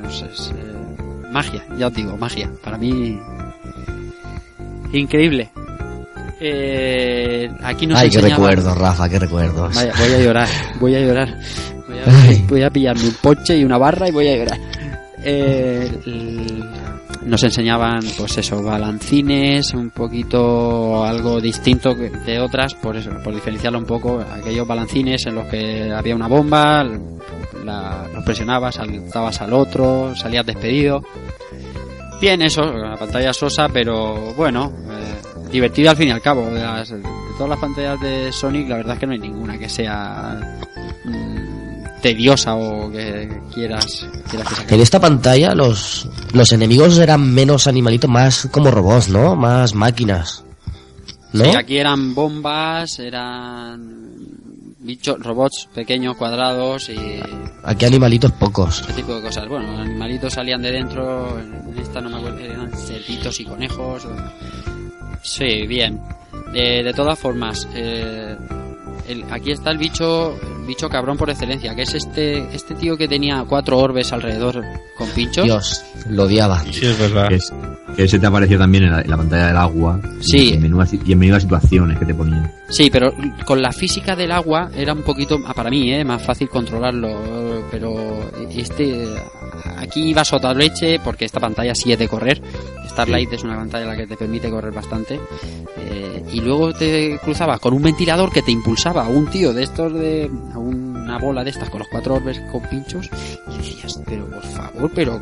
[0.03, 0.27] no sé,
[1.37, 2.49] magia, ya os digo, magia.
[2.65, 3.21] Para mí,
[4.93, 5.51] increíble.
[6.41, 9.75] Eh, aquí nos Ay, qué recuerdos, Rafa, qué recuerdos.
[9.75, 10.49] Vaya, voy a llorar,
[10.81, 11.29] voy a llorar.
[11.87, 12.45] Voy a, Ay.
[12.49, 14.59] voy a pillarme un poche y una barra y voy a llorar.
[15.23, 15.91] Eh,
[17.27, 23.78] nos enseñaban, pues eso, balancines, un poquito algo distinto de otras, por eso, por diferenciarlo
[23.78, 26.85] un poco, aquellos balancines en los que había una bomba,
[27.65, 31.03] la, los presionabas, saltabas al otro, salías despedido.
[32.20, 36.47] Bien, eso, la pantalla sosa, pero bueno, eh, divertido al fin y al cabo.
[36.47, 37.03] De, las- de
[37.36, 40.39] todas las pantallas de Sonic, la verdad es que no hay ninguna que sea
[42.07, 48.09] tediosa o que quieras, quieras que En esta pantalla los, los enemigos eran menos animalitos,
[48.09, 49.35] más como robots, ¿no?
[49.35, 50.45] Más máquinas.
[51.33, 51.45] ¿No?
[51.45, 54.07] Sí, aquí eran bombas, eran
[54.78, 56.97] bichos, robots pequeños, cuadrados y
[57.65, 58.83] Aquí animalitos pocos.
[58.83, 59.49] ese tipo de cosas.
[59.49, 64.07] Bueno, los animalitos salían de dentro, en esta no me acuerdo, eran cerditos y conejos.
[65.23, 66.01] Sí, bien.
[66.55, 68.37] Eh, de todas formas, eh,
[69.09, 72.97] el- aquí está el bicho, el bicho cabrón por excelencia, que es este, este tío
[72.97, 74.62] que tenía cuatro orbes alrededor
[74.97, 75.45] con pinchos.
[75.45, 76.61] Dios, lo odiaba.
[76.65, 77.28] Sí, es verdad.
[77.28, 77.53] Que, es,
[77.97, 80.01] que ese te apareció también en la, en la pantalla del agua.
[80.20, 80.51] Sí.
[80.51, 82.53] Y en, menudas, y en menudas situaciones que te ponían.
[82.69, 83.12] Sí, pero
[83.45, 87.65] con la física del agua era un poquito, ah, para mí, eh, más fácil controlarlo.
[87.70, 89.07] Pero este,
[89.77, 92.41] aquí iba sota leche porque esta pantalla sí es de correr.
[92.89, 95.20] Starlight es una pantalla en la que te permite correr bastante.
[95.78, 99.62] eh, y luego te cruzabas con un ventilador que te impulsaba a un tío de
[99.62, 103.09] estos de, a una bola de estas con los cuatro orbes con pinchos.
[103.52, 105.20] Y decías, pero por favor, pero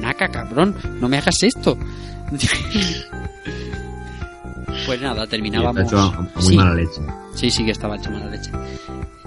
[0.00, 1.76] naca cabrón, no me hagas esto.
[4.86, 5.82] pues nada, está terminábamos.
[5.84, 6.56] hecho a, a muy Sí.
[6.56, 7.00] mala leche.
[7.34, 8.50] Sí, sí que estaba hecho mala leche.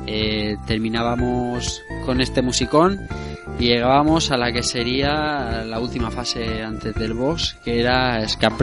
[0.05, 2.99] Eh, terminábamos con este musicón
[3.59, 8.57] y llegábamos a la que sería la última fase antes del boss, que era Scap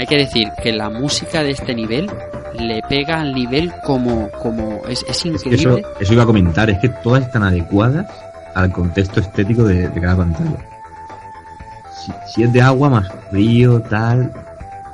[0.00, 2.10] Hay que decir que la música de este nivel
[2.58, 5.80] le pega al nivel como, como es, es Es que increíble.
[5.80, 8.06] eso, eso iba a comentar, es que todas están adecuadas
[8.54, 10.56] al contexto estético de, de cada pantalla.
[12.02, 14.32] Si, si es de agua, más frío, tal,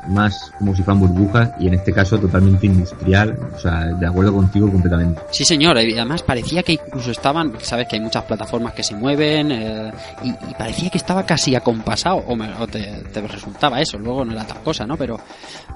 [0.09, 4.33] más como si fueran burbujas, y en este caso totalmente industrial, o sea, de acuerdo
[4.33, 5.21] contigo completamente.
[5.31, 8.95] Sí, señor, y además parecía que incluso estaban, sabes que hay muchas plataformas que se
[8.95, 9.93] mueven, eh,
[10.23, 14.45] y, parecía que estaba casi acompasado, o, me- o te, resultaba eso, luego no era
[14.47, 14.97] tal cosa, ¿no?
[14.97, 15.19] Pero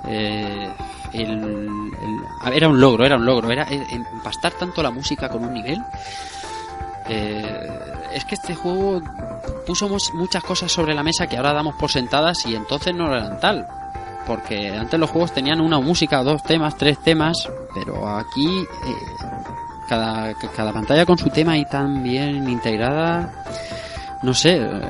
[0.07, 0.69] eh,
[1.13, 5.79] era un logro, era un logro, era eh, empastar tanto la música con un nivel.
[7.09, 7.69] eh,
[8.15, 9.01] es que este juego
[9.67, 13.39] puso muchas cosas sobre la mesa que ahora damos por sentadas y entonces no eran
[13.39, 13.67] tal.
[14.31, 19.27] Porque antes los juegos tenían una música, dos temas, tres temas, pero aquí eh,
[19.89, 23.29] cada, cada pantalla con su tema y tan bien integrada.
[24.23, 24.81] No sé, eh,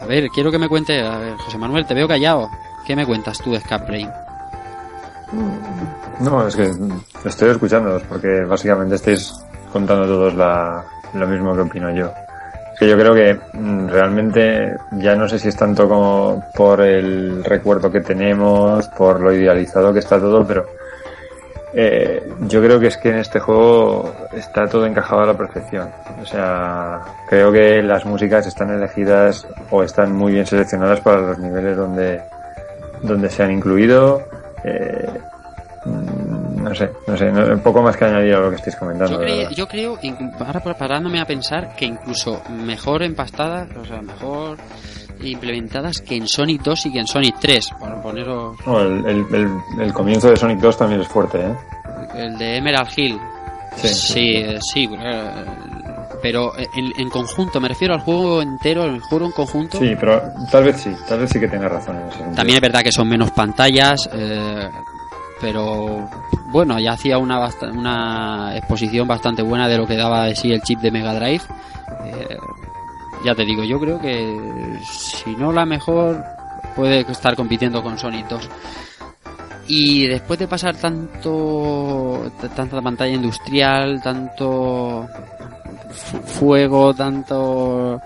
[0.00, 2.48] a ver, quiero que me cuente, a ver, José Manuel, te veo callado.
[2.86, 4.08] ¿Qué me cuentas tú de Brain?
[6.20, 6.70] No, es que
[7.24, 9.34] estoy escuchándolos porque básicamente estáis
[9.72, 12.12] contando todos la, lo mismo que opino yo.
[12.78, 17.42] Que yo creo que mm, realmente ya no sé si es tanto como por el
[17.44, 20.66] recuerdo que tenemos, por lo idealizado que está todo, pero
[21.78, 25.90] eh, yo creo que es que en este juego está todo encajado a la perfección.
[26.22, 31.38] O sea, creo que las músicas están elegidas o están muy bien seleccionadas para los
[31.38, 32.22] niveles donde,
[33.02, 34.22] donde se han incluido.
[34.64, 35.06] Eh,
[36.68, 39.12] no sé, no sé, no- poco más que añadir a lo que estáis comentando.
[39.14, 39.50] Yo, de cre- verdad.
[39.56, 39.98] yo creo,
[40.44, 44.58] ahora preparándome a pensar, que incluso mejor empastadas, o sea, mejor
[45.22, 49.26] implementadas que en Sonic 2 y que en Sonic 3, por poneros No, el, el,
[49.34, 51.54] el- el comienzo de Sonic 2 también es fuerte, ¿eh?
[52.14, 53.18] el de Emerald Hill.
[53.76, 55.30] Sí, sí, eh, sí, eh,
[56.22, 59.78] pero en, en conjunto, me refiero al juego entero, el juego en conjunto.
[59.78, 62.36] Sí, pero tal vez sí, tal vez sí que tienes razón en ese sentido.
[62.36, 64.68] También es verdad que son menos pantallas, eh,
[65.40, 66.08] pero
[66.46, 70.62] bueno, ya hacía una, una exposición bastante buena de lo que daba de sí el
[70.62, 71.42] chip de Mega Drive.
[72.04, 72.36] Eh,
[73.24, 76.22] ya te digo, yo creo que si no la mejor,
[76.74, 78.48] puede estar compitiendo con Sonic 2.
[79.68, 85.08] Y después de pasar tanto tanta pantalla industrial, tanto
[85.90, 88.00] fu- fuego, tanto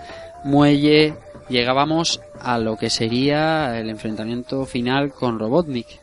[0.44, 1.14] muelle,
[1.50, 5.99] llegábamos a lo que sería el enfrentamiento final con Robotnik.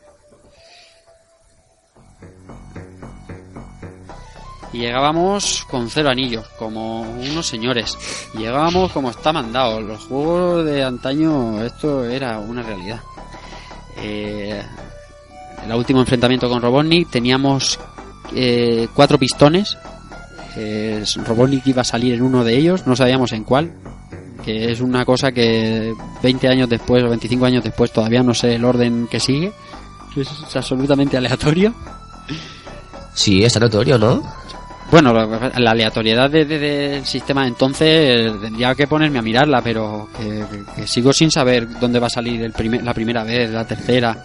[4.78, 7.98] Llegábamos con cero anillos, como unos señores.
[8.38, 9.82] Llegábamos como está mandado.
[9.82, 13.02] Los juegos de antaño, esto era una realidad.
[13.98, 14.62] Eh,
[15.66, 17.80] el último enfrentamiento con Robotnik teníamos
[18.36, 19.76] eh, cuatro pistones.
[20.56, 23.74] Eh, Robotnik iba a salir en uno de ellos, no sabíamos en cuál.
[24.46, 25.92] Que es una cosa que
[26.22, 29.52] 20 años después o 25 años después todavía no sé el orden que sigue.
[30.16, 31.74] Es absolutamente aleatorio.
[33.16, 34.22] Sí, es aleatorio, ¿no?
[34.90, 39.62] Bueno, la, la aleatoriedad de- de- del sistema entonces eh, tendría que ponerme a mirarla,
[39.62, 43.66] pero que, sigo sin saber dónde va a salir el primer- la primera vez, la
[43.68, 44.16] tercera.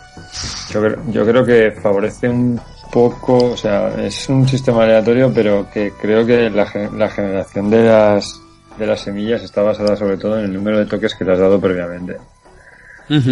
[0.70, 2.60] Yo creo, yo creo que favorece un
[2.92, 7.84] poco, o sea, es un sistema aleatorio, pero que creo que la, la generación de
[7.84, 8.40] las,
[8.78, 11.38] de las semillas está basada sobre todo en el número de toques que le has
[11.40, 12.16] dado previamente.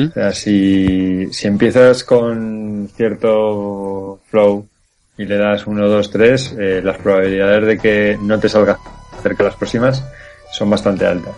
[0.09, 4.67] O sea, si, si empiezas con cierto flow
[5.21, 8.79] y le das 1, 2, 3, las probabilidades de que no te salga
[9.23, 10.03] cerca las próximas
[10.51, 11.35] son bastante altas.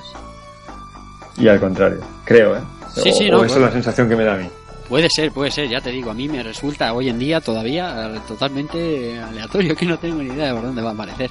[1.36, 2.60] Y al contrario, creo, ¿eh?
[2.94, 4.48] Sí, o, sí, o no, esa es la sensación que me da a mí.
[4.88, 8.08] Puede ser, puede ser, ya te digo, a mí me resulta hoy en día todavía
[8.14, 11.30] eh, totalmente aleatorio, que no tengo ni idea de por dónde va a aparecer.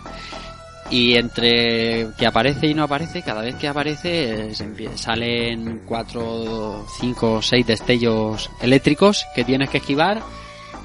[0.90, 4.56] Y entre que aparece y no aparece, cada vez que aparece eh,
[4.96, 10.22] salen cuatro, cinco, seis destellos eléctricos que tienes que esquivar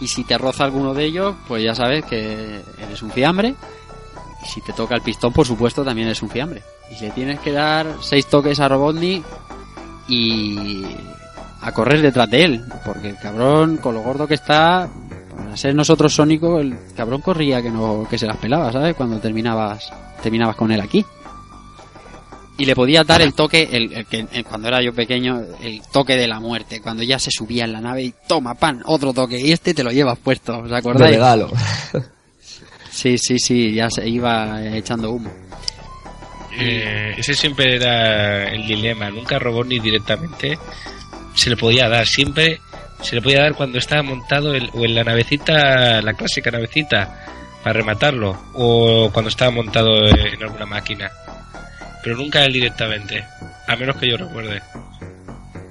[0.00, 3.54] y si te roza alguno de ellos, pues ya sabes que eres un fiambre.
[4.42, 6.62] Y si te toca el pistón, por supuesto, también eres un fiambre.
[6.90, 9.24] Y le tienes que dar seis toques a Robotnik
[10.08, 10.84] y
[11.62, 14.88] a correr detrás de él, porque el cabrón, con lo gordo que está,
[15.36, 18.94] para ser nosotros Sónico, el cabrón corría que no que se las pelaba, ¿sabes?
[18.94, 19.92] Cuando terminabas
[20.22, 21.04] terminabas con él aquí.
[22.58, 25.82] Y le podías dar el toque, el, el que el- cuando era yo pequeño, el
[25.92, 29.12] toque de la muerte, cuando ya se subía en la nave y toma pan, otro
[29.12, 31.12] toque, y este te lo llevas puesto, ¿os De acordáis?
[31.16, 31.50] regalo.
[32.90, 35.30] Sí, sí, sí, ya se iba echando humo.
[36.58, 39.10] Eh, ese siempre era el dilema.
[39.10, 40.58] Nunca Robotnik directamente
[41.34, 42.06] se le podía dar.
[42.06, 42.60] Siempre
[43.02, 47.26] se le podía dar cuando estaba montado el- o en la navecita, la clásica navecita,
[47.62, 48.34] para rematarlo.
[48.54, 51.10] O cuando estaba montado en alguna máquina.
[52.06, 53.24] Pero nunca él directamente.
[53.66, 54.62] A menos que yo recuerde.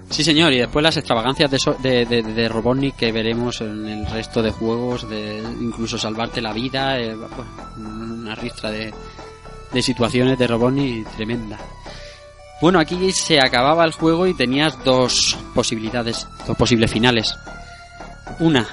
[0.10, 4.44] Sí, señor, y después las extravagancias de, so- de, Robotnik que veremos en el resto
[4.44, 7.16] de juegos, de incluso salvarte la vida, eh,
[7.78, 8.94] una ristra de,
[9.72, 11.58] de situaciones de Robotnik tremenda.
[12.62, 17.34] Bueno, aquí se acababa el juego y tenías dos posibilidades, dos posibles finales.
[18.40, 18.68] Una,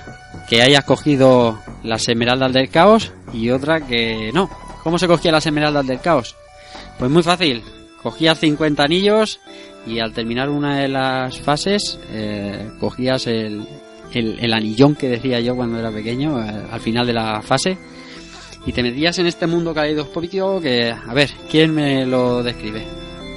[0.49, 4.51] que hayas cogido las esmeraldas del caos y otra que no.
[4.83, 6.35] ¿Cómo se cogía las esmeraldas del caos?
[7.03, 7.63] Pues muy fácil.
[8.03, 9.41] Cogías 50 anillos
[9.87, 13.65] y al terminar una de las fases eh, cogías el,
[14.13, 17.77] el, el anillón que decía yo cuando era pequeño eh, al final de la fase
[18.67, 22.85] y te metías en este mundo caleidoscópico que, a ver, ¿quién me lo describe?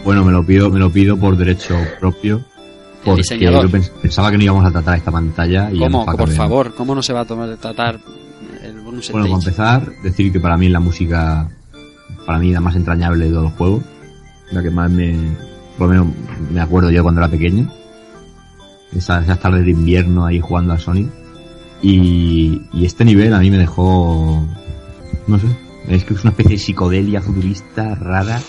[0.03, 2.45] Bueno, me lo pido, me lo pido por derecho propio.
[3.03, 6.05] Porque yo pens- pensaba que no íbamos a tratar esta pantalla y ¿Cómo?
[6.05, 7.99] Por favor, ¿cómo no se va a tomar, tratar
[8.63, 11.47] el bonus Bueno, para empezar, decir que para mí la música,
[12.25, 13.83] para mí la más entrañable de todos los juegos,
[14.51, 15.15] la que más me,
[15.77, 16.07] por lo menos
[16.51, 17.71] me acuerdo yo cuando era pequeño,
[18.95, 21.09] esas, esas tardes de invierno ahí jugando a Sonic,
[21.81, 24.43] y, y este nivel a mí me dejó,
[25.27, 25.47] no sé,
[25.89, 28.41] es que es una especie de psicodelia futurista rara,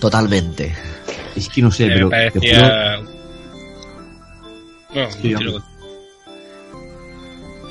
[0.00, 0.74] Totalmente.
[1.36, 3.00] es que no sé, me pero te juro- parecía...
[4.92, 5.62] Bueno, Sí, vamos.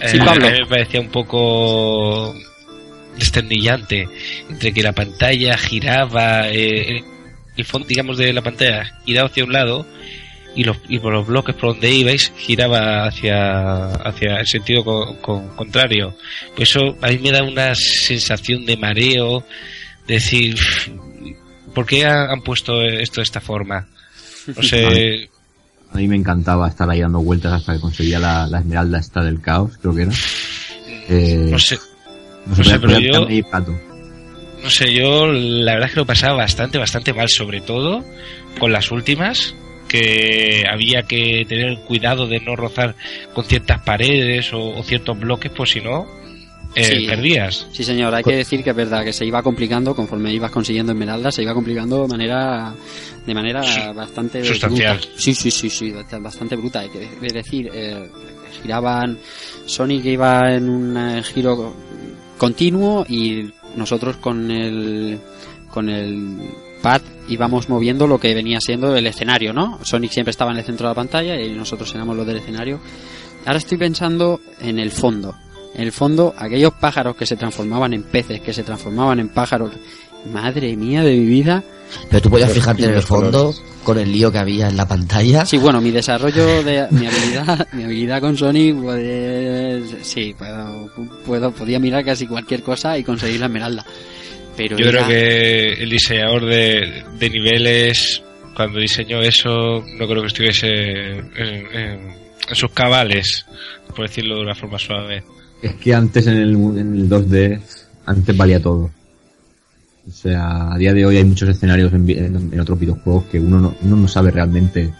[0.02, 0.45] Eh, Sí, Pablo.
[0.48, 2.34] a mí me parecía un poco
[3.18, 4.07] desternillante
[4.49, 7.03] entre que la pantalla giraba, eh,
[7.56, 9.88] el fondo, digamos, de la pantalla giraba hacia un lado
[10.56, 15.18] y, los, y por los bloques por donde ibais giraba hacia, hacia el sentido co-
[15.22, 16.15] co- contrario.
[16.56, 19.44] Pues eso a mí me da una sensación de mareo,
[20.07, 20.56] de decir,
[21.76, 23.88] ¿por qué ha- han puesto esto de esta forma?
[24.56, 25.30] No sé,
[25.94, 29.23] a mí me encantaba estar ahí dando vueltas hasta que conseguía la, la esmeralda esta
[29.23, 30.11] del caos, creo que era.
[31.10, 31.77] Eh, no sé,
[32.48, 33.28] no sé, podía yo-.
[34.64, 38.03] No sé, yo la verdad es que lo pasaba bastante, bastante mal, sobre todo
[38.60, 39.56] con las últimas,
[39.88, 42.95] que había que tener cuidado de no rozar
[43.34, 46.07] con ciertas paredes o, o ciertos bloques, pues si no,
[46.76, 47.06] eh, Sí.
[47.07, 47.68] perdías.
[47.72, 50.91] Sí, señor, hay que decir que es verdad que se iba complicando conforme ibas consiguiendo
[50.91, 52.74] esmeraldas, se iba complicando de manera
[53.26, 53.61] de manera
[53.94, 54.98] bastante sustancial.
[54.98, 55.11] bruta.
[55.18, 56.80] Sí, sí, sí, sí, bast- bastante bruta.
[56.82, 58.10] Hay que decir, eh,
[58.61, 59.18] giraban
[59.65, 61.74] Sonic iba en un eh, giro
[62.38, 65.19] continuo y nosotros con el
[65.72, 66.38] con el
[66.81, 69.80] pad íbamos moviendo lo que venía siendo el escenario, ¿no?
[69.84, 72.80] Sonic siempre estaba en el centro de la pantalla y nosotros éramos los del escenario.
[73.45, 75.35] Ahora estoy pensando en el fondo.
[75.76, 79.72] En el fondo, aquellos pájaros que se transformaban en peces, que se transformaban en pájaros.
[80.34, 81.64] Madre mía de mi vida.
[82.09, 83.61] Pero tú podías fijarte en el fondo colores.
[83.88, 85.45] Con el lío que había en la pantalla.
[85.45, 90.91] Sí, bueno, mi desarrollo de mi habilidad, mi habilidad con Sonic, pues sí, puedo,
[91.26, 93.85] puedo, podía mirar casi cualquier cosa y conseguir la esmeralda.
[94.57, 98.22] Pero Yo creo era- que el diseñador de, de niveles,
[98.57, 99.49] cuando diseñó eso,
[99.97, 102.18] no creo que estuviese en, en-
[102.49, 103.45] en sus cabales,
[103.95, 105.23] por decirlo de una forma suave.
[105.61, 107.61] Es que antes en el, en el 2D,
[108.05, 108.91] antes valía todo.
[110.07, 113.25] O sea, a día de hoy hay muchos escenarios en, vi- en- en otros videojuegos
[113.25, 114.93] que uno no, uno no sabe realmente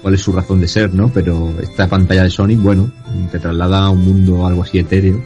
[0.00, 1.10] cuál es su razón de ser, ¿no?
[1.12, 2.90] Pero esta pantalla de Sonic, bueno,
[3.30, 5.22] te traslada a un mundo algo así etéreo.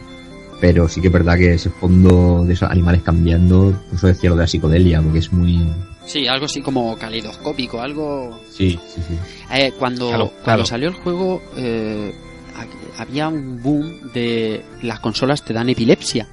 [0.60, 4.30] Pero sí que es verdad que ese fondo de esos animales cambiando, por eso decía
[4.30, 5.68] lo de la psicodelia, porque es muy...
[6.06, 9.14] Sí, algo así como caleidoscópico, algo Sí, sí, sí.
[9.52, 10.66] Eh, cuando, Claro, cuando claro.
[10.66, 12.12] salió el juego eh,
[12.56, 16.26] ha- había un boom de las consolas te dan epilepsia.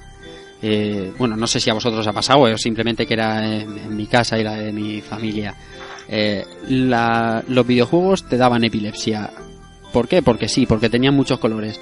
[0.62, 3.76] Eh, bueno, no sé si a vosotros os ha pasado o simplemente que era en,
[3.78, 5.54] en mi casa y la de mi familia.
[6.08, 9.30] Eh, la- los videojuegos te daban epilepsia.
[9.92, 10.22] ¿Por qué?
[10.22, 11.80] Porque sí, porque tenían muchos colores.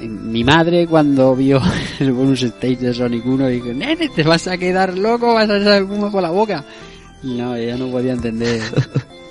[0.00, 1.60] Mi madre cuando vio
[2.00, 5.58] el bonus stage de Sonic 1 dijo, nene, te vas a quedar loco, vas a
[5.58, 6.64] sacar humo por la boca.
[7.22, 8.60] No, ella no podía entender.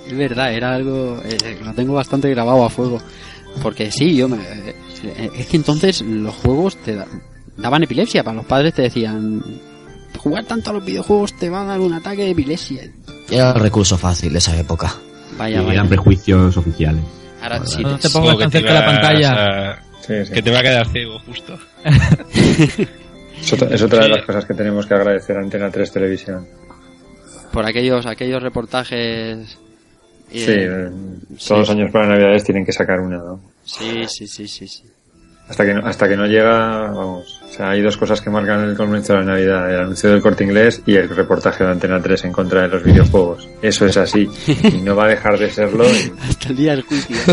[0.08, 1.22] Es verdad, era algo.
[1.24, 3.00] eh, lo tengo bastante grabado a fuego.
[3.62, 4.38] Porque sí, yo me.
[4.38, 7.08] eh, es que entonces los juegos te da-
[7.57, 8.23] daban epilepsia.
[8.23, 9.41] Para los padres te decían.
[10.18, 12.84] Jugar tanto a los videojuegos te va a dar un ataque de epilepsia.
[13.30, 14.94] Era el recurso fácil de esa época.
[15.38, 15.73] Vaya, Y vaya.
[15.73, 17.02] eran prejuicios oficiales.
[17.41, 19.32] Ahora sí, No te- pongas tan cerca de la pantalla.
[19.72, 20.34] a- Sí, sí.
[20.34, 21.57] que te va a quedar ciego, justo.
[23.41, 26.48] Es otra, es otra de las cosas que tenemos que agradecer a Antena 3 Televisión.
[27.52, 29.57] por aquellos, aquellos reportajes.
[30.32, 30.90] Sí, eh,
[31.38, 31.48] sí.
[31.48, 33.41] todos los años para Navidades tienen que sacar una, ¿no?
[33.65, 34.84] Sí, sí, sí, sí, sí.
[35.52, 37.41] Hasta que no, hasta que no llega, vamos.
[37.48, 40.22] O sea, hay dos cosas que marcan el comienzo de la Navidad: el anuncio del
[40.22, 43.48] corte inglés y el reportaje de Antena 3 en contra de los videojuegos.
[43.61, 44.30] Eso es así.
[44.48, 45.86] Y no va a dejar de serlo.
[45.88, 47.15] y- Hasta el día del juicio.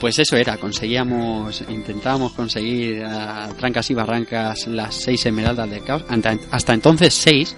[0.00, 6.04] Pues eso era, conseguíamos, intentábamos conseguir a trancas y barrancas las seis esmeraldas del caos.
[6.50, 7.56] Hasta entonces seis,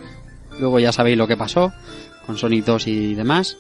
[0.60, 1.72] luego ya sabéis lo que pasó
[2.24, 3.56] con Sonic 2 y demás.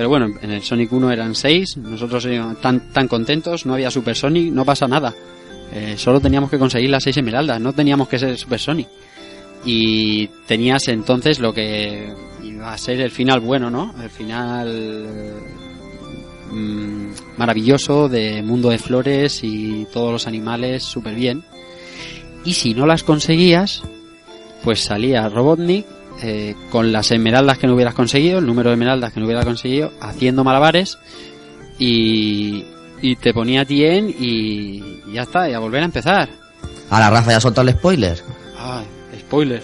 [0.00, 3.90] Pero bueno, en el Sonic 1 eran seis, nosotros íbamos tan, tan contentos, no había
[3.90, 5.12] Super Sonic, no pasa nada.
[5.74, 8.88] Eh, solo teníamos que conseguir las seis esmeraldas, no teníamos que ser Super Sonic.
[9.62, 13.94] y tenías entonces lo que iba a ser el final bueno, ¿no?
[14.02, 15.34] El final
[16.50, 21.44] mm, maravilloso de mundo de flores y todos los animales súper bien.
[22.42, 23.82] Y si no las conseguías,
[24.64, 25.84] pues salía Robotnik
[26.22, 29.44] eh, con las esmeraldas que no hubieras conseguido, el número de esmeraldas que no hubieras
[29.44, 30.98] conseguido, haciendo malabares
[31.78, 32.64] y,
[33.00, 36.28] y te ponía 100 y ya está, y a volver a empezar.
[36.90, 38.18] A la Rafa ya ha soltado el spoiler.
[38.58, 38.84] Ay,
[39.20, 39.62] spoiler.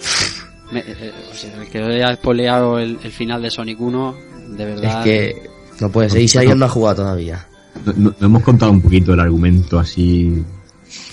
[0.71, 4.15] Me- eh, o sea, el que haya spoileado el, el final de Sonic 1,
[4.49, 4.99] de verdad.
[4.99, 6.21] Es que no puede ser.
[6.21, 7.45] Y si alguien no ha jugado todavía.
[7.85, 10.43] No, no- no hemos contado un poquito el argumento así.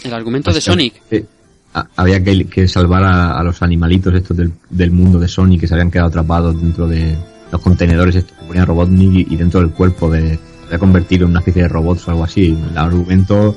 [0.02, 0.94] El argumento de Sonic.
[1.10, 1.24] Eh,
[1.74, 5.60] a- había que, que salvar a, a los animalitos estos del, del mundo de Sonic
[5.60, 7.16] que se habían quedado atrapados dentro de
[7.52, 10.36] los contenedores estos que ponía Robotnik y, y dentro del cuerpo de.
[10.36, 12.56] Se había convertido en una especie de robots o algo así.
[12.70, 13.54] El argumento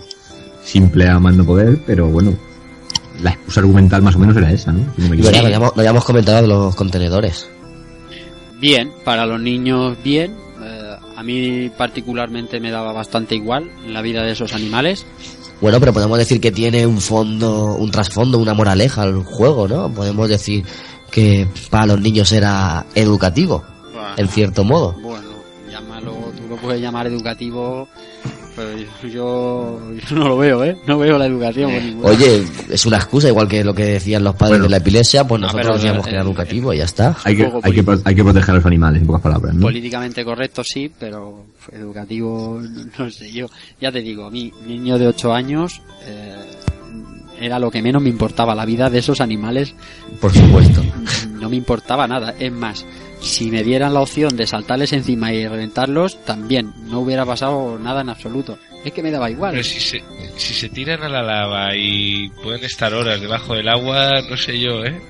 [0.63, 2.33] simple a más no poder, pero bueno.
[3.23, 4.81] La excusa argumental más o menos era esa, ¿no?
[4.95, 5.17] Si me
[5.47, 7.49] hayamos, no hayamos comentado de los contenedores.
[8.59, 10.35] Bien, para los niños, bien.
[10.61, 15.05] Eh, a mí, particularmente, me daba bastante igual la vida de esos animales.
[15.59, 19.91] Bueno, pero podemos decir que tiene un fondo, un trasfondo, una moraleja al juego, ¿no?
[19.91, 20.63] Podemos decir
[21.11, 23.63] que para los niños era educativo,
[24.17, 24.93] en cierto modo.
[25.01, 25.29] Bueno,
[25.69, 27.87] llámalo, tú lo puedes llamar educativo,
[28.57, 28.75] pero
[29.07, 29.79] yo,
[30.09, 30.75] yo no lo veo, ¿eh?
[30.87, 32.15] No veo la educación por ningún lado.
[32.15, 34.63] Oye, es una excusa, igual que lo que decían los padres Bueno.
[34.63, 37.15] de la epilepsia, pues No, nosotros decíamos que era eh, educativo y ya está.
[37.23, 39.61] Hay que, hay, que, hay que proteger a los animales, en pocas palabras, ¿no?
[39.61, 42.59] políticamente correcto sí, pero educativo
[42.97, 43.47] no sé yo.
[43.79, 46.35] Ya te digo, a mí, niño de 8 años, eh,
[47.39, 49.75] era lo que menos me importaba, la vida de esos animales
[50.19, 50.81] Por supuesto.
[51.39, 52.33] no me importaba nada.
[52.39, 52.83] Es más,
[53.21, 58.01] si me dieran la opción de saltarles encima y reventarlos, también no hubiera pasado nada
[58.01, 58.57] en absoluto.
[58.85, 59.51] Es que me daba igual.
[59.51, 60.03] Pero si se,
[60.37, 64.59] si se tiran a la lava y pueden estar horas debajo del agua, no sé
[64.59, 65.01] yo, ¿eh?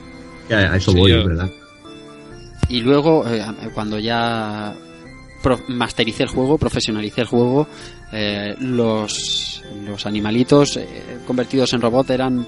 [0.50, 1.50] A eso voy, yo- verdad.
[2.70, 3.44] Y luego, eh,
[3.74, 4.74] cuando ya
[5.44, 7.68] pro- mastericé el juego, profesionalicé el juego,
[8.12, 12.46] eh, los, los animalitos eh, convertidos en robot eran,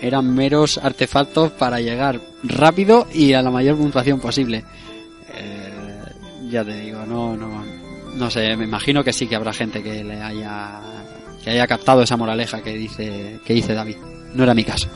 [0.00, 4.64] eran meros artefactos para llegar rápido y a la mayor puntuación posible.
[6.50, 7.64] Ya te digo, no, no,
[8.16, 10.80] no sé, me imagino que sí que habrá gente que le haya,
[11.42, 13.96] que haya captado esa moraleja que dice, que dice David.
[14.34, 14.88] No era mi caso.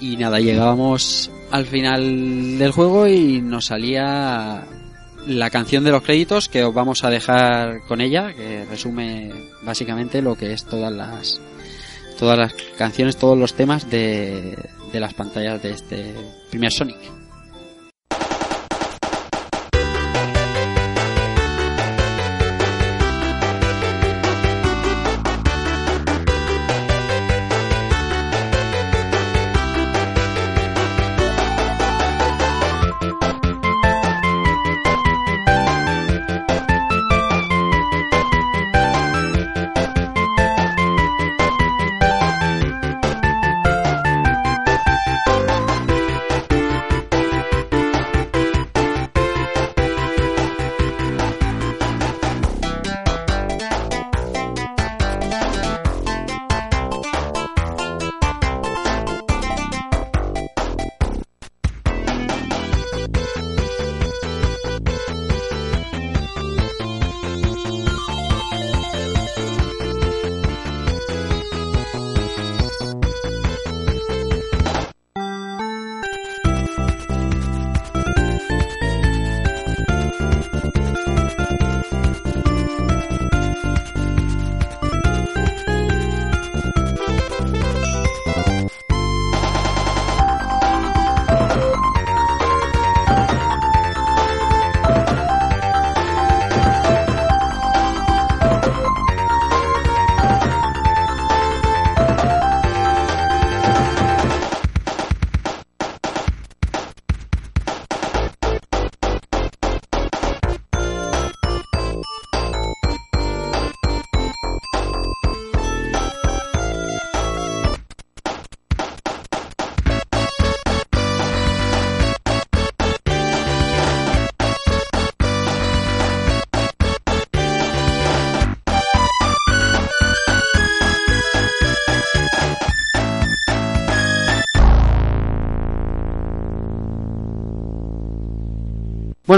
[0.00, 4.64] Y nada, llegábamos al final del juego y nos salía
[5.26, 9.30] la canción de los créditos que os vamos a dejar con ella, que resume
[9.62, 11.40] básicamente lo que es todas las
[12.18, 14.56] todas las canciones, todos los temas de,
[14.92, 16.14] de las pantallas de este
[16.50, 17.21] primer Sonic.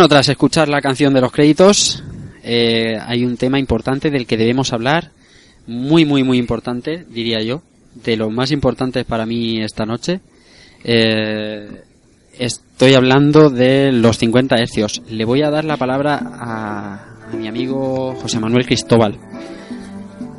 [0.05, 2.05] Bueno, tras escuchar la canción de los créditos,
[2.43, 5.13] eh, hay un tema importante del que debemos hablar,
[5.67, 7.63] muy, muy, muy importante, diría yo,
[7.95, 10.21] de los más importantes para mí esta noche.
[10.85, 11.85] Eh,
[12.39, 15.01] estoy hablando de los 50 hercios.
[15.09, 19.19] Le voy a dar la palabra a, mi amigo José Manuel Cristóbal.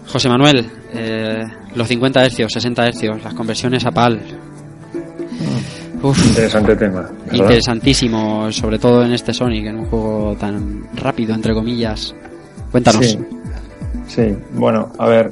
[0.06, 1.42] José Manuel, eh,
[1.74, 4.45] los 50 hercios, 60 hercios, las conversiones a PAL.
[6.10, 7.02] Uf, Interesante tema.
[7.02, 7.34] ¿verdad?
[7.34, 12.14] interesantísimo, sobre todo en este Sonic, en un juego tan rápido, entre comillas.
[12.72, 13.06] Cuéntanos.
[13.06, 13.19] Sí,
[14.07, 14.38] sí.
[14.53, 15.32] bueno, a ver,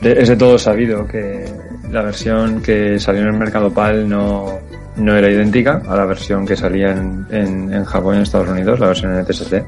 [0.00, 1.44] de- es de todo sabido que
[1.90, 4.58] la versión que salió en el mercado PAL no,
[4.96, 8.48] no era idéntica a la versión que salía en, en, en Japón y en Estados
[8.48, 9.62] Unidos, la versión NTSC.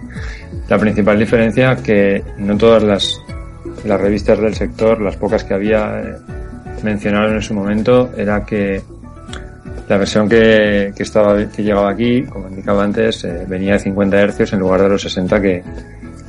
[0.69, 3.21] La principal diferencia que no todas las,
[3.85, 6.17] las revistas del sector, las pocas que había, eh,
[6.83, 8.83] mencionaron en su momento, era que
[9.89, 14.29] la versión que, que estaba que llegaba aquí, como indicaba antes, eh, venía de 50
[14.29, 15.63] Hz en lugar de los 60 que,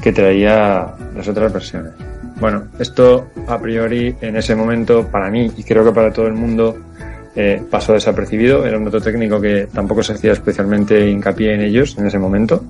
[0.02, 1.94] que traía las otras versiones.
[2.40, 6.34] Bueno, esto a priori en ese momento para mí y creo que para todo el
[6.34, 6.78] mundo
[7.36, 8.66] eh, pasó desapercibido.
[8.66, 12.64] Era un dato técnico que tampoco se hacía especialmente hincapié en ellos en ese momento.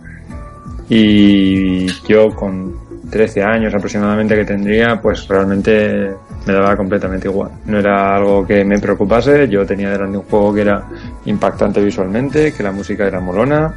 [0.90, 6.12] Y yo con 13 años aproximadamente que tendría, pues realmente
[6.46, 7.52] me daba completamente igual.
[7.66, 10.84] No era algo que me preocupase, yo tenía delante un juego que era
[11.26, 13.74] impactante visualmente, que la música era molona,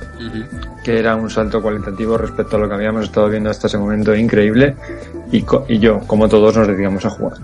[0.85, 4.15] que era un salto cualitativo respecto a lo que habíamos estado viendo hasta ese momento
[4.15, 4.75] increíble
[5.31, 7.39] y, co- y yo, como todos, nos dedicamos a jugar.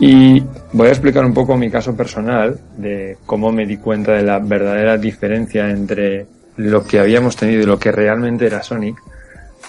[0.00, 0.42] Y
[0.72, 4.38] voy a explicar un poco mi caso personal de cómo me di cuenta de la
[4.40, 8.96] verdadera diferencia entre lo que habíamos tenido y lo que realmente era Sonic,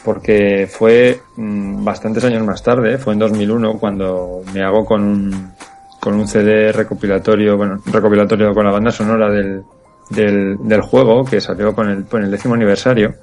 [0.05, 5.51] porque fue mm, bastantes años más tarde, fue en 2001 cuando me hago con un,
[5.99, 9.63] con un CD recopilatorio, bueno, recopilatorio con la banda sonora del,
[10.11, 13.15] del, del juego que salió con el, con el décimo aniversario.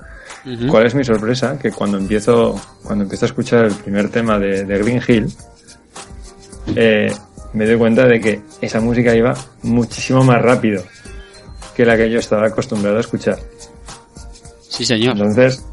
[0.45, 0.67] Ujú.
[0.67, 1.57] ¿Cuál es mi sorpresa?
[1.57, 5.33] Que cuando empiezo, cuando empiezo a escuchar el primer tema de, de Green Hill,
[6.75, 7.13] eh,
[7.53, 10.83] me doy cuenta de que esa música iba muchísimo más rápido
[11.77, 13.39] que la que yo estaba acostumbrado a escuchar.
[14.69, 15.13] Sí, señor.
[15.13, 15.65] Entonces,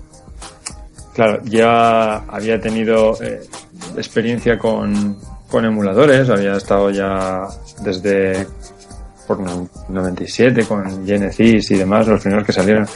[1.19, 3.41] claro, ya había tenido eh,
[3.97, 5.17] experiencia con,
[5.49, 7.41] con emuladores, había estado ya
[7.81, 8.47] desde
[9.27, 12.87] por no- 97 con Genesis y demás, los primeros que salieron,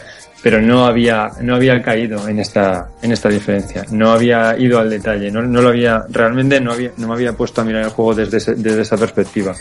[0.41, 4.89] pero no había, no había caído en esta, en esta diferencia, no había ido al
[4.89, 7.89] detalle, no, no lo había, realmente no había, no me había puesto a mirar el
[7.89, 9.53] juego desde, desde esa perspectiva.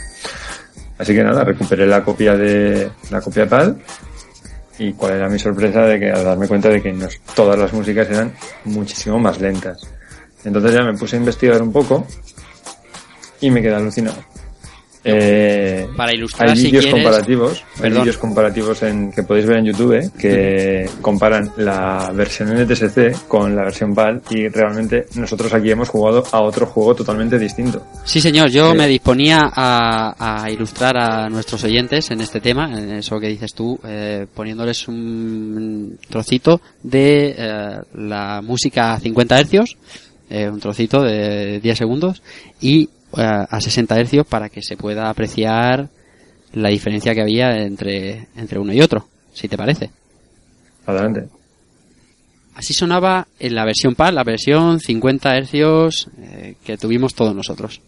[0.98, 3.76] Así que nada, recuperé la copia de, la copia PAL
[4.78, 7.72] y cuál era mi sorpresa de que al darme cuenta de que no- todas las
[7.72, 8.32] músicas eran
[8.64, 9.86] muchísimo más lentas.
[10.44, 12.06] Entonces ya me puse a investigar un poco
[13.40, 14.18] y me quedé alucinado.
[15.04, 20.12] Eh, Para ilustrar, hay vídeos comparativos, hay vídeos comparativos en, que podéis ver en YouTube
[20.16, 26.22] que comparan la versión NTSC con la versión PAL y realmente nosotros aquí hemos jugado
[26.30, 27.84] a otro juego totalmente distinto.
[28.04, 28.78] Sí, señor, yo Sí.
[28.78, 33.54] me disponía a, a ilustrar a nuestros oyentes en este tema, en eso que dices
[33.54, 39.76] tú, eh, poniéndoles un trocito de eh, la música a 50 hercios,
[40.30, 42.22] eh, un trocito de 10 segundos,
[42.60, 45.88] y eh, a 60 hercios para que se pueda apreciar
[46.52, 49.90] la diferencia que había entre, entre uno y otro, si te parece.
[50.86, 51.28] Adelante.
[52.54, 57.80] Así sonaba en la versión PAL, la versión 50 hercios eh, que tuvimos todos nosotros.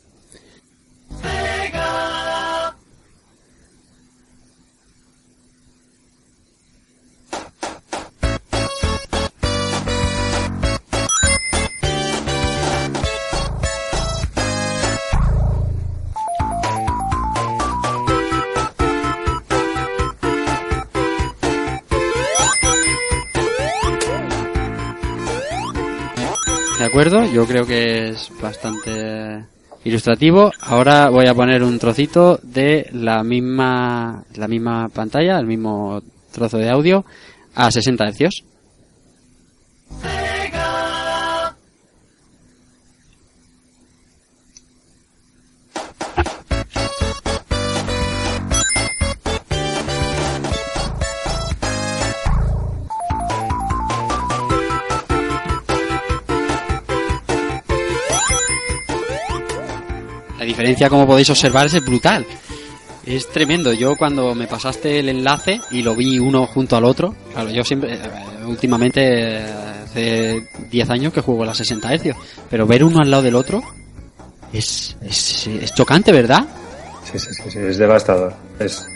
[26.94, 27.24] Acuerdo?
[27.24, 29.44] Yo creo que es bastante
[29.82, 30.52] ilustrativo.
[30.60, 36.00] Ahora voy a poner un trocito de la misma, la misma pantalla, el mismo
[36.30, 37.04] trozo de audio
[37.56, 38.44] a 60 hercios.
[60.54, 62.24] Diferencia, como podéis observar, es brutal.
[63.04, 63.72] Es tremendo.
[63.72, 67.64] Yo cuando me pasaste el enlace y lo vi uno junto al otro, claro, yo
[67.64, 67.98] siempre, eh,
[68.46, 69.42] últimamente,
[69.84, 72.16] hace 10 años que juego a las 60 Hz,
[72.48, 73.62] pero ver uno al lado del otro
[74.52, 76.46] es, es, chocante, ¿verdad?
[77.10, 78.32] Sí, sí, sí, sí, es devastador.
[78.58, 78.86] Es,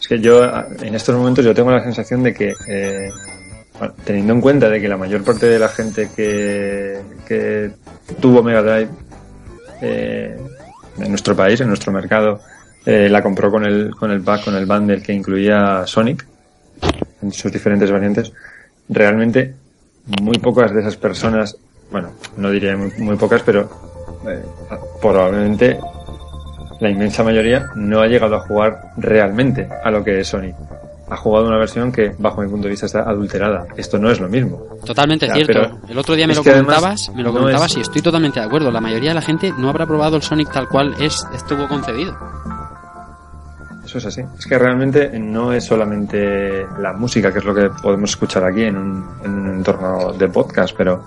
[0.00, 0.44] es que yo,
[0.80, 3.10] en estos momentos, yo tengo la sensación de que, eh,
[4.04, 7.72] teniendo en cuenta de que la mayor parte de la gente que, que
[8.20, 8.90] tuvo Mega Drive,
[9.82, 10.36] eh,
[11.00, 12.40] en nuestro país, en nuestro mercado,
[12.84, 16.26] eh, la compró con el, con el pack, con el bundle que incluía Sonic,
[17.22, 18.32] en sus diferentes variantes,
[18.88, 19.54] realmente
[20.22, 21.56] muy pocas de esas personas,
[21.90, 23.68] bueno, no diría muy, muy pocas, pero
[24.26, 24.42] eh,
[25.00, 25.78] probablemente
[26.80, 30.54] la inmensa mayoría no ha llegado a jugar realmente a lo que es Sonic.
[31.10, 33.66] Ha jugado una versión que, bajo mi punto de vista, está adulterada.
[33.76, 34.62] Esto no es lo mismo.
[34.84, 35.78] Totalmente cierto.
[35.88, 38.46] El otro día me lo comentabas, me lo no comentabas es- y estoy totalmente de
[38.46, 38.70] acuerdo.
[38.70, 42.14] La mayoría de la gente no habrá probado el Sonic tal cual es estuvo concebido.
[43.84, 44.20] Eso es así.
[44.38, 48.64] Es que realmente no es solamente la música, que es lo que podemos escuchar aquí
[48.64, 51.06] en un, en un entorno de podcast, pero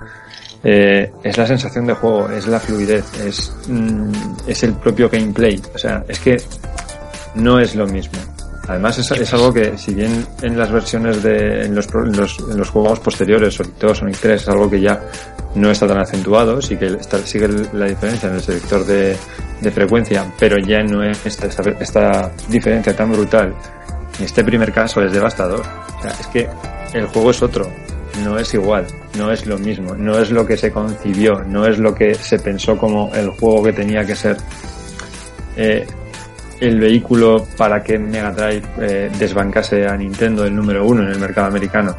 [0.63, 4.11] eh, es la sensación de juego, es la fluidez, es, mm,
[4.47, 5.61] es el propio gameplay.
[5.75, 6.37] O sea, es que
[7.35, 8.17] no es lo mismo.
[8.71, 12.69] Además es, algo que, si bien en las versiones de, en los, en en los
[12.69, 14.97] juegos posteriores, Sonic 2, Sonic 3, es algo que ya
[15.55, 19.17] no está tan acentuado, sí que sigue la diferencia en el selector de,
[19.73, 21.47] frecuencia, pero ya no es esta,
[21.81, 23.53] esta diferencia tan brutal.
[24.17, 25.65] En este primer caso es devastador.
[25.99, 26.47] O sea, es que
[26.93, 27.69] el juego es otro,
[28.23, 28.87] no es igual,
[29.17, 32.39] no es lo mismo, no es lo que se concibió, no es lo que se
[32.39, 34.37] pensó como el juego que tenía que ser.
[35.57, 35.85] Eh,
[36.61, 41.19] el vehículo para que Mega Drive eh, desbancase a Nintendo el número uno en el
[41.19, 41.95] mercado americano.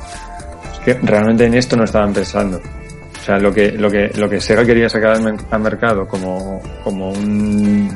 [0.72, 2.58] Es que realmente en esto no estaban pensando.
[2.58, 6.06] O sea, lo que, lo que, lo que Sega quería sacar al, mer- al mercado
[6.06, 7.90] como, como un,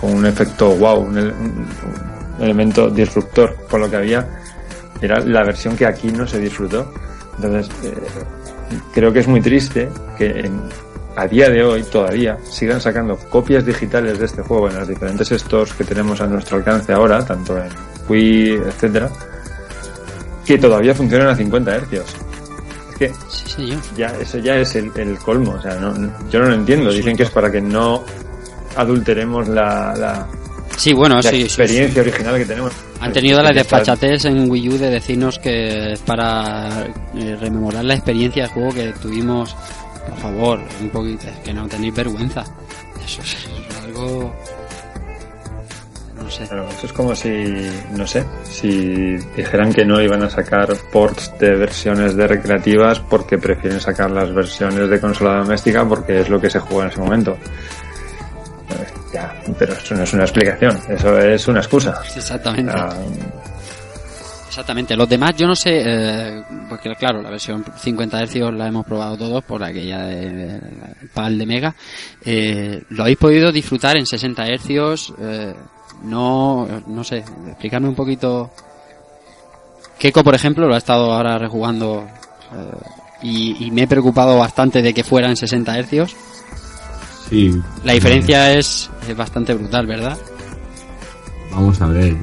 [0.00, 4.28] como un efecto wow, un, ele- un elemento disruptor con lo que había,
[5.00, 6.92] era la versión que aquí no se disfrutó.
[7.36, 7.94] Entonces, eh,
[8.92, 10.48] creo que es muy triste que
[11.20, 15.28] a día de hoy todavía sigan sacando copias digitales de este juego en los diferentes
[15.30, 17.68] stores que tenemos a nuestro alcance ahora, tanto en
[18.08, 19.10] Wii, etcétera,
[20.46, 22.04] que todavía funcionan a 50 hercios.
[22.92, 23.80] Es que Sí, señor.
[23.96, 26.90] ya eso ya es el, el colmo, o sea, no, no- yo no lo entiendo.
[26.92, 28.04] Dicen que es para que no
[28.76, 30.26] adulteremos la, la,
[30.76, 31.42] Sí, bueno, la sí, sí, sí.
[31.46, 32.72] experiencia original que tenemos.
[33.00, 37.94] Han tenido la desfachatez en Wii U de decirnos que es para eh, rememorar la
[37.94, 39.56] experiencia de juego que tuvimos.
[40.08, 42.44] Por favor, un poquito, es que no tenéis vergüenza.
[43.04, 44.34] Eso es, eso es algo.
[46.16, 46.46] No sé.
[46.46, 51.32] Claro, eso es como si, no sé, si dijeran que no iban a sacar ports
[51.38, 56.40] de versiones de recreativas porque prefieren sacar las versiones de consola doméstica porque es lo
[56.40, 57.36] que se juega en ese momento.
[58.66, 62.02] Pues, ya, pero eso no es una explicación, eso es una excusa.
[62.14, 62.72] Exactamente.
[62.74, 62.90] Ah,
[64.58, 64.96] Exactamente.
[64.96, 69.16] Los demás, yo no sé, eh, porque claro, la versión 50 Hz la hemos probado
[69.16, 70.60] todos por aquella de, de-
[71.14, 71.74] PAL de Mega.
[72.24, 75.12] Eh, ¿Lo habéis podido disfrutar en 60 Hz?
[75.20, 75.54] Eh,
[76.02, 78.50] no, no sé, explicarme un poquito.
[79.96, 82.04] Keiko, por ejemplo, lo ha estado ahora rejugando
[82.52, 82.76] eh,
[83.22, 86.16] y, y me he preocupado bastante de que fuera en 60 Hz.
[87.30, 87.62] Sí.
[87.84, 90.18] La diferencia es, es bastante brutal, ¿verdad?
[91.52, 92.16] Vamos a ver.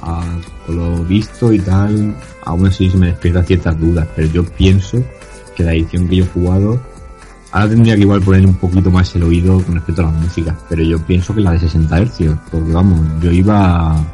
[0.00, 0.24] A-
[0.66, 2.14] por lo visto y tal,
[2.44, 5.02] aún así se me despiertan ciertas dudas, pero yo pienso
[5.56, 6.80] que la edición que yo he jugado,
[7.52, 10.54] ahora tendría que igual poner un poquito más el oído con respecto a las músicas,
[10.68, 14.04] pero yo pienso que la de 60 Hz, porque vamos, yo iba a,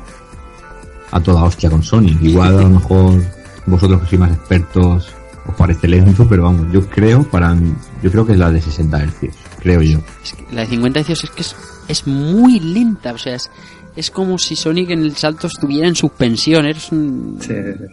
[1.11, 2.21] a toda hostia con Sonic.
[2.23, 3.23] Igual a lo mejor
[3.67, 5.15] vosotros que sois más expertos
[5.47, 7.55] os parece lento, pero vamos, yo creo para
[8.03, 9.31] yo creo que es la de 60 Hz,
[9.61, 9.99] creo yo.
[10.23, 11.57] Es que la de 50 Hz es que es,
[11.89, 13.51] es muy lenta, o sea, es,
[13.97, 17.85] es como si Sonic en el salto estuviera en suspensión, es un- sí, sí, sí.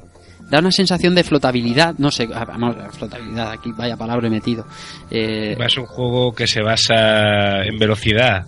[0.50, 4.66] da una sensación de flotabilidad, no sé, ah, vamos, flotabilidad, aquí vaya palabra he metido.
[5.10, 8.46] Eh, Es un juego que se basa en velocidad,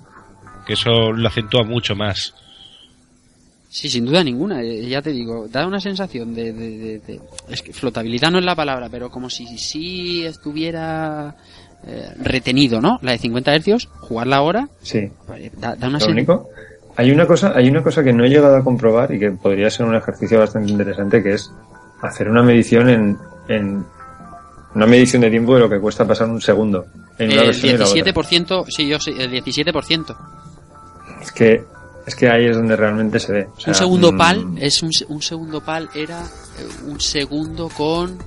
[0.68, 2.34] que eso lo acentúa mucho más.
[3.70, 7.22] sí, sin duda ninguna, eh, ya te digo, da una sensación de, de- de- de-
[7.50, 11.36] es que flotabilidad no es la palabra, pero como si sí estuviera
[11.86, 12.98] eh, retenido, ¿no?
[13.02, 15.10] La de 50 Hz, jugarla ahora, sí.
[15.58, 16.50] da, da una Lo único,
[16.96, 19.70] hay una cosa, hay una cosa que no he llegado a comprobar y que podría
[19.70, 21.52] ser un ejercicio bastante interesante, que es
[22.02, 23.18] hacer una medición en,
[23.48, 23.86] en
[24.76, 26.86] una medición de tiempo de lo que cuesta pasar un segundo
[27.18, 28.14] en una El versión y la otra.
[28.14, 30.16] 17%, sí, yo sí, el 17%.
[31.22, 31.64] Es que
[32.06, 33.48] es que ahí es donde realmente se ve.
[33.56, 37.70] O sea, un segundo mm, pal es un, un segundo pal era eh, un segundo
[37.70, 38.18] con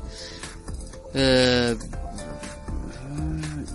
[1.12, 1.76] eh,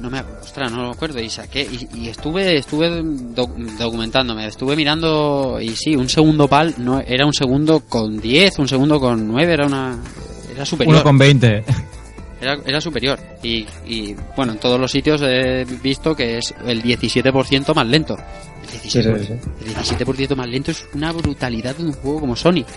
[0.02, 4.76] no me ostras, no lo acuerdo y saqué y, y estuve estuve doc- documentándome estuve
[4.76, 9.28] mirando y sí un segundo pal no era un segundo con 10 un segundo con
[9.28, 9.98] 9 era una
[10.54, 11.64] era superior Uno con 20.
[12.42, 16.82] era, era superior y, y, bueno en todos los sitios he visto que es el
[16.82, 19.34] 17% más lento el 17%, Sí, sí, sí.
[19.66, 19.76] el
[20.08, 22.68] 17% más lento es una brutalidad de un juego como Sonic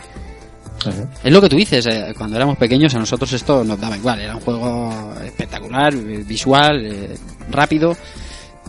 [0.86, 1.08] Ajá.
[1.22, 4.20] es lo que tú dices, eh, cuando éramos pequeños a nosotros esto nos daba igual,
[4.20, 7.14] era un juego espectacular, visual, eh,
[7.50, 7.96] rápido,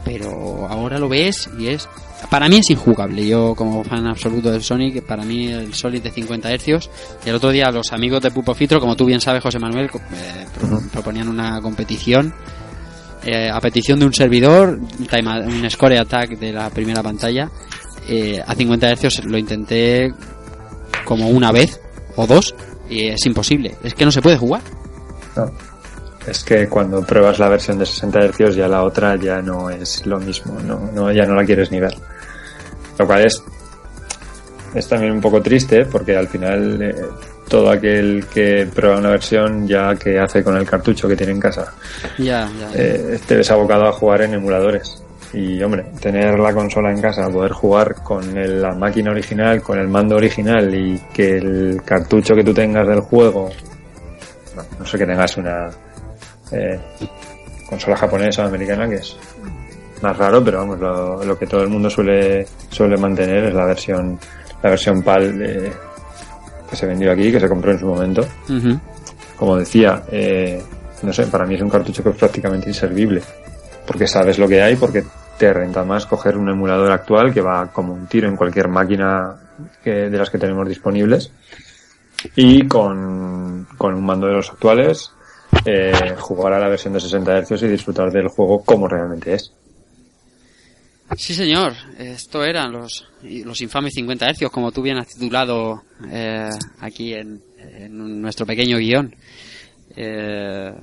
[0.04, 1.88] pero ahora lo ves y es
[2.30, 3.28] para mí es injugable.
[3.28, 6.90] Yo como fan absoluto del Sonic, para mí el Sonic de 50 Hz,
[7.26, 10.46] el otro día los amigos de Pupo Fitro, como tú bien sabes José Manuel, eh,
[10.58, 12.34] pro- proponían una competición
[13.24, 17.50] eh, a petición de un servidor, un score attack de la primera pantalla,
[18.08, 20.14] eh, a 50 Hz lo intenté
[21.04, 21.80] como una vez
[22.16, 22.56] o dos
[22.90, 24.62] y es imposible, es que no se puede jugar.
[25.36, 25.52] No.
[26.28, 30.06] Es que cuando pruebas la versión de 60 Hz ya la otra ya no es
[30.08, 31.96] lo mismo, no, no, ya no la quieres ni ver.
[32.98, 33.44] Lo cual es,
[34.74, 36.96] es también un poco triste porque al final eh,
[37.48, 41.40] todo aquel que prueba una versión ya que hace con el cartucho que tiene en
[41.40, 41.74] casa,
[42.18, 42.72] Ya, ya.
[42.74, 45.04] eh, te ves abocado a jugar en emuladores.
[45.34, 49.78] Y hombre, tener la consola en casa, poder jugar con el- la máquina original, con
[49.80, 53.50] el mando original y que el cartucho que tú tengas del juego,
[54.56, 55.70] no, no sé que tengas una
[56.52, 56.80] eh,
[57.68, 59.18] consola japonesa o americana, que es
[60.02, 63.66] más raro, pero vamos, lo, lo que todo el mundo suele, suele mantener es la
[63.66, 64.20] versión,
[64.62, 65.72] la versión PAL de-
[66.70, 68.26] que se vendió aquí, que se compró en su momento
[69.38, 70.62] como decía, eh,
[71.04, 73.22] no sé, para mí es un cartucho que es prácticamente inservible.
[73.86, 75.04] Porque sabes lo que hay, porque
[75.38, 79.36] te renta más coger un emulador actual que va como un tiro en cualquier máquina
[79.84, 81.32] que, de las que tenemos disponibles.
[82.36, 85.12] Y con, con un mando de los actuales,
[85.66, 89.52] eh, jugar a la versión de 60 Hz y disfrutar del juego como realmente es.
[91.18, 91.74] Sí, señor.
[91.98, 96.50] Esto eran los, los infames 50 hercios, como tú bien has titulado eh,
[96.80, 99.16] aquí en, en nuestro pequeño guion.
[99.96, 100.74] Eh,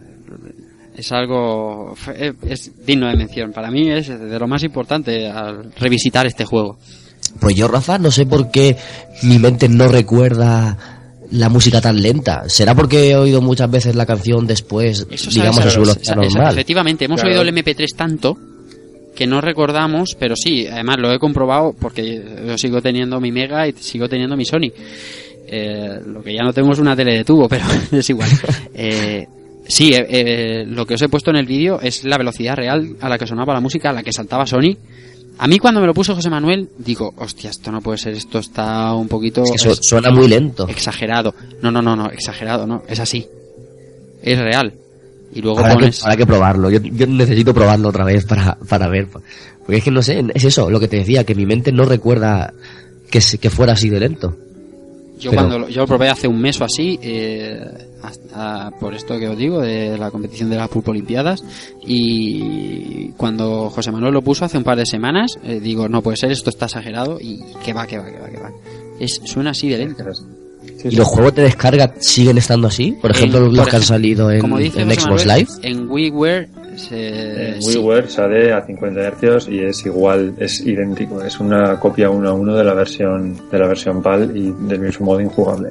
[0.97, 3.53] es algo es, es digno de mención.
[3.53, 6.79] Para mí es de lo más importante al revisitar este juego.
[7.41, 8.77] Pues yo, Rafa, no sé por qué
[9.23, 10.77] mi mente no recuerda
[11.31, 12.45] la música tan lenta.
[12.49, 16.17] ¿Será porque he oído muchas veces la canción después, Eso digamos, sabes, a su velocidad
[16.17, 16.53] normal?
[16.53, 17.41] Efectivamente, hemos Claro.
[17.41, 18.37] oído el MP3 tanto
[19.15, 23.67] que no recordamos, pero sí, además lo he comprobado porque yo sigo teniendo mi Mega
[23.69, 24.71] y sigo teniendo mi Sony.
[25.47, 28.29] Eh, lo que ya no tengo es una tele de tubo, pero es igual.
[28.75, 29.27] Eh,
[29.67, 32.97] sí, eh, eh, lo que os he puesto en el vídeo es la velocidad real
[33.01, 34.77] a la que sonaba la música, a la que saltaba Sony.
[35.39, 38.39] A mí cuando me lo puso José Manuel, digo, hostia, esto no puede ser, esto
[38.39, 39.43] está un poquito...
[39.43, 40.69] Es que suena muy lento.
[40.69, 41.35] exagerado.
[41.63, 43.27] No, no, no, no, exagerado, no, es así.
[44.23, 44.75] Es real.
[45.35, 46.05] Y luego Habrá que, pones...
[46.05, 46.71] habrá que probarlo.
[46.71, 49.09] Yo, yo necesito probarlo otra vez para, para ver.
[49.09, 51.85] Porque es que no sé, es eso, lo que te decía, que mi mente no
[51.87, 52.53] recuerda
[53.11, 54.37] que, que fuera así de lento.
[55.23, 57.61] Yo Pero- cuando lo, yo lo probé hace un mes o así, eh,
[58.03, 61.43] hasta- por esto que os digo, de la competición de las Pulpo Olimpiadas,
[61.87, 66.17] y cuando José Manuel lo puso hace un par de semanas, eh, digo, no puede
[66.17, 68.51] ser, esto está exagerado, y que va, que va, que va, que va.
[68.99, 70.05] Es, suena así de lento.
[70.15, 72.93] Sí, ¿Y los juegos de descarga siguen estando así?
[73.01, 75.39] Por ejemplo, En- los por que han salido en, como dice en José Xbox Manuel,
[75.39, 75.51] Live.
[75.63, 77.77] En WiiWare se, En sí.
[77.79, 82.33] WiiWare sale a 50 Hz y es igual, es idéntico, es una copia uno a
[82.33, 85.71] uno de la versión de la versión PAL y del mismo modo injugable.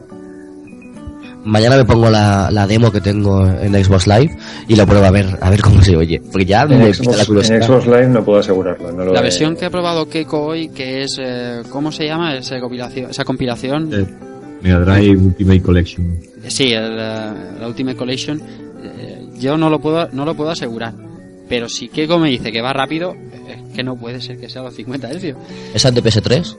[1.44, 4.38] Mañana me pongo la, la demo que tengo en Xbox Live
[4.68, 6.22] y la pruebo a ver, a ver cómo se oye.
[6.32, 7.57] Porque ya me En la Xbox, curiosidad.
[7.57, 8.91] en Xbox Live no puedo asegurarlo.
[8.91, 12.06] No lo La he- versión que ha probado Keiko hoy, que es, eh, ¿cómo se
[12.06, 13.10] llama esa compilación?
[13.10, 14.06] Esa compilación Eh,
[14.61, 16.15] Mega Drive Ultimate Collection.
[16.48, 18.40] Sí, el, eh, la Ultimate Collection.
[19.41, 20.93] Yo no lo puedo no lo puedo asegurar.
[21.49, 23.13] Pero si Keiko me dice que va rápido,
[23.49, 25.35] es que no puede ser que sea los 50 Hz.
[25.73, 26.55] ¿Esa es de PS3?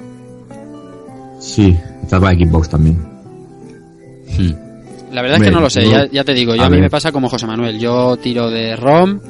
[1.40, 2.98] Sí, está para Xbox también.
[5.12, 6.70] La verdad es que no lo sé, no- ya, ya te digo, yo a a,
[6.70, 7.78] mí me pasa como José Manuel.
[7.78, 9.20] Yo tiro de ROM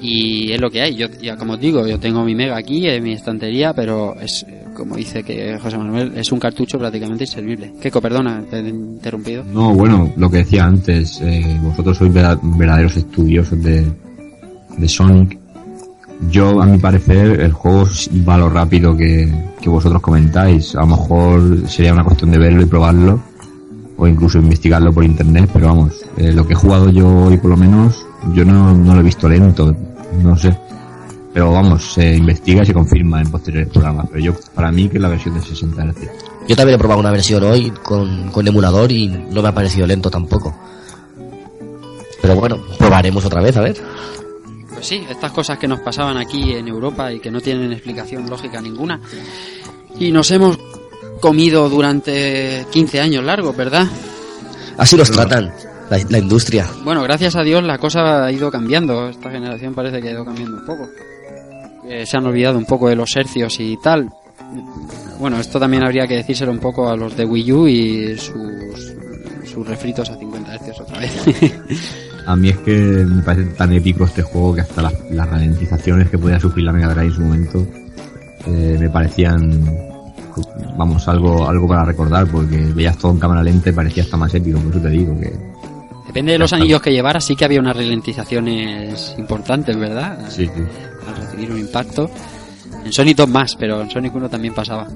[0.00, 0.96] y es lo que hay.
[0.96, 4.44] Yo, ya como os digo, yo tengo mi Mega aquí en mi estantería, pero es
[4.74, 7.72] como dice que José Manuel, es un cartucho prácticamente inservible.
[7.80, 9.44] Keiko, perdona, te he interrumpido.
[9.44, 13.84] No, bueno, lo que decía antes, eh, vosotros sois verdaderos estudiosos de,
[14.76, 15.38] de Sonic.
[16.30, 17.88] Yo, a mi parecer, el juego
[18.28, 20.74] va lo rápido que, que vosotros comentáis.
[20.76, 23.20] A lo mejor sería una cuestión de verlo y probarlo,
[23.96, 27.50] o incluso investigarlo por internet, pero vamos, eh, lo que he jugado yo hoy por
[27.50, 29.76] lo menos, yo no, no lo he visto lento,
[30.22, 30.56] no sé.
[31.32, 34.06] Pero vamos, se investiga y se confirma en posteriores programas.
[34.10, 35.96] Pero yo, para mí, que es la versión de 60 Hz.
[36.48, 39.86] Yo también he probado una versión hoy con, con emulador y no me ha parecido
[39.86, 40.52] lento tampoco.
[42.20, 43.76] Pero bueno, probaremos otra vez, a ver.
[44.72, 48.28] Pues sí, estas cosas que nos pasaban aquí en Europa y que no tienen explicación
[48.28, 49.00] lógica ninguna.
[49.98, 50.58] Y nos hemos
[51.20, 53.86] comido durante 15 años largos, ¿verdad?
[54.76, 55.52] Así los tratan,
[55.90, 56.66] la, la industria.
[56.82, 59.08] Bueno, gracias a Dios la cosa ha ido cambiando.
[59.08, 60.88] Esta generación parece que ha ido cambiando un poco.
[61.90, 64.08] Eh, se han olvidado un poco de los hercios y tal.
[65.18, 69.66] Bueno, esto también habría que decírselo un poco a los de Wii U y sus,
[69.66, 71.12] refritos a 50 hercios otra vez.
[72.26, 76.18] A mí es que me parece tan épico este juego que hasta las, ralentizaciones que
[76.18, 77.66] podía sufrir la Mega Drive en su momento
[78.46, 79.64] eh, me parecían,
[80.76, 84.32] vamos, algo algo para recordar porque veías todo en cámara lenta y parecía hasta más
[84.32, 85.49] épico, por eso te digo que
[86.10, 90.18] Depende de los anillos que llevara, sí que había unas ralentizaciones importantes, ¿verdad?
[90.28, 90.62] sí, sí.
[91.06, 92.10] Al recibir un impacto.
[92.84, 94.88] En Sonic 2 más, pero en Sonic 1 también pasaba.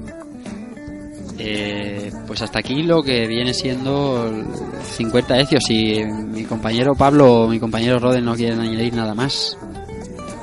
[1.39, 4.45] Eh, pues hasta aquí lo que viene siendo el
[4.83, 5.63] 50 hecios.
[5.65, 9.57] Si mi compañero Pablo o mi compañero Roden no quieren añadir nada más.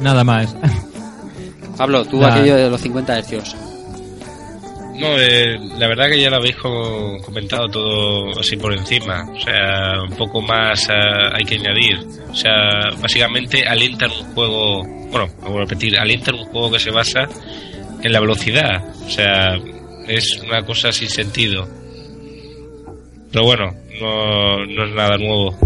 [0.00, 0.56] Nada más.
[1.76, 2.36] Pablo, tú Nada.
[2.36, 3.54] aquello de los 50 hercios.
[4.94, 9.24] No, eh, la verdad que ya lo habéis co- comentado todo así por encima.
[9.32, 10.92] O sea, un poco más eh,
[11.32, 11.98] hay que añadir.
[12.30, 16.90] O sea, básicamente alientan un juego, bueno, vuelvo a repetir, alientan un juego que se
[16.90, 17.20] basa
[18.02, 18.84] en la velocidad.
[19.06, 19.56] O sea,
[20.08, 21.66] es una cosa sin sentido.
[23.32, 25.56] Pero bueno, no, no es nada nuevo.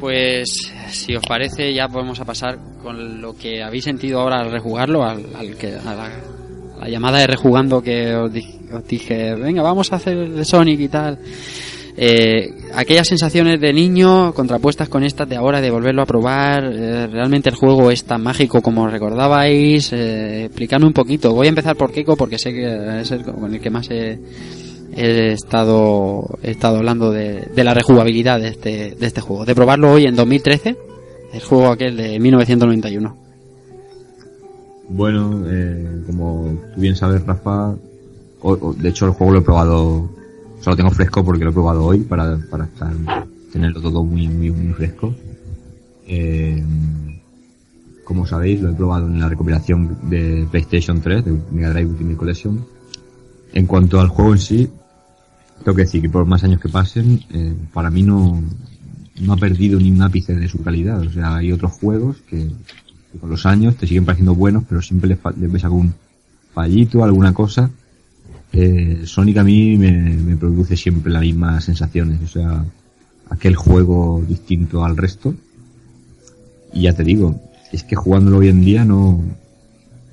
[0.00, 0.48] Pues
[0.88, 5.04] si os parece ya podemos a pasar con lo que habéis sentido ahora al rejugarlo,
[5.04, 6.10] al, al que, a la,
[6.82, 10.80] la llamada de rejugando que os, di- os dije, venga, vamos a hacer de Sonic
[10.80, 11.18] y tal.
[11.94, 17.06] Eh, aquellas sensaciones de niño contrapuestas con estas de ahora de volverlo a probar, eh,
[17.06, 21.34] realmente el juego es tan mágico como recordabais, eh, explicadme un poquito.
[21.34, 24.18] Voy a empezar por Keiko porque sé que es el con el que más he,
[24.96, 29.54] he estado he estado hablando de, de la rejugabilidad de este, de este juego, de
[29.54, 30.76] probarlo hoy en 2013,
[31.34, 33.16] el juego aquel de 1991.
[34.94, 37.78] Bueno, eh, como tú bien sabes, Rafa, o-
[38.60, 40.10] o- de hecho el juego lo he probado,
[40.60, 42.92] solo tengo fresco porque lo he probado hoy para, para estar,
[43.52, 45.14] tenerlo todo muy, muy, muy fresco.
[46.06, 46.62] Eh,
[48.04, 52.16] como sabéis, lo he probado en la recopilación de PlayStation 3, de Mega Drive Ultimate
[52.16, 52.64] Collection.
[53.54, 54.68] En cuanto al juego en sí,
[55.64, 58.42] tengo que decir que por más años que pasen, eh, para mí no,
[59.20, 61.00] no ha perdido ni un ápice de su calidad.
[61.00, 62.50] O sea, hay otros juegos que,
[63.12, 65.92] que con los años te siguen pareciendo buenos, pero siempre les, fa- les ves algún
[66.54, 67.70] fallito, alguna cosa.
[68.52, 72.64] Eh, Sonic a mí me, me produce siempre las mismas sensaciones, o sea,
[73.30, 75.34] aquel juego distinto al resto.
[76.72, 77.40] Y ya te digo,
[77.72, 79.20] es que jugándolo hoy en día no,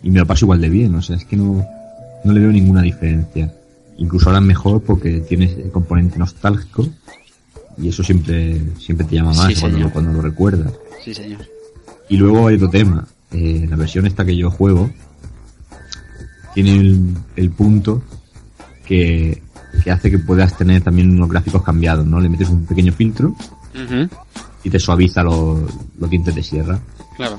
[0.03, 1.65] y me lo paso igual de bien, o sea, es que no,
[2.23, 3.53] no le veo ninguna diferencia.
[3.97, 6.87] Incluso ahora es mejor porque tienes el componente nostálgico
[7.77, 10.71] y eso siempre, siempre te llama más Sí, cuando, lo- cuando lo recuerdas.
[11.03, 11.39] Sí, señor.
[12.09, 13.07] Y luego hay otro tema.
[13.31, 14.89] Eh, la versión esta que yo juego
[16.53, 18.01] tiene el, el punto
[18.85, 19.43] que,
[19.83, 22.19] que hace que puedas tener también unos gráficos cambiados, ¿no?
[22.19, 23.35] Le metes un pequeño filtro
[24.63, 25.61] y te suaviza los,
[25.99, 26.79] los dientes de sierra.
[27.15, 27.37] Claro.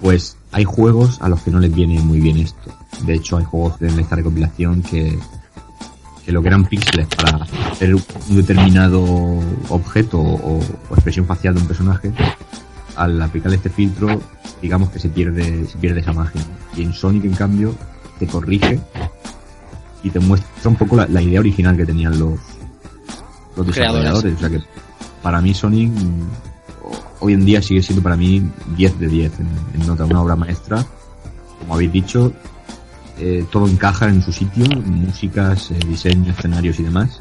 [0.00, 2.76] Pues hay juegos a los que no les viene muy bien esto.
[3.06, 5.16] De hecho, hay juegos en esta recopilación que,
[6.24, 8.02] que lo que eran píxeles para hacer un
[8.36, 9.02] determinado
[9.68, 12.12] objeto o, o expresión facial de un personaje,
[12.96, 14.20] al aplicarle este filtro,
[14.62, 16.42] digamos que se pierde, se pierde esa magia.
[16.76, 17.74] Y en Sonic, en cambio,
[18.18, 18.80] te corrige
[20.02, 22.38] y te muestra un poco la, la idea original que tenían los,
[23.56, 24.34] los desarrolladores.
[24.36, 24.60] O sea que
[25.22, 25.92] para mí Sonic
[27.20, 28.42] hoy en día sigue siendo para mí
[28.76, 29.48] 10 de 10 en,
[29.80, 30.84] en nota, una obra maestra.
[31.58, 32.32] Como habéis dicho,
[33.18, 37.20] eh, todo encaja en su sitio, músicas, eh, diseño, escenarios y demás.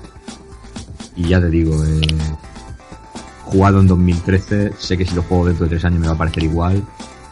[1.16, 2.02] Y ya te digo, eh,
[3.44, 6.18] jugado en 2013, sé que si lo juego dentro de tres años me va a
[6.18, 6.84] parecer igual.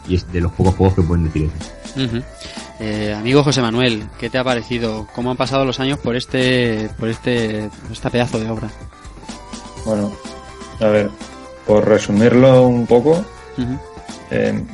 [0.08, 1.50] Y es de los pocos juegos que pueden decir
[1.94, 2.22] eso.
[2.80, 5.06] Eh, amigo José Manuel, ¿qué te ha parecido?
[5.14, 8.68] ¿Cómo han pasado los años por este, por este, este pedazo de obra?
[9.84, 10.12] Bueno,
[10.80, 11.10] a ver,
[11.66, 13.24] por resumirlo un poco,
[14.30, 14.64] eh,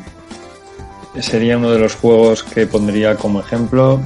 [1.21, 4.01] sería uno de los juegos que pondría como ejemplo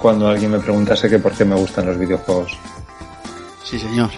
[0.00, 2.56] cuando alguien me preguntase que por qué me gustan los videojuegos.
[3.64, 4.10] Sí, señor.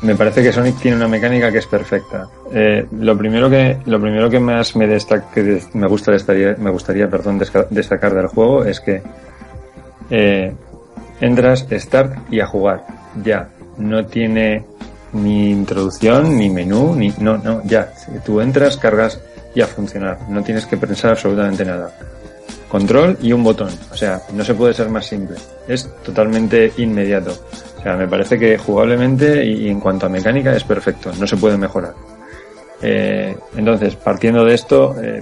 [0.00, 2.28] Me parece que Sonic tiene una mecánica que es perfecta.
[2.52, 6.12] Eh, lo primero que lo primero que más me destaca, que me gusta
[6.58, 9.02] me gustaría perdón destacar del juego es que
[10.10, 10.54] eh,
[11.20, 12.84] entras start y a jugar.
[13.24, 13.48] Ya.
[13.76, 14.64] No tiene
[15.12, 17.92] ni introducción ni menú ni no no ya.
[18.24, 19.20] Tú entras cargas
[19.52, 20.18] y a funcionar.
[20.28, 21.92] No tienes que pensar absolutamente nada.
[22.68, 23.70] Control y un botón.
[23.90, 25.36] O sea no se puede ser más simple.
[25.66, 27.32] Es totalmente inmediato
[27.78, 31.36] o sea, me parece que jugablemente y en cuanto a mecánica es perfecto, no se
[31.36, 31.94] puede mejorar.
[32.82, 35.20] Eh, entonces, partiendo de esto, eh,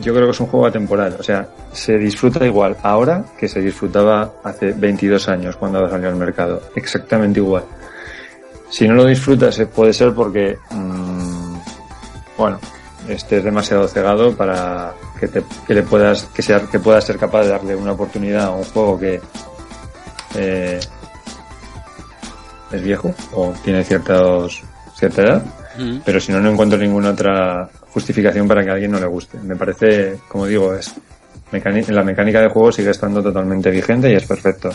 [0.00, 1.16] yo creo que es un juego atemporal.
[1.18, 6.16] O sea, se disfruta igual ahora que se disfrutaba hace 22 años cuando salió al
[6.16, 6.62] mercado.
[6.74, 7.64] Exactamente igual.
[8.70, 11.54] Si no lo disfrutas, eh, puede ser porque, mm,
[12.38, 12.58] bueno,
[13.08, 17.42] estés demasiado cegado para que, te, que le puedas, que sea, que puedas ser capaz
[17.42, 19.20] de darle una oportunidad a un juego que,
[22.72, 24.62] es viejo o tiene ciertos,
[24.94, 25.44] cierta edad.
[25.78, 25.98] Mm.
[26.04, 29.38] Pero si no, no encuentro ninguna otra justificación para que a alguien no le guste.
[29.38, 30.92] Me parece, como digo, es
[31.88, 34.70] la mecánica de juego sigue estando totalmente vigente y es perfecto.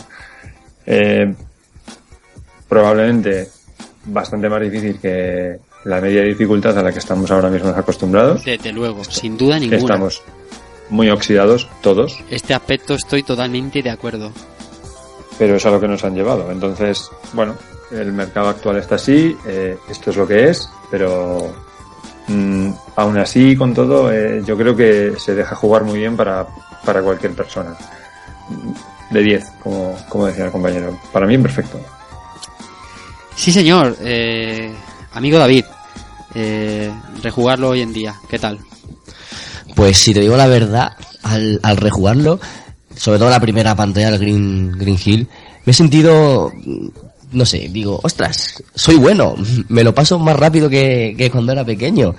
[0.86, 1.34] Eh,
[2.68, 3.48] probablemente
[4.06, 8.44] bastante más difícil que la media dificultad a la que estamos ahora mismo acostumbrados.
[8.44, 9.78] Desde luego, sin duda ninguna.
[9.78, 10.22] estamos
[10.90, 14.32] muy oxidados todos, Este aspecto estoy totalmente de acuerdo.
[15.40, 16.52] pero es a lo que nos han llevado.
[16.52, 17.56] Entonces, bueno,
[18.00, 21.54] el mercado actual está así, eh, esto es lo que es, pero
[22.28, 26.46] mm, aún así, con todo, eh, yo creo que se deja jugar muy bien para,
[26.86, 27.76] para cualquier persona.
[29.10, 31.00] De 10, como, como decía el compañero.
[31.12, 31.80] Para mí, perfecto.
[33.36, 33.96] Sí, señor.
[34.02, 34.74] Eh,
[35.14, 35.66] amigo David,
[36.34, 36.92] eh,
[37.22, 38.60] rejugarlo hoy en día, ¿qué tal?
[39.76, 40.94] Pues si te digo la verdad,
[41.24, 42.40] al, al rejugarlo,
[42.96, 45.28] sobre todo la primera pantalla del Green, Green Hill,
[45.66, 46.52] me he sentido,
[47.36, 49.36] no sé, digo, ostras, soy bueno,
[49.70, 52.16] me lo paso más rápido que, que cuando era pequeño.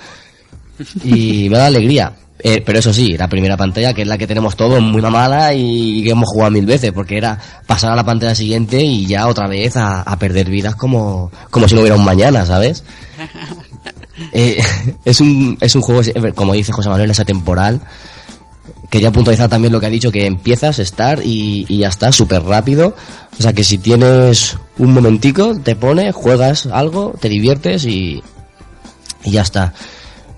[1.04, 2.12] Y me da alegría.
[2.38, 5.54] Eh, pero eso sí, la primera pantalla, que es la que tenemos todos, muy mamada
[5.54, 9.26] y que hemos jugado mil veces, porque era pasar a la pantalla siguiente y ya
[9.26, 12.84] otra vez a, a perder vidas como, como si no hubiera un mañana, ¿sabes?
[14.32, 14.58] Eh,
[15.04, 16.00] es un es un juego
[16.34, 17.80] como dice José Manuel es atemporal
[18.90, 22.94] quería puntualizar también lo que ha dicho que empiezas estar y, ya está súper rápido
[23.38, 28.22] o sea que si tienes un momentico te pones juegas algo te diviertes y
[29.24, 29.74] y ya está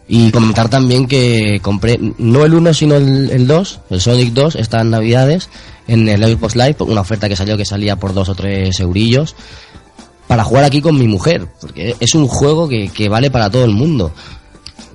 [0.09, 4.57] y comentar también que compré no el 1 sino el, el 2 el Sonic 2
[4.57, 5.51] está en navidades
[5.87, 9.35] en el Xbox Live una oferta que salió que salía por dos o tres eurillos
[10.29, 13.65] para jugar aquí con mi mujer, porque es un juego que, que vale para todo
[13.65, 14.13] el mundo.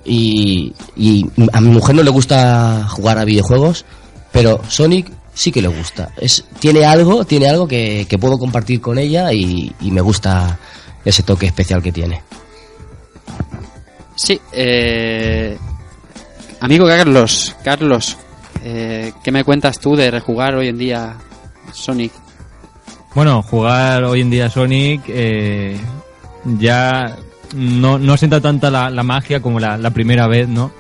[0.06, 3.86] Y, y a mi mujer no le gusta jugar a videojuegos,
[4.32, 6.12] pero Sonic sí que le gusta.
[6.18, 10.60] Es, tiene algo, tiene algo que, que puedo compartir con ella y, y me gusta
[11.06, 12.22] ese toque especial que tiene.
[14.16, 15.58] Sí, eh,
[16.60, 18.18] amigo Carlos, Carlos,
[18.64, 21.18] eh, ¿qué me cuentas tú de rejugar hoy en día
[21.72, 22.12] Sonic?
[23.16, 25.78] Bueno, jugar hoy en día Sonic eh,
[26.60, 27.16] ya
[27.54, 30.72] no, no sienta tanta la, la magia como la, la primera vez, ¿no?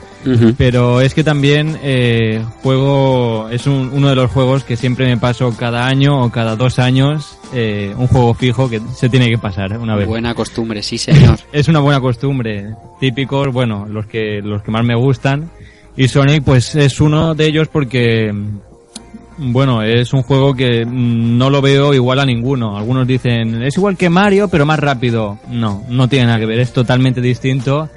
[0.57, 5.17] Pero es que también eh, juego es un- uno de los juegos que siempre me
[5.17, 9.37] paso cada año o cada dos años eh, un juego fijo que se tiene que
[9.37, 10.07] pasar una vez.
[10.07, 11.39] Buena costumbre, sí señor.
[11.51, 12.67] Es una buena costumbre.
[13.01, 15.49] Típicos, bueno, los que los que más me gustan
[15.97, 18.33] y Sonic pues es uno de ellos porque
[19.37, 22.77] bueno, es un juego que mm, no lo veo igual a ninguno.
[22.77, 25.37] Algunos dicen, es igual que Mario, pero más rápido.
[25.49, 27.89] No, no tiene nada que ver, es totalmente distinto.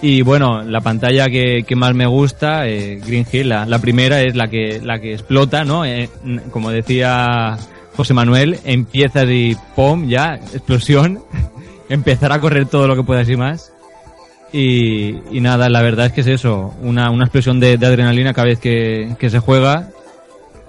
[0.00, 4.36] Y bueno, la pantalla que, que más me gusta, eh, Green Hill, la, primera es
[4.36, 5.84] la que, la que explota, ¿no?
[5.84, 7.56] Eh, n- como decía
[7.96, 10.06] José Manuel, empiezas y ¡pum!
[10.08, 11.20] ya, explosión.
[11.88, 13.72] Empezar a correr todo lo que puedas y más.
[14.52, 18.46] Y, y nada, la verdad es que es eso, una, una explosión de, adrenalina cada
[18.48, 19.88] vez que se juega.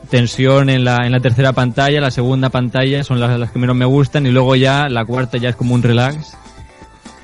[0.09, 3.75] Tensión en la, en la tercera pantalla, la segunda pantalla son las, las que menos
[3.75, 6.33] me gustan y luego ya la cuarta ya es como un relax.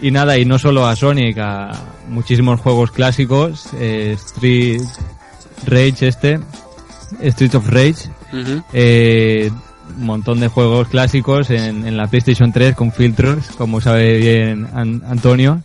[0.01, 1.71] Y nada, y no solo a Sonic, a
[2.09, 4.81] muchísimos juegos clásicos, eh, Street
[5.65, 6.39] Rage este,
[7.21, 8.09] Street of Rage,
[8.73, 9.49] eh,
[9.97, 14.67] un montón de juegos clásicos en, en la PlayStation 3 con filtros, como sabe bien
[14.73, 15.61] An- Antonio.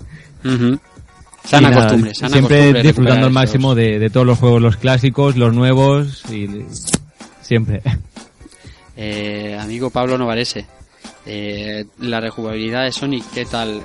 [1.45, 4.77] Sana nada, costumbre, sana Siempre costumbre disfrutando al máximo de, de todos los juegos, los
[4.77, 6.47] clásicos, los nuevos y
[7.51, 7.83] siempre.
[9.03, 10.67] Eh, amigo Pablo Novarese,
[11.25, 13.83] eh, la rejugabilidad de Sonic, ¿qué tal eh,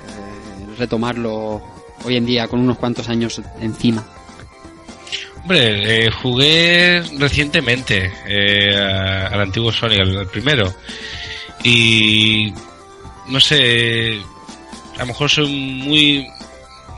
[0.78, 1.62] retomarlo
[2.04, 4.04] hoy en día con unos cuantos años encima?
[5.40, 10.74] Hombre, eh, jugué recientemente eh, a- al antiguo Sonic, al, al primero.
[11.64, 12.52] Y
[13.28, 14.20] no sé,
[14.96, 15.48] a lo mejor soy
[15.82, 16.26] muy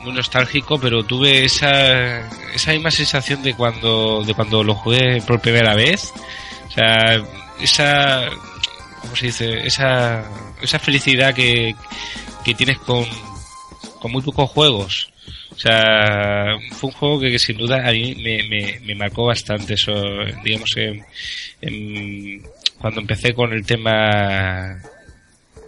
[0.03, 5.39] muy nostálgico, pero tuve esa esa misma sensación de cuando de cuando lo jugué por
[5.39, 6.11] primera vez.
[6.69, 7.21] O sea,
[7.59, 8.29] esa
[9.01, 9.65] ¿cómo se dice?
[9.67, 10.23] Esa
[10.61, 11.75] esa felicidad que
[12.45, 13.05] que tienes con
[13.99, 15.11] con muy pocos juegos.
[15.51, 19.25] O sea, fue un juego que, que sin duda a mí me, me, me marcó
[19.25, 19.91] bastante eso,
[20.43, 21.03] digamos, en,
[21.61, 22.41] en-
[22.79, 24.79] cuando empecé con el tema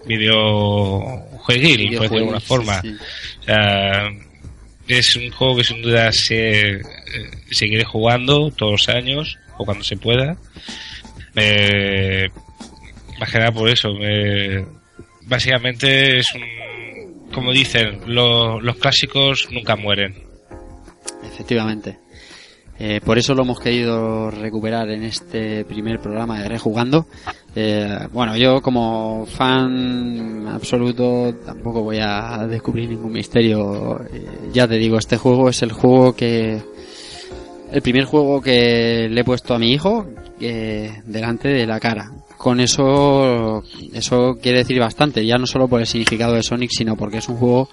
[0.06, 2.82] videojueguil, por decirlo de alguna forma.
[2.82, 2.98] sí, sí.
[3.40, 4.10] O sea,
[4.88, 6.82] es un juego que sin duda se eh,
[7.52, 10.38] seguiré jugando todos los años o cuando se pueda.
[11.36, 12.30] Eh,
[13.20, 13.90] más que nada por eso.
[13.94, 14.66] me-
[15.28, 20.16] básicamente es un, como dicen, lo- los clásicos nunca mueren.
[21.24, 21.98] Efectivamente.
[22.80, 27.06] Eh, por eso lo hemos querido recuperar en este primer programa de Rejugando.
[27.56, 34.02] Eh, bueno, yo como fan absoluto tampoco voy a descubrir ningún misterio.
[34.12, 36.60] Eh, ya te digo, este juego es el juego que...
[37.72, 40.08] El primer juego que le he puesto a mi hijo
[40.40, 42.12] eh, delante de la cara.
[42.38, 46.96] Con eso, eso quiere decir bastante, ya no solo por el significado de Sonic, sino
[46.96, 47.70] porque es un juego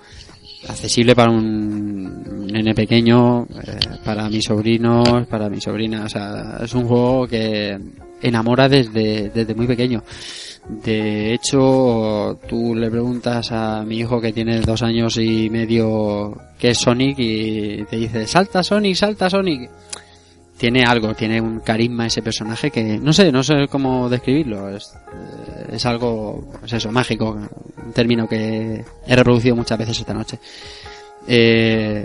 [0.68, 6.04] accesible para un nene pequeño, eh, para mis sobrinos, para mi sobrina.
[6.04, 7.78] O sea, es un juego que
[8.20, 10.02] enamora desde, desde muy pequeño.
[10.68, 16.70] De hecho, tú le preguntas a mi hijo que tiene dos años y medio qué
[16.70, 19.70] es Sonic y te dice, salta Sonic, salta Sonic.
[20.58, 24.68] Tiene algo, tiene un carisma ese personaje que no sé, no sé cómo describirlo.
[24.68, 27.30] Es, eh, es algo, pues eso, mágico.
[27.30, 30.38] Un término que he reproducido muchas veces esta noche.
[31.26, 32.04] Eh,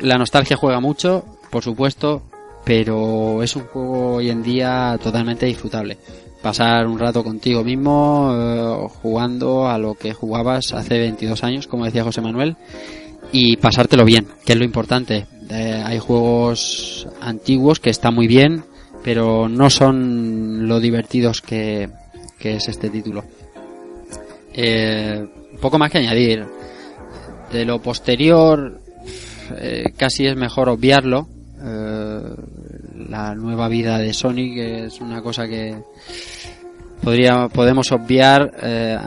[0.00, 2.22] la nostalgia juega mucho, por supuesto,
[2.64, 5.98] pero es un juego hoy en día totalmente disfrutable.
[6.44, 11.86] Pasar un rato contigo mismo, eh, jugando a lo que jugabas hace 22 años, como
[11.86, 12.58] decía José Manuel,
[13.32, 15.26] y pasártelo bien, que es lo importante.
[15.48, 18.62] Eh, hay juegos antiguos que están muy bien,
[19.02, 21.88] pero no son lo divertidos que,
[22.40, 23.24] es este título.
[24.52, 25.26] Eh,
[25.62, 26.44] poco más que añadir.
[27.50, 28.82] De lo posterior,
[29.56, 31.26] eh, casi es mejor obviarlo.
[31.62, 32.20] Eh,
[33.08, 35.76] la nueva vida de Sonic es una cosa que
[37.02, 38.52] podría podemos obviar.
[38.62, 38.98] Eh,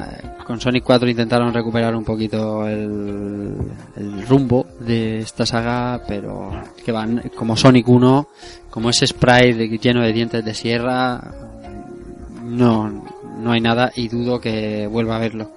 [0.46, 3.56] con Sonic 4 intentaron recuperar un poquito el,
[3.98, 6.52] el rumbo de esta saga, pero
[6.86, 8.28] que van como Sonic 1,
[8.70, 11.22] como ese sprite lleno de dientes de sierra,
[12.44, 13.04] no,
[13.40, 15.52] no hay nada y dudo que vuelva a verlo.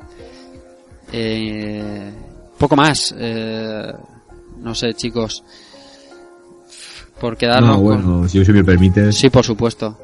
[1.12, 2.10] Eh,
[2.58, 3.92] poco más, eh,
[4.58, 5.42] no sé chicos,
[7.20, 9.96] por quedarnos No, con- bueno, si, si me permites, Sí, por supuesto.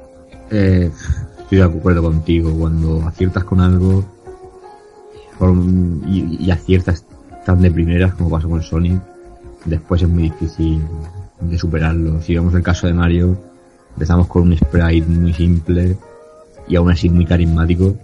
[0.50, 0.90] eh,
[1.40, 2.52] estoy de acuerdo contigo.
[2.58, 4.04] Cuando aciertas con algo
[5.38, 5.54] por-
[6.08, 7.04] y, y aciertas
[7.44, 9.00] tan de primeras como pasó con Sonic,
[9.64, 10.82] después es muy difícil
[11.40, 12.20] de superarlo.
[12.22, 13.36] Si vemos el caso de Mario,
[13.94, 15.96] empezamos con un sprite muy simple
[16.68, 17.94] y aún así muy carismático.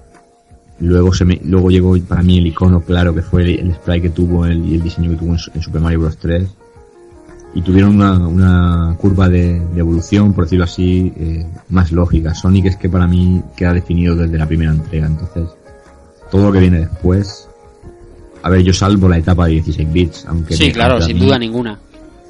[0.79, 4.03] Luego se me, luego llegó para mí el icono claro que fue el, el sprite
[4.03, 6.17] que tuvo el, y el diseño que tuvo en Super Mario Bros.
[6.19, 6.49] 3
[7.55, 12.35] y tuvieron una, una curva de, de evolución, por decirlo así, eh, más lógica.
[12.35, 15.49] Sonic es que para mí queda definido desde la primera entrega, entonces
[16.31, 17.49] todo lo que viene después...
[18.45, 20.57] A ver, yo salvo la etapa de 16 bits, aunque...
[20.57, 21.27] Sí, claro, sin mí.
[21.27, 21.79] duda ninguna.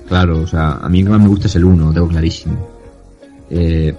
[0.09, 2.09] Claro, o sea, a mí el que más me gusta es el 1, lo tengo
[2.09, 2.69] clarísimo.
[3.49, 3.95] Eh,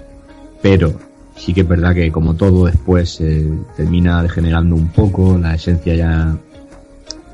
[0.62, 0.94] pero
[1.36, 5.94] sí que es verdad que como todo después eh, termina degenerando un poco, la esencia
[5.96, 6.36] ya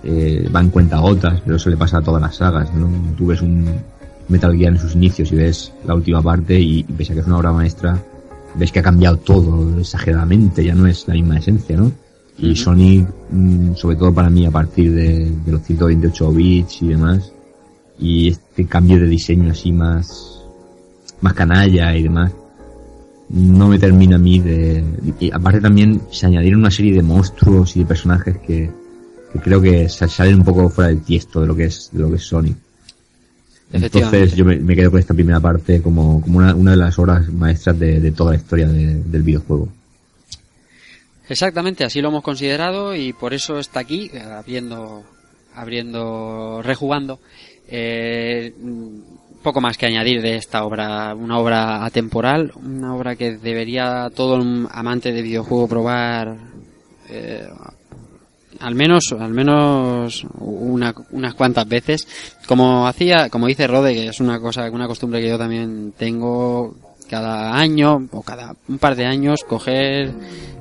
[0.04, 2.88] eh, va en cuenta gotas, pero eso le pasa a todas las sagas, ¿no?
[3.16, 3.66] Tú ves un
[4.28, 7.26] Metal Gear en sus inicios y ves la última parte y pese a que es
[7.26, 7.98] una obra maestra,
[8.54, 11.92] ves que ha cambiado todo exageradamente, ya no es la misma esencia, ¿no?
[12.38, 16.88] Y Sonic, mm, sobre todo para mí a partir de, de los 128 bits y
[16.88, 17.32] demás,
[17.98, 20.40] y este cambio de diseño así más
[21.20, 22.32] más canalla y demás
[23.28, 24.82] no me termina a mí de
[25.20, 28.70] y aparte también se añadieron una serie de monstruos y de personajes que,
[29.32, 32.00] que creo que sa- salen un poco fuera del tiesto de lo que es de
[32.00, 32.56] lo que es Sonic
[33.72, 36.98] entonces yo me, me quedo con esta primera parte como, como una, una de las
[36.98, 39.68] obras maestras de, de toda la historia de- del videojuego.
[41.28, 45.04] Exactamente, así lo hemos considerado y por eso está aquí, eh, abriendo,
[45.54, 47.20] abriendo, rejugando.
[47.68, 48.52] Eh,
[49.42, 54.34] poco más que añadir de esta obra, una obra atemporal, una obra que debería todo
[54.42, 56.36] un amante de videojuego probar,
[57.08, 57.46] eh,
[58.60, 62.06] al menos, al menos una, unas cuantas veces.
[62.46, 66.74] Como hacía, como dice Rode, que es una cosa, una costumbre que yo también tengo
[67.08, 70.12] cada año o cada un par de años coger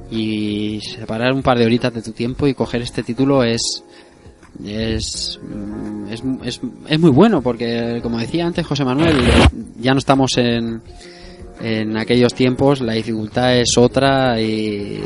[0.10, 3.84] y separar un par de horitas de tu tiempo y coger este título es
[4.66, 9.16] es, mm, es, es, es muy bueno porque como decía antes José Manuel
[9.80, 10.82] ya no estamos en
[11.62, 15.04] en aquellos tiempos la dificultad es otra y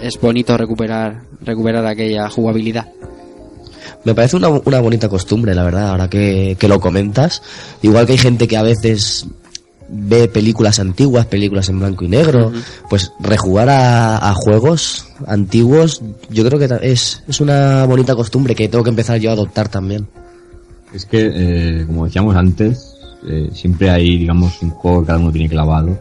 [0.00, 2.88] es bonito recuperar recuperar aquella jugabilidad
[4.04, 7.42] Me parece una, una bonita costumbre, la verdad, ahora que, que lo comentas.
[7.82, 9.26] Igual que hay gente que a veces
[9.88, 12.52] ve películas antiguas, películas en blanco y negro,
[12.90, 18.68] pues rejugar a, a juegos antiguos, yo creo que es, es una bonita costumbre que
[18.68, 20.06] tengo que empezar yo a adoptar también.
[20.92, 22.94] Es que, eh, como decíamos antes,
[23.26, 25.98] eh, siempre hay, digamos, un juego que cada uno tiene clavado.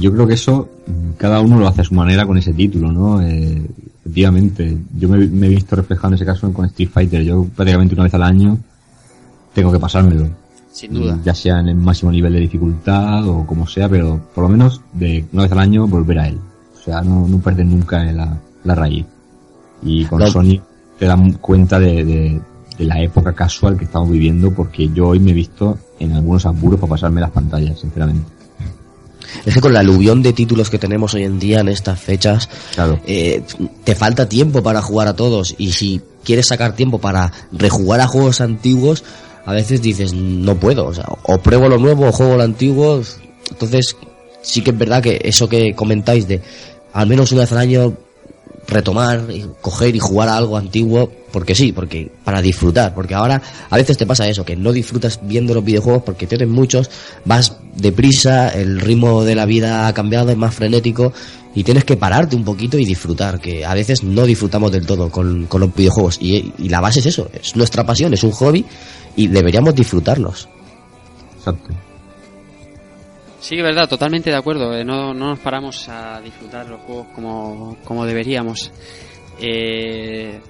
[0.00, 0.68] Yo creo que eso,
[1.16, 3.22] cada uno lo hace a su manera con ese título, ¿no?
[3.22, 3.62] Eh,
[4.00, 7.22] efectivamente, yo me, me he visto reflejado en ese caso con Street Fighter.
[7.22, 8.58] Yo prácticamente una vez al año
[9.54, 10.28] tengo que pasármelo.
[10.70, 11.18] Sin duda.
[11.24, 14.82] Ya sea en el máximo nivel de dificultad o como sea, pero por lo menos
[14.92, 16.38] de una vez al año volver a él.
[16.78, 19.06] O sea, no, no perder nunca la, la raíz.
[19.82, 20.26] Y con No.
[20.26, 20.62] Sonic
[20.98, 22.40] te dan cuenta de, de-
[22.78, 26.44] de la época casual que estamos viviendo porque yo hoy me he visto en algunos
[26.44, 28.30] apuros para pasarme las pantallas, sinceramente.
[29.44, 32.48] Es que con la aluvión de títulos que tenemos hoy en día en estas fechas,
[32.74, 33.00] Claro.
[33.06, 33.42] eh,
[33.84, 35.54] te falta tiempo para jugar a todos.
[35.58, 39.04] Y si quieres sacar tiempo para rejugar a juegos antiguos,
[39.44, 40.86] a veces dices, no puedo.
[40.86, 43.00] O, sea, o pruebo lo nuevo o juego lo antiguo.
[43.50, 43.96] Entonces,
[44.42, 46.42] sí que es verdad que eso que comentáis de
[46.92, 47.94] al menos una vez al año
[48.68, 53.40] retomar, y coger y jugar a algo antiguo, porque sí, porque para disfrutar, porque ahora
[53.70, 56.90] a veces te pasa eso, que no disfrutas viendo los videojuegos porque tienes muchos,
[57.24, 61.12] vas deprisa, el ritmo de la vida ha cambiado, es más frenético
[61.54, 65.10] y tienes que pararte un poquito y disfrutar, que a veces no disfrutamos del todo
[65.10, 68.32] con, con los videojuegos y, y la base es eso, es nuestra pasión, es un
[68.32, 68.64] hobby
[69.14, 70.48] y deberíamos disfrutarlos.
[71.38, 71.85] Exacto.
[73.40, 74.76] Sí, es verdad, totalmente de acuerdo.
[74.76, 78.70] eh, No, no nos paramos a disfrutar los juegos como, como deberíamos.
[79.40, 80.40] Eh,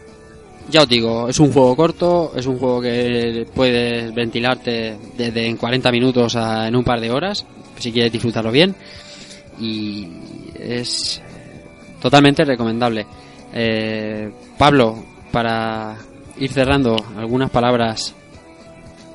[0.69, 5.57] ya os digo, es un juego corto, es un juego que puedes ventilarte desde en
[5.57, 7.45] 40 minutos a en un par de horas,
[7.79, 8.75] si quieres disfrutarlo bien.
[9.61, 10.09] Y
[10.59, 11.21] es
[12.01, 13.07] totalmente recomendable.
[13.53, 14.97] Eh, Pablo,
[15.33, 15.97] para
[16.39, 18.15] ir cerrando, algunas palabras,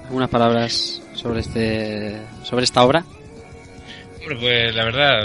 [0.05, 3.03] algunas palabras sobre este, sobre esta obra.
[4.21, 5.19] Hombre, pues la verdad,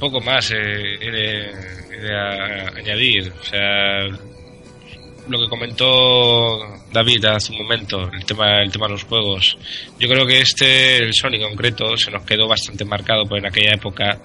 [0.00, 3.32] poco más eh, de, a- añadir.
[3.40, 4.04] O sea,
[5.28, 6.58] lo que comentó
[6.92, 9.56] David hace un momento, el tema, el tema de los juegos.
[9.98, 13.48] Yo creo que este, el Sonic en concreto, se nos quedó bastante marcado, pues en
[13.48, 14.18] aquella época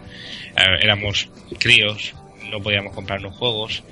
[0.58, 1.30] eh, éramos
[1.60, 2.14] críos,
[2.50, 3.84] no podíamos comprarnos juegos.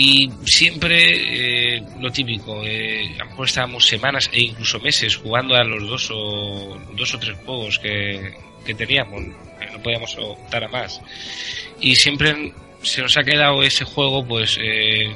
[0.00, 5.56] Y siempre eh, lo típico, eh, a lo mejor estábamos semanas e incluso meses jugando
[5.56, 8.32] a los dos o, dos o tres juegos que,
[8.64, 11.00] que teníamos, no podíamos optar a más.
[11.80, 12.52] Y siempre
[12.82, 15.10] se nos ha quedado ese juego, pues, eh,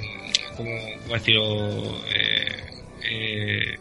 [0.56, 0.72] como,
[1.02, 2.62] como decirlo, eh,
[3.08, 3.78] eh,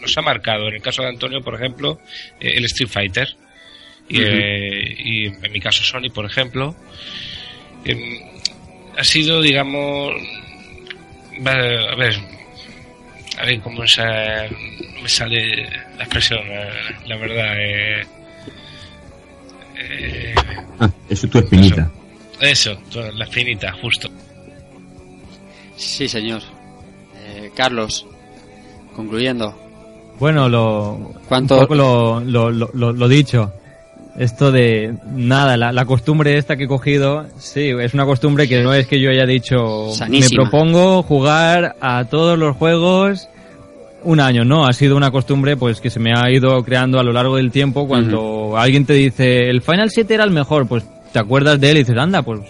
[0.00, 0.68] nos ha marcado.
[0.68, 2.00] En el caso de Antonio, por ejemplo,
[2.40, 3.28] eh, el Street Fighter.
[4.08, 6.74] Y, eh, y en mi caso Sony, por ejemplo.
[8.98, 10.12] Ha sido, digamos,
[11.46, 12.14] a ver,
[13.38, 16.68] a ver cómo no me sale la expresión, la,
[17.06, 17.54] la verdad.
[17.58, 18.02] Eh,
[19.78, 20.34] eh,
[20.78, 21.90] Ah, eso es tu espinita.
[22.40, 22.78] eso,
[23.14, 24.08] la finita, justo.
[25.76, 26.42] Sí, señor.
[27.16, 28.06] Eh, Carlos,
[28.94, 29.54] concluyendo.
[30.18, 33.52] Bueno, lo, ¿Cuánto- un poco lo, lo, lo, lo- lo dicho.
[34.18, 38.62] Esto de nada, la, la costumbre esta que he cogido, sí, es una costumbre que
[38.62, 40.42] no es que yo haya dicho, Sanísima.
[40.42, 43.28] me propongo jugar a todos los juegos
[44.02, 47.02] un año, no, ha sido una costumbre pues que se me ha ido creando a
[47.02, 50.84] lo largo del tiempo cuando alguien te dice, el Final 7 era el mejor, pues
[51.12, 52.40] te acuerdas de él y dices, anda, pues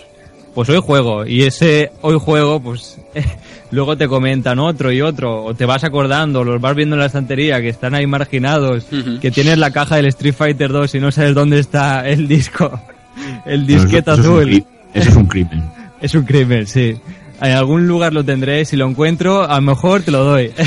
[0.55, 2.99] pues hoy juego y ese hoy juego pues
[3.71, 7.07] luego te comentan otro y otro o te vas acordando los vas viendo en la
[7.07, 8.87] estantería que están ahí marginados
[9.21, 12.81] que tienes la caja del Street Fighter 2 y no sabes dónde está el disco
[13.47, 14.65] el disquete eso es un azul
[14.95, 15.63] Eso es un crimen.
[16.01, 16.97] es un crimen sí
[17.43, 20.51] en algún lugar lo tendré si lo encuentro a lo mejor te lo doy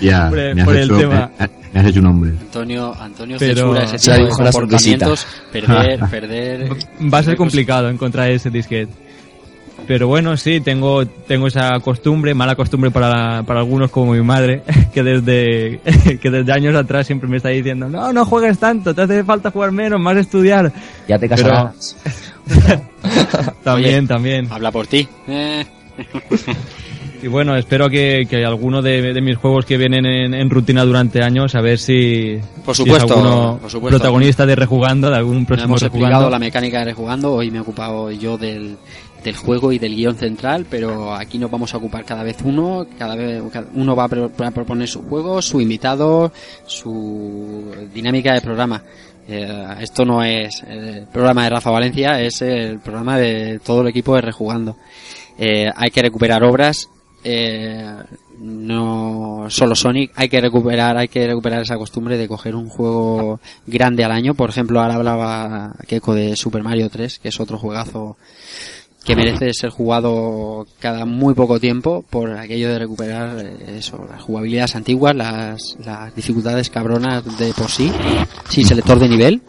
[0.00, 1.30] Ya, Por el- me, has por el hecho, tema.
[1.38, 2.30] me- me has hecho un hombre.
[2.30, 5.26] Antonio, Antonio Pero- ese tipo de comportamientos.
[5.52, 6.68] Perder, perder.
[7.12, 8.90] va a ser complicado encontrar ese disquete.
[9.90, 14.62] Pero bueno, sí, tengo, tengo esa costumbre, mala costumbre para, para algunos como mi madre,
[14.94, 15.80] que desde,
[16.22, 19.50] que desde años atrás siempre me está diciendo, no, no juegues tanto, te hace falta
[19.50, 20.72] jugar menos, más estudiar.
[21.08, 21.96] Ya te Pero- casarás.
[23.64, 24.06] También, Oye.
[24.06, 24.46] también.
[24.48, 25.08] Habla por ti.
[25.26, 25.64] Eh,
[27.22, 30.86] Y bueno, espero que, que alguno de, de mis juegos que vienen en, en rutina
[30.86, 33.98] durante años, a ver si, Por si supuesto, es alguno por supuesto.
[33.98, 36.30] protagonista de rejugando, de algún próximo hemos explicado rejugando.
[36.30, 37.34] la mecánica de rejugando.
[37.34, 38.78] Hoy me he ocupado yo del,
[39.22, 42.86] del juego y del guion central, pero aquí nos vamos a ocupar cada vez uno.
[42.98, 43.42] Cada vez
[43.74, 46.32] uno va a, a proponer su juego, su invitado,
[46.66, 48.82] su dinámica de programa.
[49.28, 53.88] Eh, esto no es el programa de Rafa Valencia, es el programa de todo el
[53.88, 54.76] equipo de Rejugando.
[55.38, 56.88] Eh, hay que recuperar obras,
[57.22, 57.94] eh,
[58.40, 63.38] no solo Sonic, hay que recuperar, hay que recuperar esa costumbre de coger un juego
[63.66, 64.34] grande al año.
[64.34, 68.16] Por ejemplo, ahora hablaba Keiko de Super Mario 3, que es otro juegazo
[69.04, 74.22] que merece ser jugado cada muy poco tiempo por aquello de recuperar eh, eso, las
[74.22, 77.90] jugabilidades antiguas, las, las dificultades cabronas de por sí,
[78.48, 79.42] sin selector de nivel.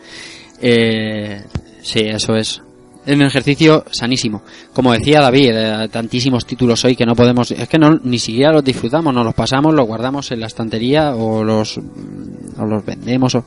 [0.62, 1.44] Eh,
[1.82, 2.62] sí, eso es.
[3.04, 4.44] Es un ejercicio sanísimo.
[4.74, 8.52] Como decía David, eh, tantísimos títulos hoy que no podemos, es que no ni siquiera
[8.52, 13.34] los disfrutamos, nos los pasamos, los guardamos en la estantería o los o los vendemos
[13.34, 13.46] o,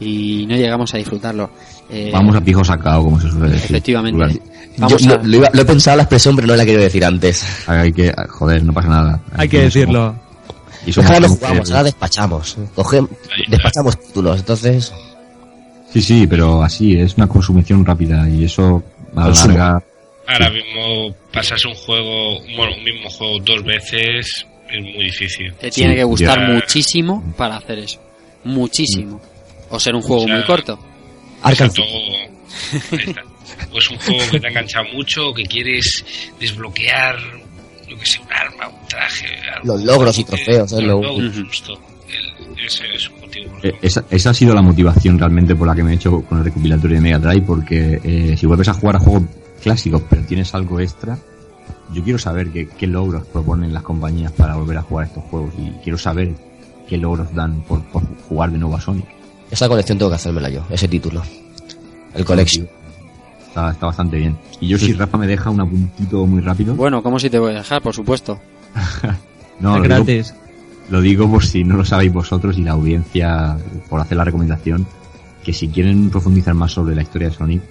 [0.00, 1.50] y no llegamos a disfrutarlo.
[1.90, 3.66] Eh, Vamos a pijo sacado, como se suele decir.
[3.76, 4.40] efectivamente.
[4.78, 6.80] Vamos Yo a- lo, lo iba- lo he pensado la expresión, pero no la quiero
[6.82, 7.44] decir antes.
[7.68, 9.20] Hay que, joder, no pasa nada.
[9.36, 10.14] Hay que Somos- decirlo.
[10.86, 12.56] Y somos ahora no jugamos, ahora despachamos.
[12.76, 13.08] Cogem-
[13.48, 14.92] despachamos títulos, entonces...
[15.92, 18.82] Sí, sí, pero así, es una consumición rápida y eso
[19.14, 19.82] a la larga...
[20.28, 25.52] Ahora mismo pasarse un juego, bueno, un mismo juego dos veces es muy difícil.
[25.54, 26.54] te tiene Sí, que gustar ya.
[26.54, 28.00] muchísimo para hacer eso.
[28.44, 29.20] Muchísimo.
[29.70, 30.78] O ser un juego O sea, muy corto.
[31.42, 31.82] Arkham Exacto.
[32.96, 33.22] Ahí está.
[33.70, 36.04] Pues un juego que te ha enganchado mucho, que quieres
[36.40, 37.16] desbloquear,
[37.88, 39.26] yo que sé, un arma, un traje.
[39.54, 39.66] algo.
[39.74, 41.78] Los logros y trofeos, es los lo justo.
[42.08, 43.50] El- ese es un motivo.
[43.52, 45.94] por el Eh, Esa, esa ha sido la motivación realmente por la que me he
[45.96, 49.24] hecho con el recopilatorio de Mega Drive, porque eh, si vuelves a jugar a juegos
[49.62, 51.18] clásicos pero tienes algo extra,
[51.92, 55.52] yo quiero saber qué, qué logros proponen las compañías para volver a jugar estos juegos
[55.58, 56.32] y quiero saber
[56.88, 59.06] qué logros dan por, por jugar de nuevo a Sonic.
[59.50, 61.22] Esa colección tengo que hacérmela yo, ese título.
[62.14, 62.68] El Collection.
[63.48, 64.36] Está, está bastante bien.
[64.60, 67.52] Y yo si Rafa me deja un apuntito muy rápido, Bueno, ¿cómo si te voy
[67.52, 67.82] a dejar?
[67.82, 68.40] Por supuesto.
[69.60, 70.34] no, es lo digo, gratis.
[70.90, 73.56] lo digo por si no lo sabéis vosotros y la audiencia,
[73.88, 74.86] por hacer la recomendación,
[75.44, 77.62] que si quieren profundizar más sobre la historia de Sonic,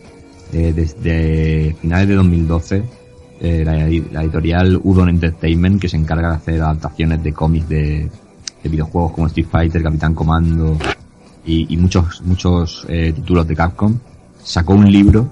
[0.54, 2.84] eh, desde finales de 2012,
[3.42, 8.10] eh, la, la editorial Udon Entertainment, que se encarga de hacer adaptaciones de cómics de,
[8.64, 10.78] de videojuegos como Street Fighter, Capitán Comando
[11.46, 13.98] y, muchos, muchos eh, títulos de Capcom,
[14.44, 15.32] sacó un libro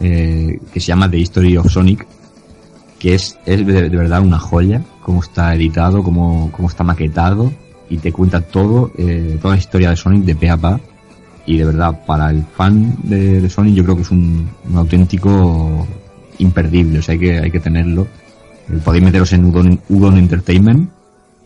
[0.00, 2.06] eh, que se llama The History of Sonic,
[2.98, 7.52] que es, es de, de verdad una joya, cómo está editado, cómo, cómo está maquetado
[7.88, 10.80] y te cuenta todo, eh, toda la historia de Sonic de pe a pa.
[11.46, 14.76] Y de verdad, para el fan de, de Sonic yo creo que es un, un
[14.76, 15.86] auténtico
[16.38, 18.06] imperdible, o sea, hay que, hay que tenerlo.
[18.70, 20.90] Eh, podéis meteros en Udon, Udon Entertainment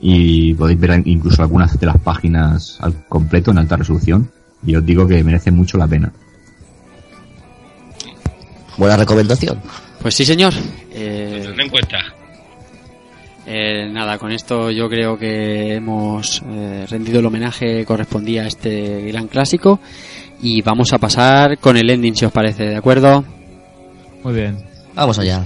[0.01, 4.31] y podéis ver incluso algunas de las páginas al completo en alta resolución
[4.65, 6.13] y os digo que merece mucho la pena.
[8.77, 9.61] Buena recomendación.
[10.01, 10.55] Pues sí, señor.
[10.55, 10.61] Lo
[10.95, 11.99] Eh, en cuenta.
[13.47, 18.47] eh, nada, con esto yo creo que hemos eh, rendido el homenaje que correspondía a
[18.47, 19.81] este gran clásico.
[20.41, 23.25] Y vamos a pasar con el ending, si os parece, ¿de acuerdo?
[24.23, 24.59] Muy bien.
[24.95, 25.45] Vamos allá.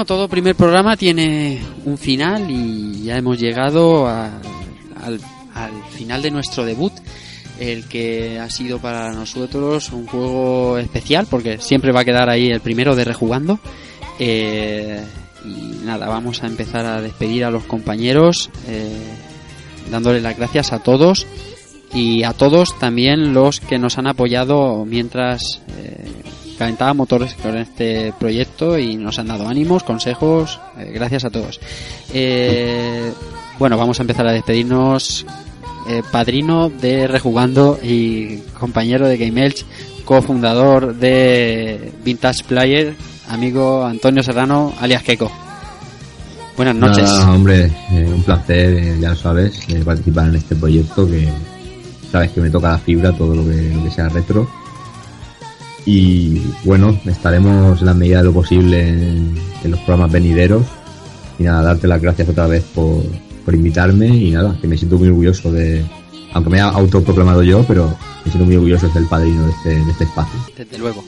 [0.00, 4.40] Bueno, todo primer programa tiene un final y ya hemos llegado al,
[5.54, 6.94] al final de nuestro debut,
[7.58, 12.48] el que ha sido para nosotros un juego especial porque siempre va a quedar ahí
[12.48, 13.58] el primero de rejugando.
[14.18, 15.04] Eh,
[15.44, 18.96] y nada, vamos a empezar a despedir a los compañeros, eh,
[19.90, 21.26] dándole las gracias a todos
[21.92, 26.06] y a todos también los que nos han apoyado mientras eh,
[26.60, 31.58] calentaba motores con este proyecto y nos han dado ánimos, consejos, eh, gracias a todos.
[32.12, 33.10] Eh,
[33.58, 35.24] bueno, vamos a empezar a despedirnos.
[35.88, 39.64] Eh, padrino de Rejugando y compañero de Game Elch,
[40.04, 42.94] cofundador de Vintage Player,
[43.30, 45.32] amigo Antonio Serrano, alias Keiko.
[46.58, 47.04] Buenas noches.
[47.04, 51.26] Nada, hombre, un placer, ya lo sabes, participar en este proyecto que
[52.12, 54.59] sabes que me toca la fibra, todo lo que, lo que sea retro.
[55.86, 59.34] Y bueno, estaremos en la medida de lo posible en,
[59.64, 60.66] en los programas venideros.
[61.38, 63.02] Y nada, darte las gracias otra vez por,
[63.44, 65.82] por invitarme y nada, que me siento muy orgulloso de,
[66.32, 69.52] aunque me haya autoproclamado yo, pero me siento muy orgulloso de ser el padrino de
[69.52, 70.38] este, de este espacio.
[70.56, 71.02] Desde luego.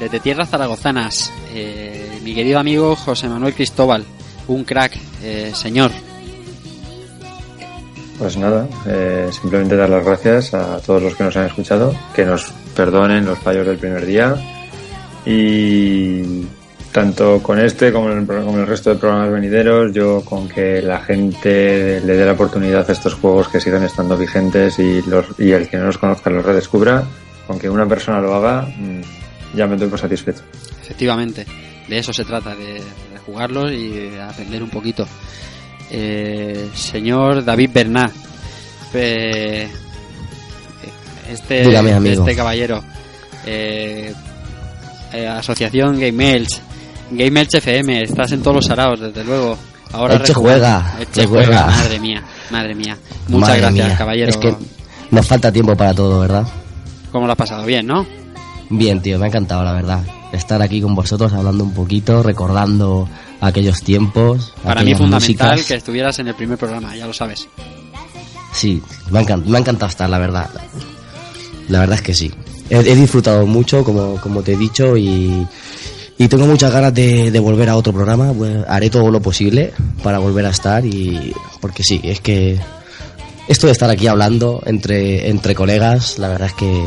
[0.00, 4.02] Desde tierras zaragozanas, eh, mi querido amigo José Manuel Cristóbal,
[4.48, 5.90] un crack, eh, señor.
[8.18, 12.24] Pues nada, eh, simplemente dar las gracias a todos los que nos han escuchado, que
[12.24, 14.34] nos perdonen los fallos del primer día
[15.26, 16.44] y
[16.92, 21.00] tanto con este como el, como el resto de programas venideros, yo con que la
[21.00, 25.52] gente le dé la oportunidad a estos juegos que sigan estando vigentes y, los, y
[25.52, 27.04] el que no los conozca los redescubra,
[27.46, 30.42] con que una persona lo haga, mm, ya me doy por satisfecho.
[30.82, 31.46] Efectivamente,
[31.88, 35.06] de eso se trata, de, de jugarlos y de aprender un poquito.
[35.92, 38.12] Eh, señor David Bernat,
[38.94, 39.68] eh,
[41.30, 42.22] este, Dígame, amigo.
[42.26, 42.82] este caballero,
[43.46, 44.12] eh,
[45.12, 46.60] eh, Asociación Game Elch,
[47.10, 49.56] Game Elch FM, estás en todos los araos, desde luego.
[49.92, 51.66] Ahora Elche juega, Elche juega, juega.
[51.66, 52.96] madre mía, madre mía.
[53.28, 54.30] Muchas Madre gracias, mía, caballero.
[54.30, 54.54] Es que
[55.10, 56.46] nos falta tiempo para todo, ¿verdad?
[57.10, 57.64] ¿Cómo lo has pasado?
[57.66, 58.06] Bien, ¿no?
[58.68, 60.00] Bien, tío, me ha encantado, la verdad.
[60.32, 63.08] Estar aquí con vosotros hablando un poquito, recordando
[63.40, 64.52] aquellos tiempos.
[64.62, 65.66] Para mí fundamental músicas.
[65.66, 67.48] que estuvieras en el primer programa, ya lo sabes.
[68.52, 68.80] Sí,
[69.10, 70.48] me ha, me ha encantado estar, la verdad.
[71.70, 72.30] La verdad es que sí.
[72.68, 75.46] He, he disfrutado mucho, como, como te he dicho, y,
[76.18, 78.32] y tengo muchas ganas de, de volver a otro programa.
[78.32, 79.72] Bueno, haré todo lo posible
[80.02, 82.58] para volver a estar, y porque sí, es que
[83.48, 86.82] esto de estar aquí hablando entre, entre colegas, la verdad es que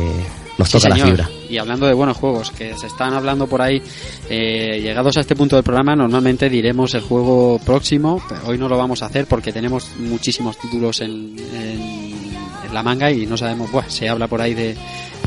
[0.56, 1.28] nos Sí, toca la fibra.
[1.50, 3.82] Y hablando de buenos juegos, que se están hablando por ahí,
[4.30, 8.68] eh, llegados a este punto del programa, normalmente diremos el juego próximo, pero hoy no
[8.68, 12.33] lo vamos a hacer porque tenemos muchísimos títulos en- en
[12.74, 14.76] la manga y no sabemos, buah, se habla por ahí de,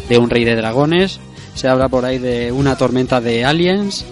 [0.09, 1.19] de un rey de dragones,
[1.55, 4.05] se habla por ahí de una tormenta de aliens,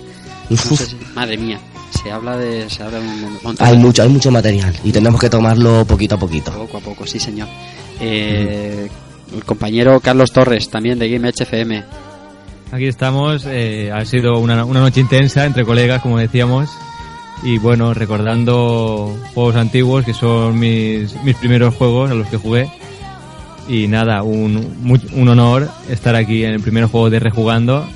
[0.49, 1.60] no sé si- madre mía,
[2.03, 4.91] se habla de, se habla de un montón Hay de- mucho, hay mucho material y
[4.91, 6.52] tenemos que tomarlo poquito a poquito.
[6.52, 7.48] poco a poco, sí señor.
[7.99, 8.90] Eh,
[9.36, 11.84] El compañero Carlos Torres, también de Game HFM.
[12.72, 16.70] Aquí estamos, eh, ha sido una, una noche intensa entre colegas, como decíamos,
[17.44, 22.70] y bueno, recordando juegos antiguos que son mis, mis primeros juegos a los que jugué.
[23.68, 27.87] Y nada, un, mu- un honor estar aquí en el primer juego de Rejugando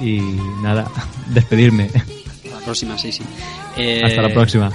[0.00, 0.20] y
[0.62, 0.90] nada,
[1.28, 1.90] despedirme.
[2.50, 3.22] La próxima, sí, sí.
[3.76, 4.70] Eh, Hasta la próxima.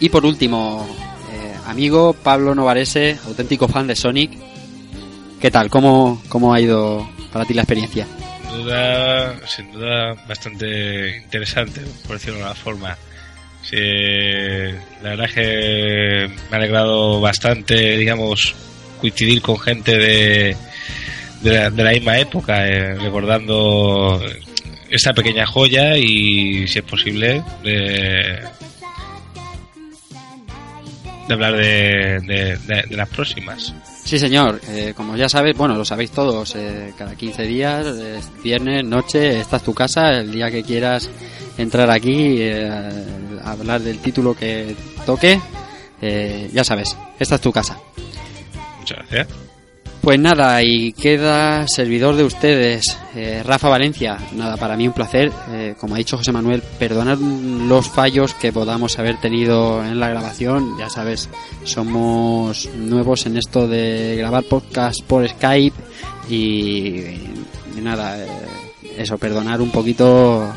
[0.00, 0.86] Y por último,
[1.32, 4.30] eh, amigo Pablo Novarese, auténtico fan de Sonic.
[5.40, 5.70] ¿Qué tal?
[5.70, 8.06] ¿Cómo, ¿Cómo ha ido para ti la experiencia?
[8.50, 12.96] Sin duda, sin duda bastante interesante, por decirlo de alguna forma.
[13.62, 13.76] Sí,
[15.02, 18.54] la verdad es que me ha alegrado bastante, digamos,
[19.00, 20.56] coincidir con gente de,
[21.42, 24.20] de, la, de la misma época, eh, recordando
[24.90, 28.40] esta pequeña joya y, si es posible, de,
[31.28, 32.20] de hablar de,
[32.66, 33.74] de- las próximas.
[34.04, 34.60] Sí, señor.
[34.68, 37.86] Eh, como ya sabes, bueno, lo sabéis todos, eh, cada 15 días,
[38.42, 41.10] viernes, noche, esta es tu casa, el día que quieras
[41.58, 42.40] entrar aquí,
[43.44, 45.38] hablar del título que toque,
[46.52, 47.76] ya sabes, esta es tu casa.
[50.00, 54.16] Pues nada, y queda servidor de ustedes, eh, Rafa Valencia.
[54.34, 58.52] Nada, para mí un placer, eh, como ha dicho José Manuel, perdonar los fallos que
[58.52, 60.78] podamos haber tenido en la grabación.
[60.78, 61.28] Ya sabes,
[61.64, 65.76] somos nuevos en esto de grabar podcast por Skype
[66.30, 67.02] y,
[67.82, 68.28] nada, eh,
[68.96, 70.50] eso, perdonar un poquito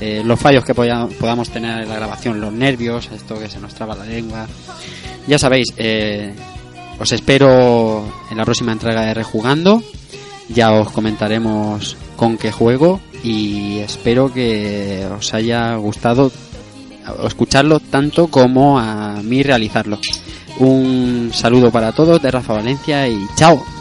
[0.00, 3.74] los fallos que poda- podamos tener en la grabación, los nervios, esto que se nos
[3.74, 4.46] traba la lengua.
[5.26, 6.34] Ya sabéis, eh,
[6.98, 9.82] os espero en la próxima entrega de Rejugando.
[10.48, 16.30] Ya os comentaremos con qué juego y espero que os haya gustado
[17.24, 19.98] escucharlo tanto como a mí realizarlo.
[20.58, 23.73] Un saludo para todos de Rafa Valencia y chao.